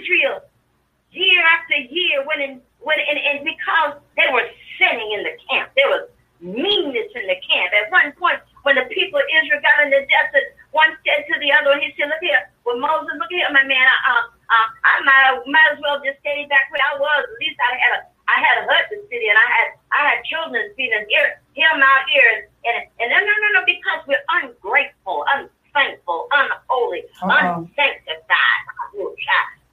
Israel 0.00 0.40
year 1.12 1.42
after 1.58 1.76
year 1.90 2.22
when 2.24 2.40
in, 2.40 2.60
when 2.80 2.98
and, 2.98 3.18
and 3.18 3.38
because 3.44 3.98
they 4.16 4.28
were 4.32 4.46
sinning 4.78 5.10
in 5.18 5.22
the 5.24 5.34
camp. 5.48 5.70
There 5.76 5.88
was 5.90 6.08
meanness 6.40 7.10
in 7.14 7.26
the 7.26 7.38
camp. 7.44 7.70
At 7.74 7.90
one 7.90 8.12
point, 8.16 8.40
when 8.62 8.76
the 8.76 8.86
people 8.94 9.18
of 9.18 9.26
Israel 9.42 9.60
got 9.60 9.84
in 9.84 9.90
the 9.90 10.06
desert, 10.06 10.56
one 10.72 10.94
said 11.04 11.26
to 11.28 11.34
the 11.40 11.50
other, 11.52 11.74
and 11.76 11.82
he 11.82 11.92
said, 11.98 12.08
Look 12.08 12.22
here, 12.22 12.48
well, 12.64 12.78
Moses, 12.78 13.12
look 13.18 13.28
here, 13.28 13.48
my 13.50 13.66
man, 13.66 13.82
I, 13.82 13.96
uh, 14.06 14.24
uh, 14.50 14.66
I 14.86 14.92
might, 15.02 15.42
might 15.50 15.70
as 15.74 15.78
well 15.82 15.98
just 16.00 16.22
stay 16.22 16.46
back 16.46 16.70
where 16.70 16.82
I 16.82 16.94
was. 16.96 17.20
At 17.26 17.38
least 17.42 17.58
I 17.58 17.72
had 17.76 17.92
a 17.98 18.00
I 18.30 18.38
had 18.38 18.62
a 18.62 18.64
hut 18.70 18.86
to 18.94 18.96
sit 19.10 19.22
in. 19.26 19.34
I 19.34 19.48
had 19.50 19.66
I 19.90 20.00
had 20.06 20.18
children 20.30 20.62
to 20.62 20.70
feed, 20.78 20.94
and 20.94 21.02
here 21.10 21.42
him 21.58 21.82
out 21.82 22.06
here, 22.06 22.30
and 22.30 22.46
and, 22.62 22.78
and 23.02 23.08
no, 23.10 23.18
no, 23.18 23.34
no, 23.34 23.48
no, 23.58 23.62
because 23.66 24.06
we're 24.06 24.22
ungrateful, 24.46 25.26
unthankful, 25.34 26.30
unholy, 26.30 27.10
Uh-oh. 27.26 27.66
unsanctified. 27.66 28.60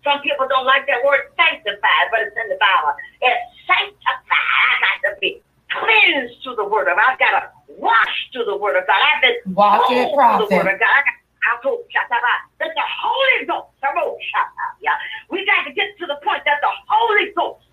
Some 0.03 0.21
people 0.21 0.47
don't 0.47 0.65
like 0.65 0.87
that 0.87 1.03
word 1.03 1.27
sanctified, 1.35 2.07
but 2.11 2.21
it's 2.21 2.35
in 2.39 2.47
the 2.47 2.55
Bible. 2.55 2.95
It's 3.19 3.43
sanctified. 3.67 4.79
I 4.79 4.93
got 5.03 5.13
to 5.15 5.19
be 5.19 5.43
cleansed 5.67 6.43
to 6.47 6.55
the 6.55 6.63
word 6.63 6.87
of 6.87 6.95
God. 6.95 7.11
I've 7.11 7.19
got 7.19 7.31
to 7.43 7.49
wash 7.75 8.15
to 8.31 8.45
the 8.45 8.55
word 8.55 8.79
of 8.79 8.87
God. 8.87 8.95
I've 8.95 9.21
been 9.21 9.53
Walk 9.53 9.91
it, 9.91 10.13
prophet. 10.15 10.47
to 10.47 10.49
the 10.49 10.55
word 10.55 10.73
of 10.73 10.79
God. 10.79 10.87
I 10.87 11.03
got 11.03 11.17
that 12.59 12.71
the 12.75 12.87
Holy 12.87 13.45
Ghost, 13.45 13.67
yeah, 14.81 14.91
we 15.29 15.45
got 15.45 15.63
to 15.67 15.73
get 15.73 15.97
to 15.99 16.05
the 16.05 16.19
point 16.23 16.43
that 16.45 16.59
the 16.61 16.71
Holy 16.87 17.31
Ghost 17.35 17.63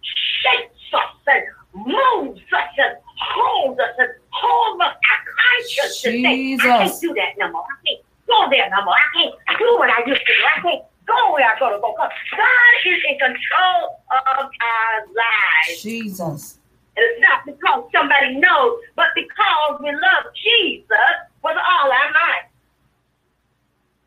shapes 0.00 0.92
us 0.92 1.16
and 1.26 1.44
moves 1.74 2.40
us 2.52 2.72
and 2.76 2.96
holds 3.16 3.80
us 3.80 3.94
and 3.98 4.08
holds 4.30 4.82
us. 4.82 4.96
I 4.96 5.62
just 5.68 6.00
say, 6.00 6.24
I 6.24 6.56
can't 6.56 7.00
do 7.00 7.14
that 7.14 7.36
no 7.38 7.52
more. 7.52 7.64
I 7.64 7.76
can't 7.86 8.04
go 8.26 8.50
there 8.50 8.68
no 8.70 8.84
more. 8.84 8.94
I 8.94 9.08
can't 9.16 9.58
do 9.58 9.76
what 9.78 9.90
I 9.90 10.04
used 10.06 10.20
to 10.20 10.32
do. 10.32 10.44
I 10.56 10.60
can't 10.60 10.84
go 11.06 11.32
where 11.32 11.44
I 11.44 11.58
go 11.58 11.70
to 11.70 11.80
go. 11.80 11.92
Because 11.92 12.12
God 12.30 12.72
is 12.86 13.00
in 13.08 13.18
control 13.18 14.02
of 14.10 14.46
our 14.48 14.94
lives. 15.06 15.82
Jesus. 15.82 16.58
And 16.96 17.04
it's 17.08 17.20
not 17.20 17.46
because 17.46 17.88
somebody 17.92 18.36
knows, 18.36 18.78
but 18.96 19.08
because 19.14 19.80
we 19.80 19.90
love 19.90 20.24
Jesus 20.36 21.14
with 21.42 21.56
all 21.56 21.88
our 21.88 22.10
might. 22.12 22.52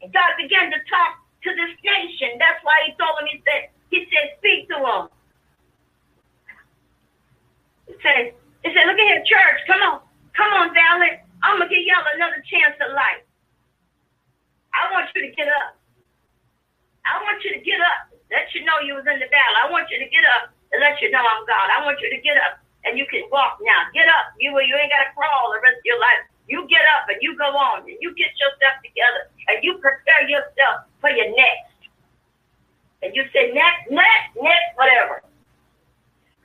And 0.02 0.14
God 0.14 0.38
began 0.38 0.70
to 0.72 0.78
talk 0.86 1.18
to 1.44 1.50
this 1.50 1.74
nation. 1.84 2.38
That's 2.38 2.64
why 2.64 2.74
he 2.86 2.94
told 2.94 3.18
him, 3.22 3.28
he 3.32 3.42
said, 3.42 3.70
he 3.90 4.06
said, 4.14 4.38
speak 4.38 4.70
to 4.70 4.76
them. 4.76 5.10
Said, 8.06 8.38
he 8.62 8.70
said, 8.70 8.86
look 8.86 9.02
at 9.02 9.10
here, 9.10 9.26
church, 9.26 9.66
come 9.66 9.82
on. 9.82 10.06
Come 10.38 10.52
on, 10.54 10.70
Valley. 10.78 11.18
I'm 11.42 11.58
gonna 11.58 11.72
give 11.72 11.82
y'all 11.90 12.06
another 12.14 12.38
chance 12.46 12.78
at 12.78 12.94
life. 12.94 13.26
I 14.78 14.94
want 14.94 15.10
you 15.18 15.26
to 15.26 15.32
get 15.34 15.50
up. 15.50 15.74
I 17.08 17.18
want 17.26 17.42
you 17.42 17.58
to 17.58 17.62
get 17.66 17.82
up. 17.82 18.14
Let 18.30 18.52
you 18.54 18.62
know 18.62 18.78
you 18.86 18.94
was 18.94 19.10
in 19.10 19.18
the 19.18 19.30
battle. 19.30 19.58
I 19.58 19.74
want 19.74 19.90
you 19.90 19.98
to 19.98 20.10
get 20.10 20.22
up 20.38 20.54
and 20.70 20.82
let 20.86 21.02
you 21.02 21.10
know 21.10 21.24
I'm 21.24 21.42
God. 21.50 21.68
I 21.74 21.82
want 21.82 21.98
you 21.98 22.10
to 22.14 22.20
get 22.22 22.38
up 22.46 22.62
and 22.86 22.94
you 22.94 23.10
can 23.10 23.26
walk 23.34 23.58
now. 23.62 23.90
Get 23.98 24.06
up. 24.06 24.38
You 24.38 24.54
you 24.54 24.76
ain't 24.78 24.94
gotta 24.94 25.10
crawl 25.18 25.50
the 25.50 25.62
rest 25.66 25.82
of 25.82 25.86
your 25.90 25.98
life. 25.98 26.30
You 26.46 26.62
get 26.70 26.86
up 26.94 27.10
and 27.10 27.18
you 27.26 27.34
go 27.38 27.50
on 27.58 27.90
and 27.90 27.98
you 27.98 28.14
get 28.14 28.30
yourself 28.38 28.86
together 28.86 29.34
and 29.50 29.66
you 29.66 29.82
prepare 29.82 30.30
yourself 30.30 30.86
for 31.02 31.10
your 31.10 31.34
next. 31.34 31.90
And 33.02 33.18
you 33.18 33.26
say 33.34 33.50
next, 33.54 33.90
next, 33.90 34.30
next, 34.38 34.70
whatever. 34.78 35.25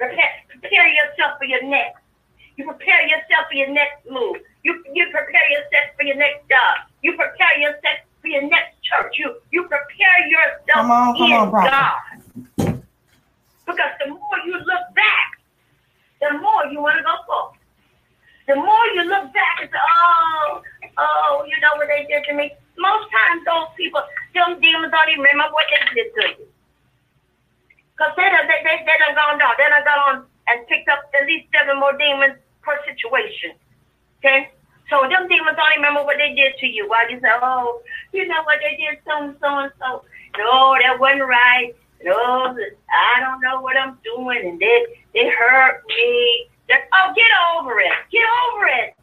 Prepare, 0.00 0.32
prepare 0.48 0.88
yourself 0.88 1.36
for 1.36 1.44
your 1.44 1.62
next. 1.68 2.00
You 2.56 2.64
prepare 2.64 3.04
yourself 3.04 3.52
for 3.52 3.54
your 3.54 3.68
next 3.68 4.00
move. 4.08 4.40
You 4.64 4.82
you 4.94 5.04
prepare 5.12 5.46
yourself 5.52 5.92
for 5.94 6.04
your 6.08 6.16
next 6.16 6.48
job. 6.48 6.88
You 7.02 7.12
prepare 7.20 7.60
yourself 7.60 8.00
for 8.22 8.28
your 8.28 8.48
next 8.48 8.80
church. 8.80 9.20
You 9.20 9.36
you 9.52 9.68
prepare 9.68 10.20
yourself 10.24 10.88
come 10.88 10.90
on, 10.90 11.12
come 11.12 11.28
in 11.28 11.36
on, 11.36 11.52
God. 11.52 12.00
Because 13.68 13.92
the 14.00 14.08
more 14.08 14.38
you 14.46 14.56
look 14.56 14.86
back, 14.96 15.28
the 16.24 16.32
more 16.40 16.64
you 16.72 16.80
want 16.80 16.96
to 16.96 17.04
go 17.04 17.16
forward. 17.28 17.60
The 18.48 18.56
more 18.56 18.86
you 18.96 19.04
look 19.04 19.28
back 19.36 19.56
and 19.60 19.68
say, 19.68 19.78
oh, 19.78 20.62
oh, 20.96 21.44
you 21.46 21.60
know 21.60 21.76
what 21.76 21.88
they 21.92 22.08
did 22.08 22.24
to 22.24 22.34
me. 22.34 22.50
Most 22.78 23.06
times 23.12 23.44
those 23.44 23.68
people, 23.76 24.00
them 24.32 24.58
demons 24.64 24.90
don't 24.90 25.10
even 25.12 25.28
remember 25.28 25.52
what 25.52 25.68
they 25.68 25.94
did 25.94 26.08
to 26.16 26.40
you. 26.40 26.48
Because 28.00 28.16
they, 28.16 28.32
they, 28.32 28.64
they, 28.64 28.76
they 28.88 28.96
done 28.96 29.12
gone 29.12 29.36
down. 29.36 29.52
They 29.60 29.68
done 29.68 30.24
and 30.48 30.66
picked 30.72 30.88
up 30.88 31.04
at 31.12 31.28
least 31.28 31.52
seven 31.52 31.76
more 31.76 31.92
demons 32.00 32.40
per 32.64 32.80
situation. 32.88 33.52
Okay? 34.18 34.48
So 34.88 35.04
them 35.04 35.28
demons 35.28 35.52
don't 35.60 35.76
remember 35.76 36.08
what 36.08 36.16
they 36.16 36.32
did 36.32 36.56
to 36.64 36.66
you. 36.66 36.88
Why 36.88 37.12
you 37.12 37.20
say, 37.20 37.28
oh, 37.28 37.84
you 38.16 38.26
know 38.26 38.40
what 38.48 38.56
they 38.64 38.72
did 38.80 39.04
so 39.04 39.20
and 39.20 39.36
so 39.36 39.48
and 39.68 39.72
so. 39.76 40.02
No, 40.40 40.80
that 40.80 40.96
wasn't 40.96 41.28
right. 41.28 41.76
No, 42.02 42.16
I 42.16 43.20
don't 43.20 43.44
know 43.44 43.60
what 43.60 43.76
I'm 43.76 43.98
doing, 44.02 44.40
and 44.48 44.58
they 44.58 45.04
they 45.12 45.28
hurt 45.28 45.84
me. 45.86 46.48
They're, 46.66 46.88
oh, 46.96 47.12
get 47.12 47.28
over 47.52 47.78
it. 47.80 47.92
Get 48.10 48.24
over 48.24 48.64
it. 48.64 48.96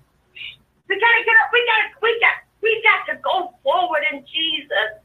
We 0.90 0.98
gotta 0.98 1.22
get 1.22 1.38
up. 1.46 1.54
We 1.54 1.62
gotta. 1.70 1.88
We 2.02 2.20
got. 2.20 2.36
We 2.64 2.82
got 2.82 3.14
to 3.14 3.22
go 3.22 3.54
forward 3.62 4.02
in 4.12 4.26
Jesus. 4.26 4.98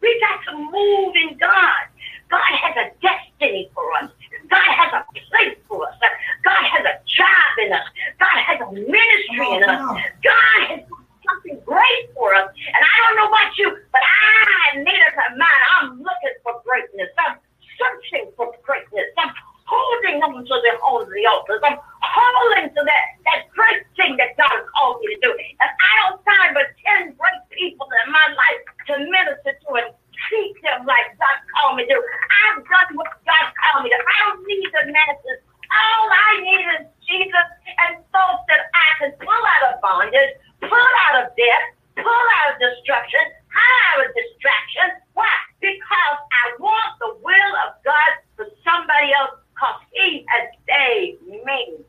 We 0.00 0.22
got 0.22 0.52
to 0.52 0.58
move 0.58 1.16
in 1.16 1.36
God. 1.38 1.90
God 2.30 2.52
has 2.60 2.74
a 2.76 2.86
destiny 3.00 3.70
for 3.74 3.84
us. 4.00 4.10
God 4.50 4.68
has 4.68 4.92
a 4.92 5.02
place 5.12 5.56
for 5.68 5.88
us. 5.88 5.96
God 6.44 6.62
has 6.64 6.84
a 6.84 6.96
job 7.08 7.52
in 7.64 7.72
us. 7.72 7.86
God 8.20 8.38
has 8.44 8.58
a 8.60 8.68
ministry 8.72 9.48
in 9.56 9.64
us. 9.64 9.80
God 10.22 10.58
has 10.68 10.80
something 11.24 11.60
great 11.64 12.04
for 12.14 12.34
us. 12.34 12.48
And 12.52 12.82
I 12.84 12.94
don't 13.04 13.16
know 13.16 13.28
about 13.28 13.52
you, 13.56 13.68
but 13.92 14.02
I 14.04 14.78
made 14.80 15.00
up 15.08 15.14
my 15.16 15.28
mind. 15.36 15.62
I'm 15.80 15.88
looking 16.00 16.36
for 16.44 16.60
greatness. 16.64 17.08
I'm 17.18 17.36
searching 17.76 18.32
for 18.36 18.52
greatness. 18.62 19.08
I'm 19.16 19.32
holding 19.68 20.22
on 20.24 20.44
to 20.44 20.56
the 20.64 20.72
holes 20.80 21.08
of 21.08 21.12
the 21.12 21.26
altars. 21.28 21.60
I'm 21.64 21.78
holding 22.00 22.68
to 22.72 22.82
that, 22.84 23.04
that 23.28 23.40
great 23.52 23.84
thing 23.96 24.16
that 24.16 24.36
God 24.36 24.48
has 24.48 24.64
called 24.72 25.00
me 25.00 25.14
to 25.14 25.20
do. 25.20 25.30
And 25.32 25.70
I 25.70 25.92
don't 26.08 26.20
find 26.24 26.56
but 26.56 26.72
10 27.04 27.16
great 27.16 27.42
people 27.52 27.88
in 28.04 28.12
my 28.12 28.26
life 28.32 28.62
to 28.88 28.92
minister 29.04 29.52
to 29.52 29.68
and 29.76 29.92
treat 30.28 30.54
them 30.62 30.84
like 30.84 31.16
God 31.16 31.36
called 31.56 31.76
me 31.76 31.84
to. 31.88 31.96
I've 31.96 32.60
done 32.62 32.90
what 32.96 33.10
God 33.24 33.46
called 33.56 33.84
me 33.84 33.90
to. 33.90 33.98
I 33.98 34.16
don't 34.28 34.44
need 34.44 34.68
the 34.70 34.92
masses. 34.92 35.40
All 35.68 36.08
I 36.08 36.30
need 36.40 36.64
is 36.80 36.84
Jesus 37.04 37.48
and 37.88 38.00
thoughts 38.12 38.44
that 38.48 38.68
I 38.72 38.88
can 39.00 39.12
pull 39.20 39.42
out 39.42 39.74
of 39.74 39.80
bondage, 39.80 40.32
pull 40.60 40.92
out 41.08 41.24
of 41.24 41.32
death, 41.36 41.66
pull 41.96 42.26
out 42.40 42.54
of 42.54 42.60
destruction, 42.60 43.24
out 43.52 44.04
of 44.04 44.08
distraction. 44.16 45.00
Why? 45.12 45.32
Because 45.60 46.18
I 46.32 46.44
want 46.60 46.92
the 47.00 47.12
will 47.20 47.54
of 47.68 47.76
God 47.84 48.12
for 48.36 48.46
somebody 48.64 49.12
else 49.12 49.36
because 49.52 49.80
he 49.92 50.24
has 50.28 50.46
saved 50.64 51.22
me. 51.26 51.84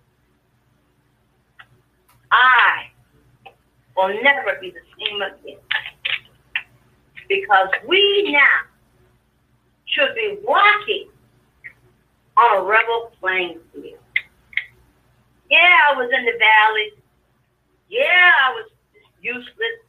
I 2.31 2.91
will 3.95 4.13
never 4.21 4.57
be 4.61 4.71
the 4.71 4.83
same 4.97 5.21
again 5.21 5.59
because 7.29 7.69
we 7.87 8.31
now 8.31 8.65
should 9.85 10.13
be 10.15 10.37
walking 10.43 11.07
on 12.35 12.57
a 12.57 12.63
rebel 12.63 13.11
playing 13.21 13.59
field. 13.71 13.99
Yeah, 15.49 15.77
I 15.89 15.95
was 15.95 16.09
in 16.13 16.25
the 16.25 16.33
valleys. 16.37 16.93
Yeah, 17.89 18.31
I 18.45 18.53
was 18.53 18.69
useless. 19.21 19.79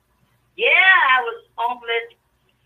Yeah, 0.56 0.68
I 0.68 1.20
was 1.22 1.44
homeless. 1.56 2.08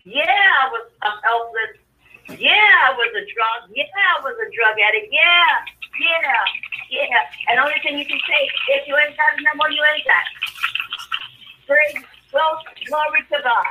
Yeah, 0.03 0.23
I 0.27 0.69
was 0.71 0.91
helpless. 1.01 2.39
Yeah, 2.39 2.71
I 2.87 2.91
was 2.95 3.11
a 3.11 3.23
drunk. 3.31 3.71
Yeah, 3.75 3.83
I 4.17 4.21
was 4.23 4.35
a 4.35 4.47
drug 4.55 4.75
addict. 4.79 5.11
Yeah, 5.11 5.51
yeah, 5.99 6.41
yeah. 6.91 7.51
And 7.51 7.59
only 7.59 7.79
thing 7.83 7.99
you 7.99 8.05
can 8.05 8.19
say, 8.27 8.49
if 8.79 8.87
you 8.87 8.95
ain't 8.97 9.15
got 9.15 9.37
it 9.37 9.43
no 9.43 9.51
more, 9.55 9.69
you 9.71 9.83
ain't 9.83 10.05
got 10.05 10.23
it. 10.23 10.35
Praise, 11.67 12.03
well, 12.33 12.61
glory 12.87 13.21
to 13.31 13.43
God. 13.43 13.65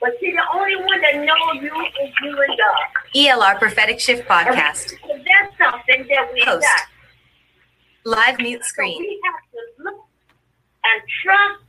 But 0.00 0.16
see, 0.18 0.32
the 0.32 0.42
only 0.54 0.76
one 0.76 1.00
that 1.02 1.16
knows 1.16 1.62
you 1.62 1.76
is 2.02 2.12
you 2.22 2.32
and 2.32 2.56
ELR 3.30 3.58
Prophetic 3.58 4.00
Shift 4.00 4.28
Podcast. 4.28 4.94
That's 5.02 5.56
something 5.56 6.06
that 6.08 6.30
we 6.34 6.40
Host. 6.40 6.66
got. 6.66 6.86
Live 8.04 8.38
mute 8.40 8.64
screen. 8.64 8.94
So 8.94 9.00
we 9.00 9.20
have 9.24 9.40
to 9.52 9.82
look 9.84 10.04
and 10.84 11.02
trust 11.22 11.62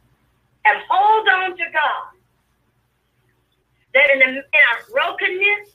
and 0.66 0.78
hold 0.90 1.28
on 1.28 1.52
to 1.52 1.64
God. 1.72 2.08
That 3.94 4.10
in, 4.14 4.20
the, 4.20 4.26
in 4.26 4.34
our 4.34 4.82
brokenness, 4.92 5.70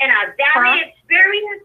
in 0.00 0.10
our 0.10 0.36
valley 0.36 0.82
huh? 0.82 0.90
experience, 0.94 1.62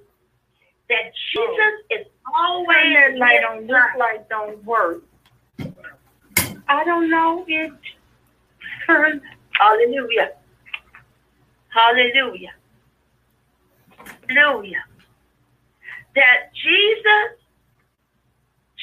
that 0.88 1.12
Jesus 1.34 1.58
oh. 1.60 1.96
is 2.00 2.08
always 2.34 2.96
that 2.96 3.18
light 3.18 3.44
on 3.44 3.68
this 3.68 3.76
light 4.00 4.30
don't 4.30 4.64
work. 4.64 5.04
I 6.70 6.84
don't 6.86 7.10
know 7.10 7.44
it. 7.48 7.74
Hallelujah. 8.88 10.32
Hallelujah. 11.70 12.54
Hallelujah. 14.32 14.84
That 16.16 16.52
Jesus, 16.54 17.38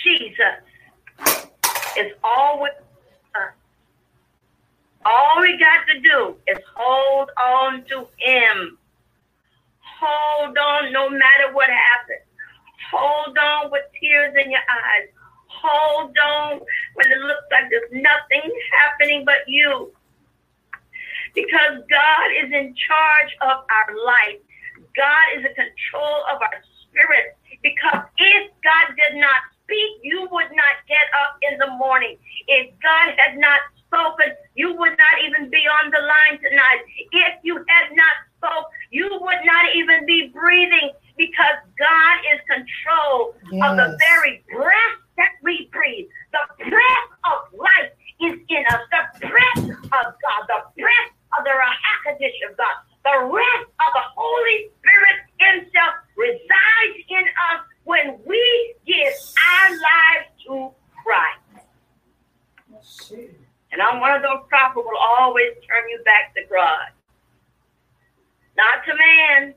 Jesus 0.04 1.46
is 1.98 2.12
always 2.22 2.72
All 5.04 5.40
we 5.40 5.58
got 5.58 5.86
to 5.86 6.00
do 6.00 6.36
is 6.48 6.58
hold 6.74 7.30
on 7.42 7.84
to 7.84 8.06
Him. 8.18 8.78
Hold 10.00 10.58
on 10.58 10.92
no 10.92 11.08
matter 11.08 11.52
what 11.52 11.68
happens. 11.70 12.26
Hold 12.92 13.36
on 13.38 13.70
with 13.70 13.84
tears 14.00 14.34
in 14.42 14.50
your 14.50 14.60
eyes. 14.60 15.08
Hold 15.46 16.16
on 16.18 16.60
when 16.94 17.10
it 17.10 17.18
looks 17.18 17.46
like 17.50 17.64
there's 17.70 17.90
nothing 17.90 18.52
happening 18.76 19.24
but 19.24 19.46
you. 19.46 19.92
Because 21.34 21.82
God 21.88 22.28
is 22.44 22.50
in 22.52 22.74
charge 22.74 23.32
of 23.42 23.64
our 23.68 23.90
life. 24.04 24.40
God 24.96 25.26
is 25.36 25.44
in 25.44 25.54
control 25.54 26.24
of 26.32 26.42
our 26.42 26.60
spirit. 26.86 27.36
Because 27.62 28.06
if 28.18 28.50
God 28.62 28.94
did 28.96 29.20
not 29.20 29.40
speak, 29.64 30.00
you 30.02 30.28
would 30.30 30.50
not 30.52 30.74
get 30.88 31.06
up 31.22 31.38
in 31.42 31.58
the 31.58 31.70
morning. 31.76 32.16
If 32.46 32.72
God 32.80 33.14
had 33.18 33.38
not 33.38 33.60
spoken, 33.86 34.34
you 34.54 34.74
would 34.74 34.96
not 34.96 35.16
even 35.24 35.50
be 35.50 35.64
on 35.82 35.90
the 35.90 36.00
line 36.00 36.40
tonight. 36.40 36.80
If 37.12 37.34
you 37.42 37.64
had 37.68 37.94
not 37.94 38.14
spoke, 38.36 38.66
you 38.90 39.08
would 39.10 39.42
not 39.44 39.74
even 39.74 40.06
be 40.06 40.28
breathing 40.32 40.90
because 41.16 41.58
God 41.78 42.16
is 42.32 42.40
control 42.46 43.34
yes. 43.50 43.70
of 43.70 43.76
the 43.76 43.98
very 43.98 44.42
breath 44.54 44.96
that 45.16 45.32
we 45.42 45.68
breathe. 45.72 46.06
The 46.32 46.64
breath 46.70 47.10
of 47.26 47.58
life 47.58 47.92
is 48.20 48.38
in 48.48 48.64
us. 48.70 48.82
The 48.90 49.28
breath 49.28 49.64
of 49.68 50.06
God, 50.22 50.42
the 50.46 50.80
breath 50.80 51.12
of 51.38 51.44
the 51.44 51.50
Ruach 51.50 51.78
HaKodesh 51.86 52.50
of 52.50 52.56
God, 52.56 52.76
the 53.04 53.30
breath 53.30 53.66
of 53.66 53.90
the 53.94 54.06
Holy 54.16 54.68
Spirit 54.78 55.18
Himself 55.38 55.94
resides 56.16 56.98
in 57.08 57.24
us 57.52 57.60
when 57.84 58.18
we 58.26 58.74
give 58.86 59.12
our 59.48 59.70
lives 59.70 60.28
to 60.46 60.70
Christ. 61.04 61.48
And 63.70 63.82
I'm 63.82 64.00
one 64.00 64.14
of 64.14 64.22
those 64.22 64.42
prophets 64.48 64.74
who 64.74 64.82
will 64.82 64.98
always 64.98 65.52
turn 65.66 65.88
you 65.88 66.00
back 66.04 66.34
to 66.34 66.42
God. 66.50 66.88
Not 68.56 68.84
to 68.86 68.94
man, 68.96 69.54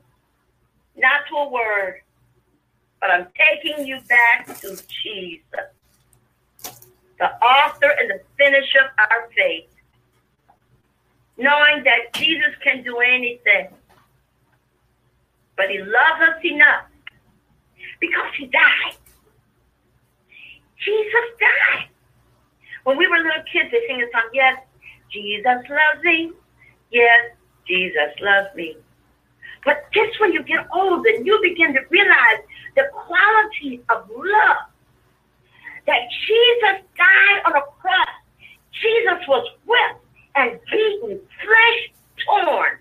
not 0.96 1.22
to 1.28 1.34
a 1.36 1.48
word, 1.50 2.02
but 3.00 3.10
I'm 3.10 3.26
taking 3.36 3.84
you 3.86 3.98
back 4.08 4.46
to 4.60 4.68
Jesus, 5.02 5.42
the 7.18 7.32
author 7.44 7.90
and 8.00 8.10
the 8.10 8.20
finisher 8.38 8.78
of 8.78 8.90
our 9.10 9.28
faith. 9.34 9.71
Knowing 11.42 11.82
that 11.82 12.14
Jesus 12.14 12.54
can 12.62 12.84
do 12.84 12.98
anything, 12.98 13.66
but 15.56 15.68
he 15.68 15.78
loves 15.78 16.20
us 16.22 16.44
enough 16.44 16.86
because 18.00 18.30
he 18.38 18.46
died. 18.46 18.94
Jesus 20.78 21.26
died. 21.40 21.88
When 22.84 22.96
we 22.96 23.08
were 23.08 23.16
little 23.16 23.42
kids, 23.52 23.70
they 23.72 23.82
sing 23.88 24.00
a 24.00 24.06
song, 24.12 24.30
Yes, 24.32 24.62
Jesus 25.10 25.66
loves 25.68 26.04
me. 26.04 26.30
Yes, 26.92 27.32
Jesus 27.66 28.14
loves 28.20 28.54
me. 28.54 28.76
But 29.64 29.90
just 29.92 30.20
when 30.20 30.32
you 30.32 30.44
get 30.44 30.66
older, 30.72 31.10
you 31.10 31.40
begin 31.42 31.74
to 31.74 31.80
realize 31.90 32.42
the 32.76 32.84
quality 32.92 33.82
of 33.88 34.08
love. 34.10 34.70
That 35.88 36.02
Jesus 36.28 36.86
died 36.96 37.42
on 37.46 37.56
a 37.56 37.62
cross. 37.80 38.14
Jesus 38.80 39.26
was 39.26 39.44
whipped 39.66 40.01
and 40.36 40.58
beaten, 40.70 41.20
flesh 41.42 41.80
torn. 42.26 42.78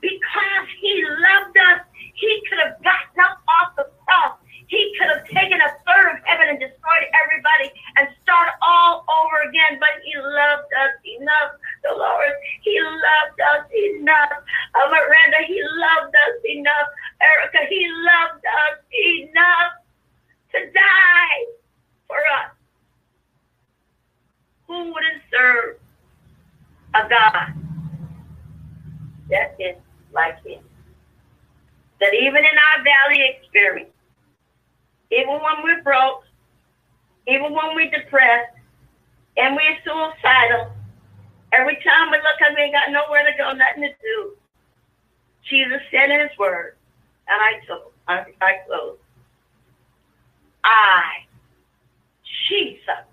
Because 0.00 0.66
he 0.80 1.04
loved 1.04 1.56
us, 1.56 1.80
he 2.14 2.42
could 2.48 2.58
have 2.58 2.82
gotten 2.82 3.20
up 3.20 3.38
off 3.48 3.76
the 3.76 3.88
cross 4.04 4.38
he 4.68 4.94
could 4.98 5.08
have 5.08 5.24
taken 5.26 5.60
a 5.60 5.70
third 5.86 6.18
of 6.18 6.18
heaven 6.24 6.50
and 6.50 6.58
destroyed 6.58 7.06
everybody 7.14 7.70
and 7.96 8.08
start 8.22 8.50
all 8.62 9.06
over 9.06 9.48
again, 9.48 9.78
but 9.78 10.02
he 10.02 10.10
loved 10.18 10.70
us 10.74 10.94
enough. 11.06 11.54
The 11.86 11.94
Lord, 11.94 12.34
he 12.62 12.74
loved 12.82 13.38
us 13.54 13.66
enough. 13.70 14.42
Uh, 14.74 14.86
Miranda, 14.90 15.46
he 15.46 15.62
loved 15.62 16.14
us 16.14 16.36
enough. 16.50 16.88
Erica, 17.22 17.62
he 17.70 17.86
loved 17.86 18.42
us 18.42 18.76
enough 18.90 19.72
to 20.50 20.58
die 20.72 21.40
for 22.10 22.18
us. 22.42 22.50
Who 24.66 24.92
wouldn't 24.92 25.22
serve 25.30 25.78
a 27.04 27.08
God 27.08 27.52
that 29.30 29.56
is 29.58 29.76
like 30.12 30.44
him? 30.44 30.62
That 32.00 32.14
even 32.14 32.38
in 32.38 32.44
our 32.44 32.84
valley 32.84 33.36
experience, 33.36 33.90
even 35.10 35.34
when 35.34 35.62
we're 35.62 35.82
broke, 35.82 36.24
even 37.26 37.52
when 37.52 37.74
we're 37.74 37.90
depressed, 37.90 38.52
and 39.36 39.54
we're 39.54 39.76
suicidal, 39.84 40.72
every 41.52 41.76
time 41.76 42.10
we 42.10 42.16
look 42.18 42.40
up, 42.48 42.56
we 42.56 42.62
ain't 42.62 42.74
got 42.74 42.90
nowhere 42.90 43.24
to 43.24 43.36
go, 43.36 43.52
nothing 43.52 43.82
to 43.82 43.88
do. 44.00 44.36
Jesus 45.48 45.80
said 45.90 46.10
in 46.10 46.20
his 46.20 46.38
word, 46.38 46.76
and 47.28 47.40
I 47.40 47.66
told, 47.66 47.92
I, 48.08 48.24
I 48.40 48.52
close. 48.66 48.98
I, 50.64 51.26
Jesus, 52.48 53.06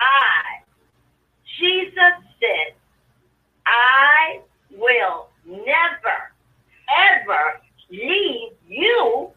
I, 0.00 0.62
Jesus 1.58 2.14
said, 2.40 2.75
I 3.66 4.40
will 4.70 5.28
never, 5.44 6.32
ever 6.98 7.60
leave 7.90 8.52
you, 8.68 9.30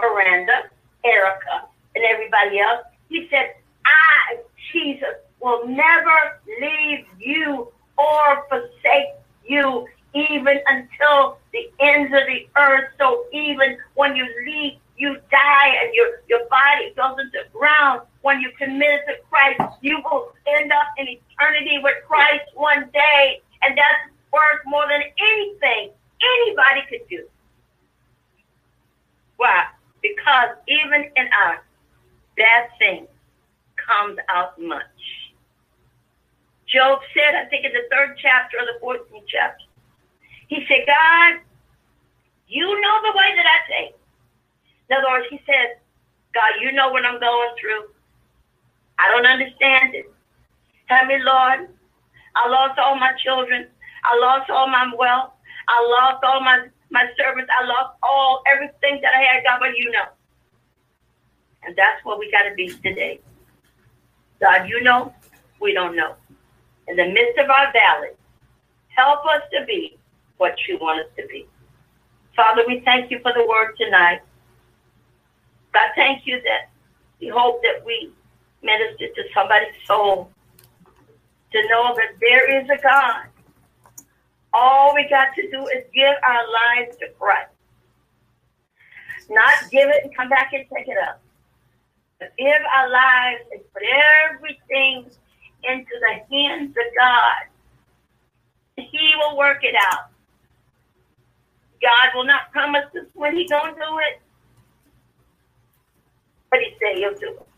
Miranda, 0.00 0.70
Erica, 1.04 1.66
and 1.94 2.04
everybody 2.04 2.58
else. 2.58 2.84
He 3.08 3.28
said, 3.30 3.54
I, 3.86 4.38
Jesus, 4.72 5.14
will 5.40 5.66
never 5.66 6.40
leave 6.60 7.06
you 7.18 7.68
or 7.98 8.46
forsake 8.48 9.14
you 9.46 9.86
even 10.14 10.58
until 10.66 11.38
the 11.52 11.70
ends 11.80 12.12
of 12.12 12.26
the 12.26 12.48
earth. 12.56 12.90
So 12.98 13.26
even 13.32 13.76
when 13.94 14.16
you 14.16 14.26
leave, 14.46 14.78
you 14.96 15.16
die 15.30 15.68
and 15.82 15.94
your, 15.94 16.22
your 16.28 16.48
body 16.48 16.92
goes 16.96 17.18
into 17.18 17.44
the 17.44 17.58
ground. 17.58 18.02
When 18.22 18.40
you 18.40 18.50
commit 18.58 19.00
to 19.08 19.14
Christ, 19.28 19.78
you 19.82 20.00
will 20.04 20.32
end 20.46 20.72
up 20.72 20.88
in 20.98 21.08
eternity 21.08 21.80
with 21.82 21.96
Christ 22.06 22.44
one 22.54 22.90
day. 22.92 23.40
And 23.62 23.76
that's 23.76 24.12
worth 24.32 24.62
more 24.66 24.86
than 24.88 25.02
anything 25.18 25.90
anybody 26.22 26.82
could 26.88 27.08
do. 27.08 27.24
Why? 29.36 29.66
because 30.04 30.50
even 30.68 31.10
in 31.16 31.26
our 31.32 31.64
bad 32.36 32.68
things 32.78 33.08
comes 33.80 34.18
out 34.28 34.60
much. 34.60 34.84
Job 36.68 37.00
said, 37.14 37.34
I 37.34 37.46
think 37.46 37.64
in 37.64 37.72
the 37.72 37.88
third 37.90 38.16
chapter 38.20 38.58
or 38.58 38.66
the 38.68 38.78
14th 38.84 39.24
chapter, 39.26 39.64
he 40.48 40.64
said, 40.68 40.84
God, 40.86 41.40
you 42.46 42.80
know 42.80 42.96
the 43.02 43.16
way 43.16 43.32
that 43.36 43.46
I 43.48 43.58
take. 43.72 43.96
In 44.90 44.96
other 44.96 45.08
words, 45.08 45.26
he 45.30 45.40
said, 45.46 45.80
God, 46.34 46.60
you 46.60 46.72
know 46.72 46.90
what 46.90 47.04
I'm 47.04 47.20
going 47.20 47.50
through. 47.60 47.88
I 48.98 49.08
don't 49.08 49.26
understand 49.26 49.94
it. 49.94 50.10
Tell 50.88 51.06
me, 51.06 51.16
Lord, 51.18 51.68
I 52.36 52.48
lost 52.48 52.78
all 52.78 52.96
my 52.96 53.12
children. 53.24 53.66
I 54.04 54.18
lost 54.18 54.50
all 54.50 54.68
my 54.68 54.92
wealth. 54.96 55.32
I 55.68 55.80
lost 56.00 56.24
all 56.24 56.40
my 56.40 56.68
my 56.90 57.06
servants. 57.16 57.50
I 57.58 57.66
lost 57.66 57.96
all 58.02 58.42
everything 58.46 59.00
that 59.02 59.14
I 59.14 59.22
had, 59.22 59.44
God, 59.44 59.58
but 59.60 59.76
you 59.76 59.90
know. 59.90 60.06
And 61.64 61.74
that's 61.76 62.04
what 62.04 62.18
we 62.18 62.30
got 62.30 62.42
to 62.48 62.54
be 62.54 62.68
today. 62.68 63.20
God, 64.40 64.68
you 64.68 64.82
know, 64.82 65.12
we 65.60 65.72
don't 65.72 65.96
know. 65.96 66.14
In 66.88 66.96
the 66.96 67.06
midst 67.06 67.38
of 67.38 67.48
our 67.48 67.72
valley, 67.72 68.10
help 68.88 69.24
us 69.24 69.42
to 69.52 69.64
be 69.64 69.96
what 70.36 70.54
you 70.68 70.78
want 70.78 71.00
us 71.00 71.10
to 71.16 71.26
be. 71.26 71.46
Father, 72.36 72.62
we 72.66 72.80
thank 72.84 73.10
you 73.10 73.18
for 73.20 73.32
the 73.32 73.46
word 73.48 73.74
tonight. 73.78 74.20
God, 75.74 75.90
thank 75.94 76.26
you 76.26 76.40
that 76.42 76.70
we 77.20 77.28
hope 77.28 77.60
that 77.62 77.84
we 77.84 78.12
minister 78.62 79.08
to 79.08 79.22
somebody's 79.34 79.74
soul 79.86 80.30
to 81.52 81.68
know 81.68 81.94
that 81.94 82.18
there 82.20 82.62
is 82.62 82.68
a 82.70 82.82
God 82.82 83.26
all 84.54 84.94
we 84.94 85.06
got 85.10 85.34
to 85.34 85.50
do 85.50 85.66
is 85.66 85.84
give 85.92 86.14
our 86.26 86.44
lives 86.52 86.96
to 86.98 87.08
Christ. 87.18 87.50
Not 89.28 89.52
give 89.70 89.88
it 89.88 90.04
and 90.04 90.16
come 90.16 90.28
back 90.28 90.52
and 90.52 90.64
take 90.74 90.86
it 90.86 90.96
up. 91.08 91.20
But 92.20 92.32
give 92.38 92.62
our 92.76 92.88
lives 92.90 93.42
and 93.52 93.60
put 93.72 93.82
everything 94.30 95.10
into 95.64 95.90
the 96.00 96.36
hands 96.36 96.70
of 96.70 96.94
God. 96.96 97.48
He 98.76 99.12
will 99.16 99.36
work 99.36 99.64
it 99.64 99.74
out. 99.74 100.10
God 101.82 102.14
will 102.14 102.24
not 102.24 102.52
promise 102.52 102.86
us 102.94 103.06
when 103.14 103.36
He 103.36 103.48
gonna 103.48 103.72
do 103.72 103.98
it, 104.10 104.20
but 106.54 106.62
He 106.62 106.70
said 106.78 106.94
He'll 107.02 107.18
do 107.18 107.34
it. 107.34 107.48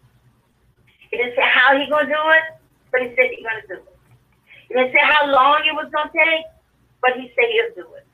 He 1.12 1.18
didn't 1.18 1.36
say 1.36 1.44
how 1.44 1.76
He 1.76 1.84
gonna 1.84 2.09
do 2.09 2.24
it, 2.32 2.44
but 2.90 3.03
He 3.03 3.09
said 3.12 3.28
He's 3.28 3.44
gonna 3.44 3.68
do 3.68 3.74
it. 3.74 3.97
He 4.68 4.74
didn't 4.74 4.92
say 4.92 5.01
how 5.03 5.26
long 5.30 5.62
it 5.64 5.74
was 5.74 5.90
gonna 5.94 6.11
take, 6.12 6.44
but 7.01 7.12
he 7.16 7.32
said 7.34 7.44
he'll 7.53 7.84
do 7.84 7.94
it. 7.94 8.07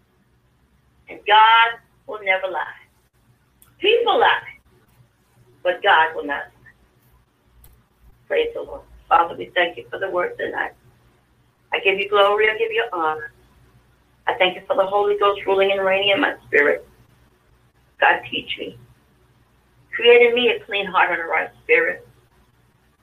And 1.08 1.20
God 1.26 1.80
will 2.06 2.20
never 2.24 2.48
lie. 2.48 2.80
People 3.78 4.20
lie, 4.20 4.60
but 5.62 5.82
God 5.82 6.14
will 6.14 6.24
not 6.24 6.44
lie. 6.44 6.72
Praise 8.26 8.48
the 8.54 8.62
Lord. 8.62 8.82
Father, 9.08 9.34
we 9.36 9.50
thank 9.54 9.76
you 9.76 9.86
for 9.90 9.98
the 9.98 10.10
word 10.10 10.36
tonight. 10.38 10.72
I 11.72 11.80
give 11.80 11.98
you 11.98 12.08
glory. 12.08 12.48
I 12.50 12.58
give 12.58 12.70
you 12.70 12.84
honor. 12.92 13.32
I 14.26 14.34
thank 14.34 14.54
you 14.56 14.62
for 14.66 14.76
the 14.76 14.86
Holy 14.86 15.18
Ghost 15.18 15.40
ruling 15.46 15.72
and 15.72 15.84
reigning 15.84 16.10
in 16.10 16.20
my 16.20 16.36
spirit. 16.46 16.86
God, 18.00 18.20
teach 18.30 18.56
me. 18.58 18.78
Create 19.94 20.28
in 20.28 20.34
me 20.34 20.48
a 20.50 20.64
clean 20.64 20.86
heart 20.86 21.12
and 21.12 21.20
a 21.20 21.24
right 21.24 21.50
spirit. 21.62 22.06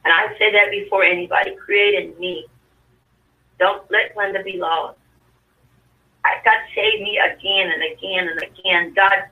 And 0.05 0.13
I 0.13 0.37
say 0.37 0.51
that 0.51 0.71
before 0.71 1.03
anybody. 1.03 1.55
Create 1.55 2.03
in 2.03 2.19
me. 2.19 2.47
Don't 3.59 3.89
let 3.91 4.15
Glenda 4.15 4.43
be 4.43 4.57
lost. 4.57 4.97
I, 6.25 6.35
God, 6.43 6.57
save 6.75 7.01
me 7.01 7.19
again 7.19 7.71
and 7.71 7.83
again 7.83 8.29
and 8.29 8.41
again. 8.41 8.93
God, 8.95 9.25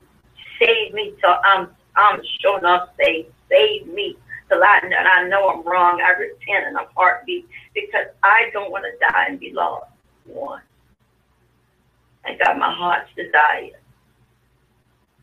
save 0.60 0.94
me 0.94 1.14
till 1.20 1.36
I'm, 1.44 1.62
um, 1.62 1.70
I'm 1.96 2.22
sure 2.42 2.60
enough 2.60 2.90
saved. 3.00 3.30
Save 3.50 3.88
me 3.88 4.18
till 4.50 4.64
I, 4.64 4.80
and 4.84 4.94
I 4.94 5.28
know 5.28 5.50
I'm 5.50 5.64
wrong. 5.64 6.02
I 6.02 6.12
repent 6.12 6.68
and 6.68 6.78
I'm 6.78 6.88
heartbeat 6.96 7.48
because 7.74 8.08
I 8.24 8.50
don't 8.54 8.72
want 8.72 8.86
to 8.86 9.08
die 9.08 9.26
and 9.30 9.40
be 9.40 9.54
lost. 9.54 9.88
One. 10.26 10.62
And 12.26 12.38
God, 12.40 12.58
my 12.58 12.74
heart's 12.74 13.10
desire 13.16 13.80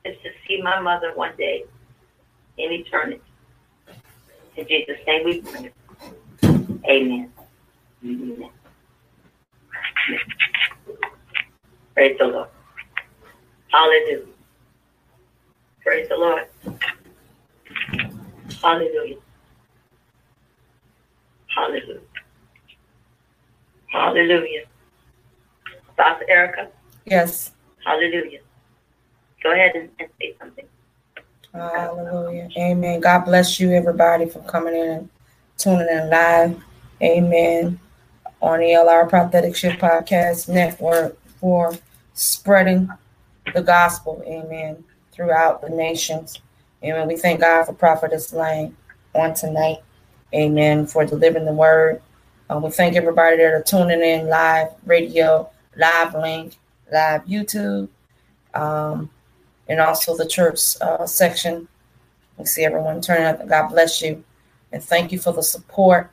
is 0.04 0.16
to 0.22 0.30
see 0.46 0.62
my 0.62 0.80
mother 0.80 1.12
one 1.14 1.36
day 1.36 1.64
in 2.58 2.72
eternity. 2.72 3.22
In 4.56 4.66
Jesus' 4.68 4.98
name 5.06 5.24
we 5.24 5.40
pray. 5.42 5.72
Amen. 6.88 7.32
Amen. 8.04 8.50
Praise 11.94 12.16
the 12.18 12.26
Lord. 12.26 12.48
Hallelujah. 13.72 14.26
Praise 15.82 16.08
the 16.08 16.16
Lord. 16.16 16.46
Hallelujah. 18.62 19.16
Hallelujah. 21.54 22.00
Hallelujah. 23.92 24.64
Pastor 25.96 26.26
Erica. 26.28 26.68
Yes. 27.04 27.52
Hallelujah. 27.84 28.40
Go 29.42 29.52
ahead 29.52 29.72
and, 29.76 29.90
and 29.98 30.08
say 30.20 30.34
something. 30.40 30.64
Hallelujah. 31.54 32.48
Amen. 32.58 32.98
God 32.98 33.26
bless 33.26 33.60
you, 33.60 33.72
everybody, 33.72 34.26
for 34.26 34.40
coming 34.40 34.74
in 34.74 34.90
and 34.90 35.08
tuning 35.56 35.86
in 35.88 36.10
live. 36.10 36.60
Amen. 37.00 37.78
On 38.42 38.58
the 38.58 38.66
LR 38.66 39.08
Prophetic 39.08 39.54
Shift 39.54 39.80
Podcast 39.80 40.48
Network 40.48 41.16
for 41.38 41.72
spreading 42.14 42.88
the 43.54 43.62
gospel. 43.62 44.20
Amen. 44.26 44.82
Throughout 45.12 45.62
the 45.62 45.70
nations. 45.70 46.40
Amen. 46.82 47.06
We 47.06 47.16
thank 47.16 47.40
God 47.40 47.66
for 47.66 47.72
Prophetess 47.72 48.32
Lane 48.32 48.76
on 49.14 49.34
tonight. 49.34 49.78
Amen. 50.34 50.88
For 50.88 51.04
delivering 51.04 51.44
the 51.44 51.52
word. 51.52 52.02
Uh, 52.50 52.58
we 52.58 52.70
thank 52.70 52.96
everybody 52.96 53.36
that 53.36 53.54
are 53.54 53.62
tuning 53.62 54.02
in 54.02 54.26
live 54.28 54.68
radio, 54.86 55.48
live 55.76 56.14
link, 56.14 56.56
live 56.92 57.24
YouTube. 57.26 57.88
Um, 58.54 59.08
and 59.68 59.80
also 59.80 60.16
the 60.16 60.26
church 60.26 60.60
uh, 60.80 61.06
section. 61.06 61.68
We 62.36 62.46
see 62.46 62.64
everyone 62.64 63.00
turning 63.00 63.26
up. 63.26 63.46
God 63.48 63.68
bless 63.68 64.02
you. 64.02 64.24
And 64.72 64.82
thank 64.82 65.12
you 65.12 65.18
for 65.18 65.32
the 65.32 65.42
support. 65.42 66.10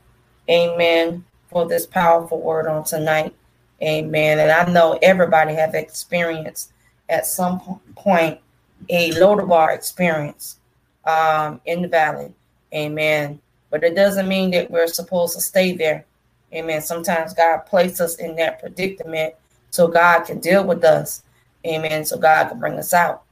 Amen. 0.50 1.26
For 1.50 1.68
this 1.68 1.86
powerful 1.86 2.42
word 2.42 2.68
on 2.68 2.84
tonight. 2.84 3.34
Amen. 3.82 4.40
And 4.40 4.52
I 4.52 4.72
know 4.72 5.00
everybody 5.02 5.54
have 5.56 5.74
experienced 5.74 6.72
at 7.10 7.26
some 7.26 7.82
point 7.96 8.40
a 8.90 9.12
Lodabar 9.12 9.74
experience 9.74 10.60
um, 11.06 11.60
in 11.66 11.82
the 11.82 11.88
valley. 11.88 12.34
Amen. 12.74 13.40
But 13.70 13.84
it 13.84 13.96
doesn't 13.96 14.28
mean 14.28 14.52
that 14.52 14.70
we're 14.70 14.88
supposed 14.88 15.36
to 15.36 15.42
stay 15.42 15.76
there. 15.76 16.06
Amen. 16.54 16.82
Sometimes 16.82 17.34
God 17.34 17.60
places 17.60 18.02
us 18.02 18.16
in 18.18 18.36
that 18.36 18.60
predicament 18.60 19.34
so 19.72 19.88
God 19.88 20.22
can 20.22 20.40
deal 20.40 20.66
with 20.66 20.84
us. 20.84 21.24
Amen. 21.66 22.06
So 22.06 22.18
God 22.18 22.50
can 22.50 22.60
bring 22.60 22.78
us 22.78 22.94
out 22.94 23.24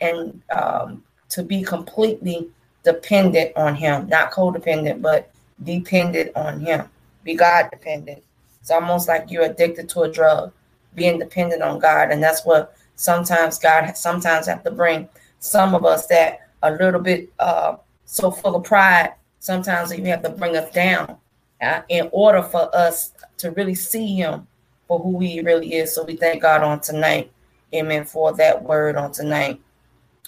and 0.00 0.40
um, 0.50 1.02
to 1.30 1.42
be 1.42 1.62
completely 1.62 2.48
dependent 2.82 3.56
on 3.56 3.74
Him, 3.74 4.08
not 4.08 4.32
codependent, 4.32 5.02
but 5.02 5.30
dependent 5.64 6.34
on 6.36 6.60
Him. 6.60 6.88
Be 7.24 7.34
God 7.34 7.68
dependent. 7.70 8.22
It's 8.60 8.70
almost 8.70 9.08
like 9.08 9.30
you're 9.30 9.44
addicted 9.44 9.88
to 9.90 10.02
a 10.02 10.10
drug, 10.10 10.52
being 10.94 11.18
dependent 11.18 11.62
on 11.62 11.78
God, 11.78 12.10
and 12.10 12.22
that's 12.22 12.44
what 12.44 12.76
sometimes 12.96 13.58
God 13.58 13.96
sometimes 13.96 14.46
have 14.46 14.64
to 14.64 14.70
bring 14.70 15.08
some 15.38 15.74
of 15.74 15.84
us 15.84 16.06
that 16.06 16.48
a 16.62 16.72
little 16.72 17.00
bit 17.00 17.28
uh, 17.38 17.76
so 18.04 18.30
full 18.30 18.56
of 18.56 18.64
pride. 18.64 19.12
Sometimes 19.40 19.96
you 19.96 20.04
have 20.06 20.22
to 20.22 20.30
bring 20.30 20.56
us 20.56 20.72
down 20.72 21.16
uh, 21.60 21.82
in 21.88 22.08
order 22.12 22.42
for 22.42 22.74
us 22.74 23.12
to 23.38 23.50
really 23.52 23.74
see 23.74 24.16
Him 24.16 24.46
for 24.88 24.98
who 24.98 25.20
He 25.20 25.40
really 25.40 25.74
is. 25.74 25.94
So 25.94 26.04
we 26.04 26.16
thank 26.16 26.42
God 26.42 26.62
on 26.62 26.80
tonight, 26.80 27.30
Amen, 27.74 28.04
for 28.04 28.32
that 28.34 28.62
word 28.62 28.96
on 28.96 29.12
tonight. 29.12 29.60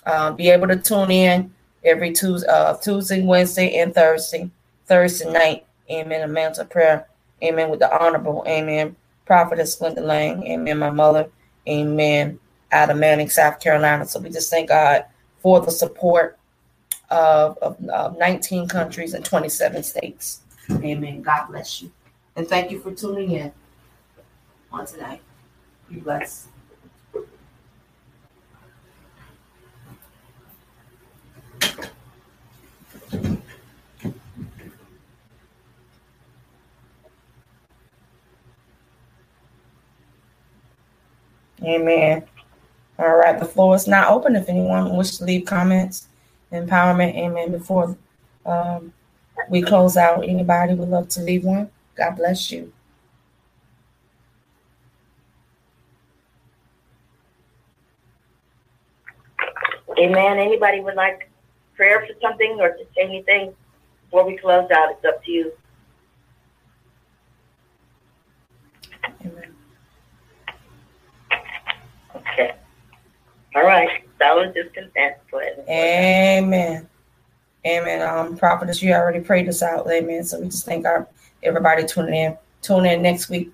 Uh, 0.08 0.30
be 0.32 0.48
able 0.48 0.66
to 0.66 0.76
tune 0.76 1.10
in 1.10 1.52
every 1.84 2.12
Tuesday, 2.12 2.48
uh, 2.48 2.74
Tuesday, 2.78 3.22
Wednesday, 3.22 3.78
and 3.78 3.94
Thursday, 3.94 4.50
Thursday 4.86 5.30
night. 5.30 5.66
Amen. 5.90 6.22
A 6.22 6.26
mantle 6.26 6.64
prayer. 6.64 7.06
Amen. 7.42 7.68
With 7.68 7.80
the 7.80 8.02
honorable. 8.02 8.42
Amen. 8.48 8.96
Prophetess 9.26 9.78
Linda 9.82 10.00
Lang. 10.00 10.46
Amen. 10.46 10.78
My 10.78 10.88
mother. 10.88 11.28
Amen. 11.68 12.40
Out 12.72 12.88
of 12.88 12.96
Manning, 12.96 13.28
South 13.28 13.60
Carolina. 13.60 14.06
So 14.06 14.18
we 14.18 14.30
just 14.30 14.50
thank 14.50 14.70
God 14.70 15.04
for 15.40 15.60
the 15.60 15.70
support 15.70 16.38
of, 17.10 17.58
of, 17.58 17.82
of 17.90 18.18
19 18.18 18.66
countries 18.66 19.12
and 19.12 19.22
27 19.22 19.82
states. 19.82 20.40
Amen. 20.70 21.20
God 21.20 21.48
bless 21.48 21.82
you. 21.82 21.92
And 22.34 22.48
thank 22.48 22.70
you 22.70 22.80
for 22.80 22.94
tuning 22.94 23.32
in 23.32 23.52
on 24.72 24.86
tonight. 24.86 25.20
Be 25.90 25.96
blessed. 26.00 26.48
Amen. 41.68 42.24
All 42.98 43.16
right, 43.16 43.38
the 43.38 43.44
floor 43.44 43.76
is 43.76 43.86
now 43.86 44.08
open 44.10 44.34
if 44.34 44.48
anyone 44.48 44.96
wishes 44.96 45.18
to 45.18 45.24
leave 45.24 45.44
comments, 45.44 46.08
empowerment, 46.50 47.14
amen, 47.14 47.52
before 47.52 47.96
um, 48.46 48.92
we 49.50 49.62
close 49.62 49.96
out. 49.96 50.24
Anybody 50.24 50.74
would 50.74 50.88
love 50.88 51.08
to 51.10 51.20
leave 51.20 51.44
one? 51.44 51.70
God 51.94 52.16
bless 52.16 52.50
you. 52.50 52.72
Amen. 59.98 60.38
Anybody 60.38 60.80
would 60.80 60.94
like 60.94 61.28
prayer 61.76 62.06
for 62.06 62.14
something 62.20 62.56
or 62.60 62.70
to 62.70 62.84
say 62.96 63.02
anything 63.02 63.54
before 64.04 64.26
we 64.26 64.36
close 64.38 64.70
out? 64.70 64.92
It's 64.92 65.04
up 65.04 65.22
to 65.24 65.30
you. 65.30 65.52
Amen. 69.24 69.54
Okay. 72.14 72.54
All 73.58 73.64
right. 73.64 74.04
That 74.20 74.36
was. 74.36 74.54
Go 75.30 75.40
ahead. 75.40 75.64
Amen. 75.68 76.88
Amen. 77.66 78.08
Um, 78.08 78.36
prophetess, 78.36 78.80
you 78.80 78.92
already 78.92 79.18
prayed 79.18 79.48
us 79.48 79.62
out. 79.62 79.90
Amen. 79.90 80.22
So 80.22 80.38
we 80.38 80.46
just 80.46 80.64
thank 80.64 80.86
our 80.86 81.08
everybody 81.42 81.84
tuning 81.84 82.14
in. 82.14 82.38
Tune 82.62 82.86
in 82.86 83.02
next 83.02 83.28
week. 83.28 83.50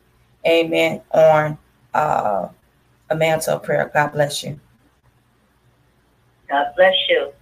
Amen. 0.47 1.01
On 1.13 1.57
uh, 1.95 2.49
a 3.09 3.17
mantle 3.17 3.55
of 3.55 3.63
prayer. 3.63 3.91
God 3.95 4.13
bless 4.13 4.43
you. 4.43 4.61
God 6.51 6.67
bless 6.77 6.95
you. 7.09 7.33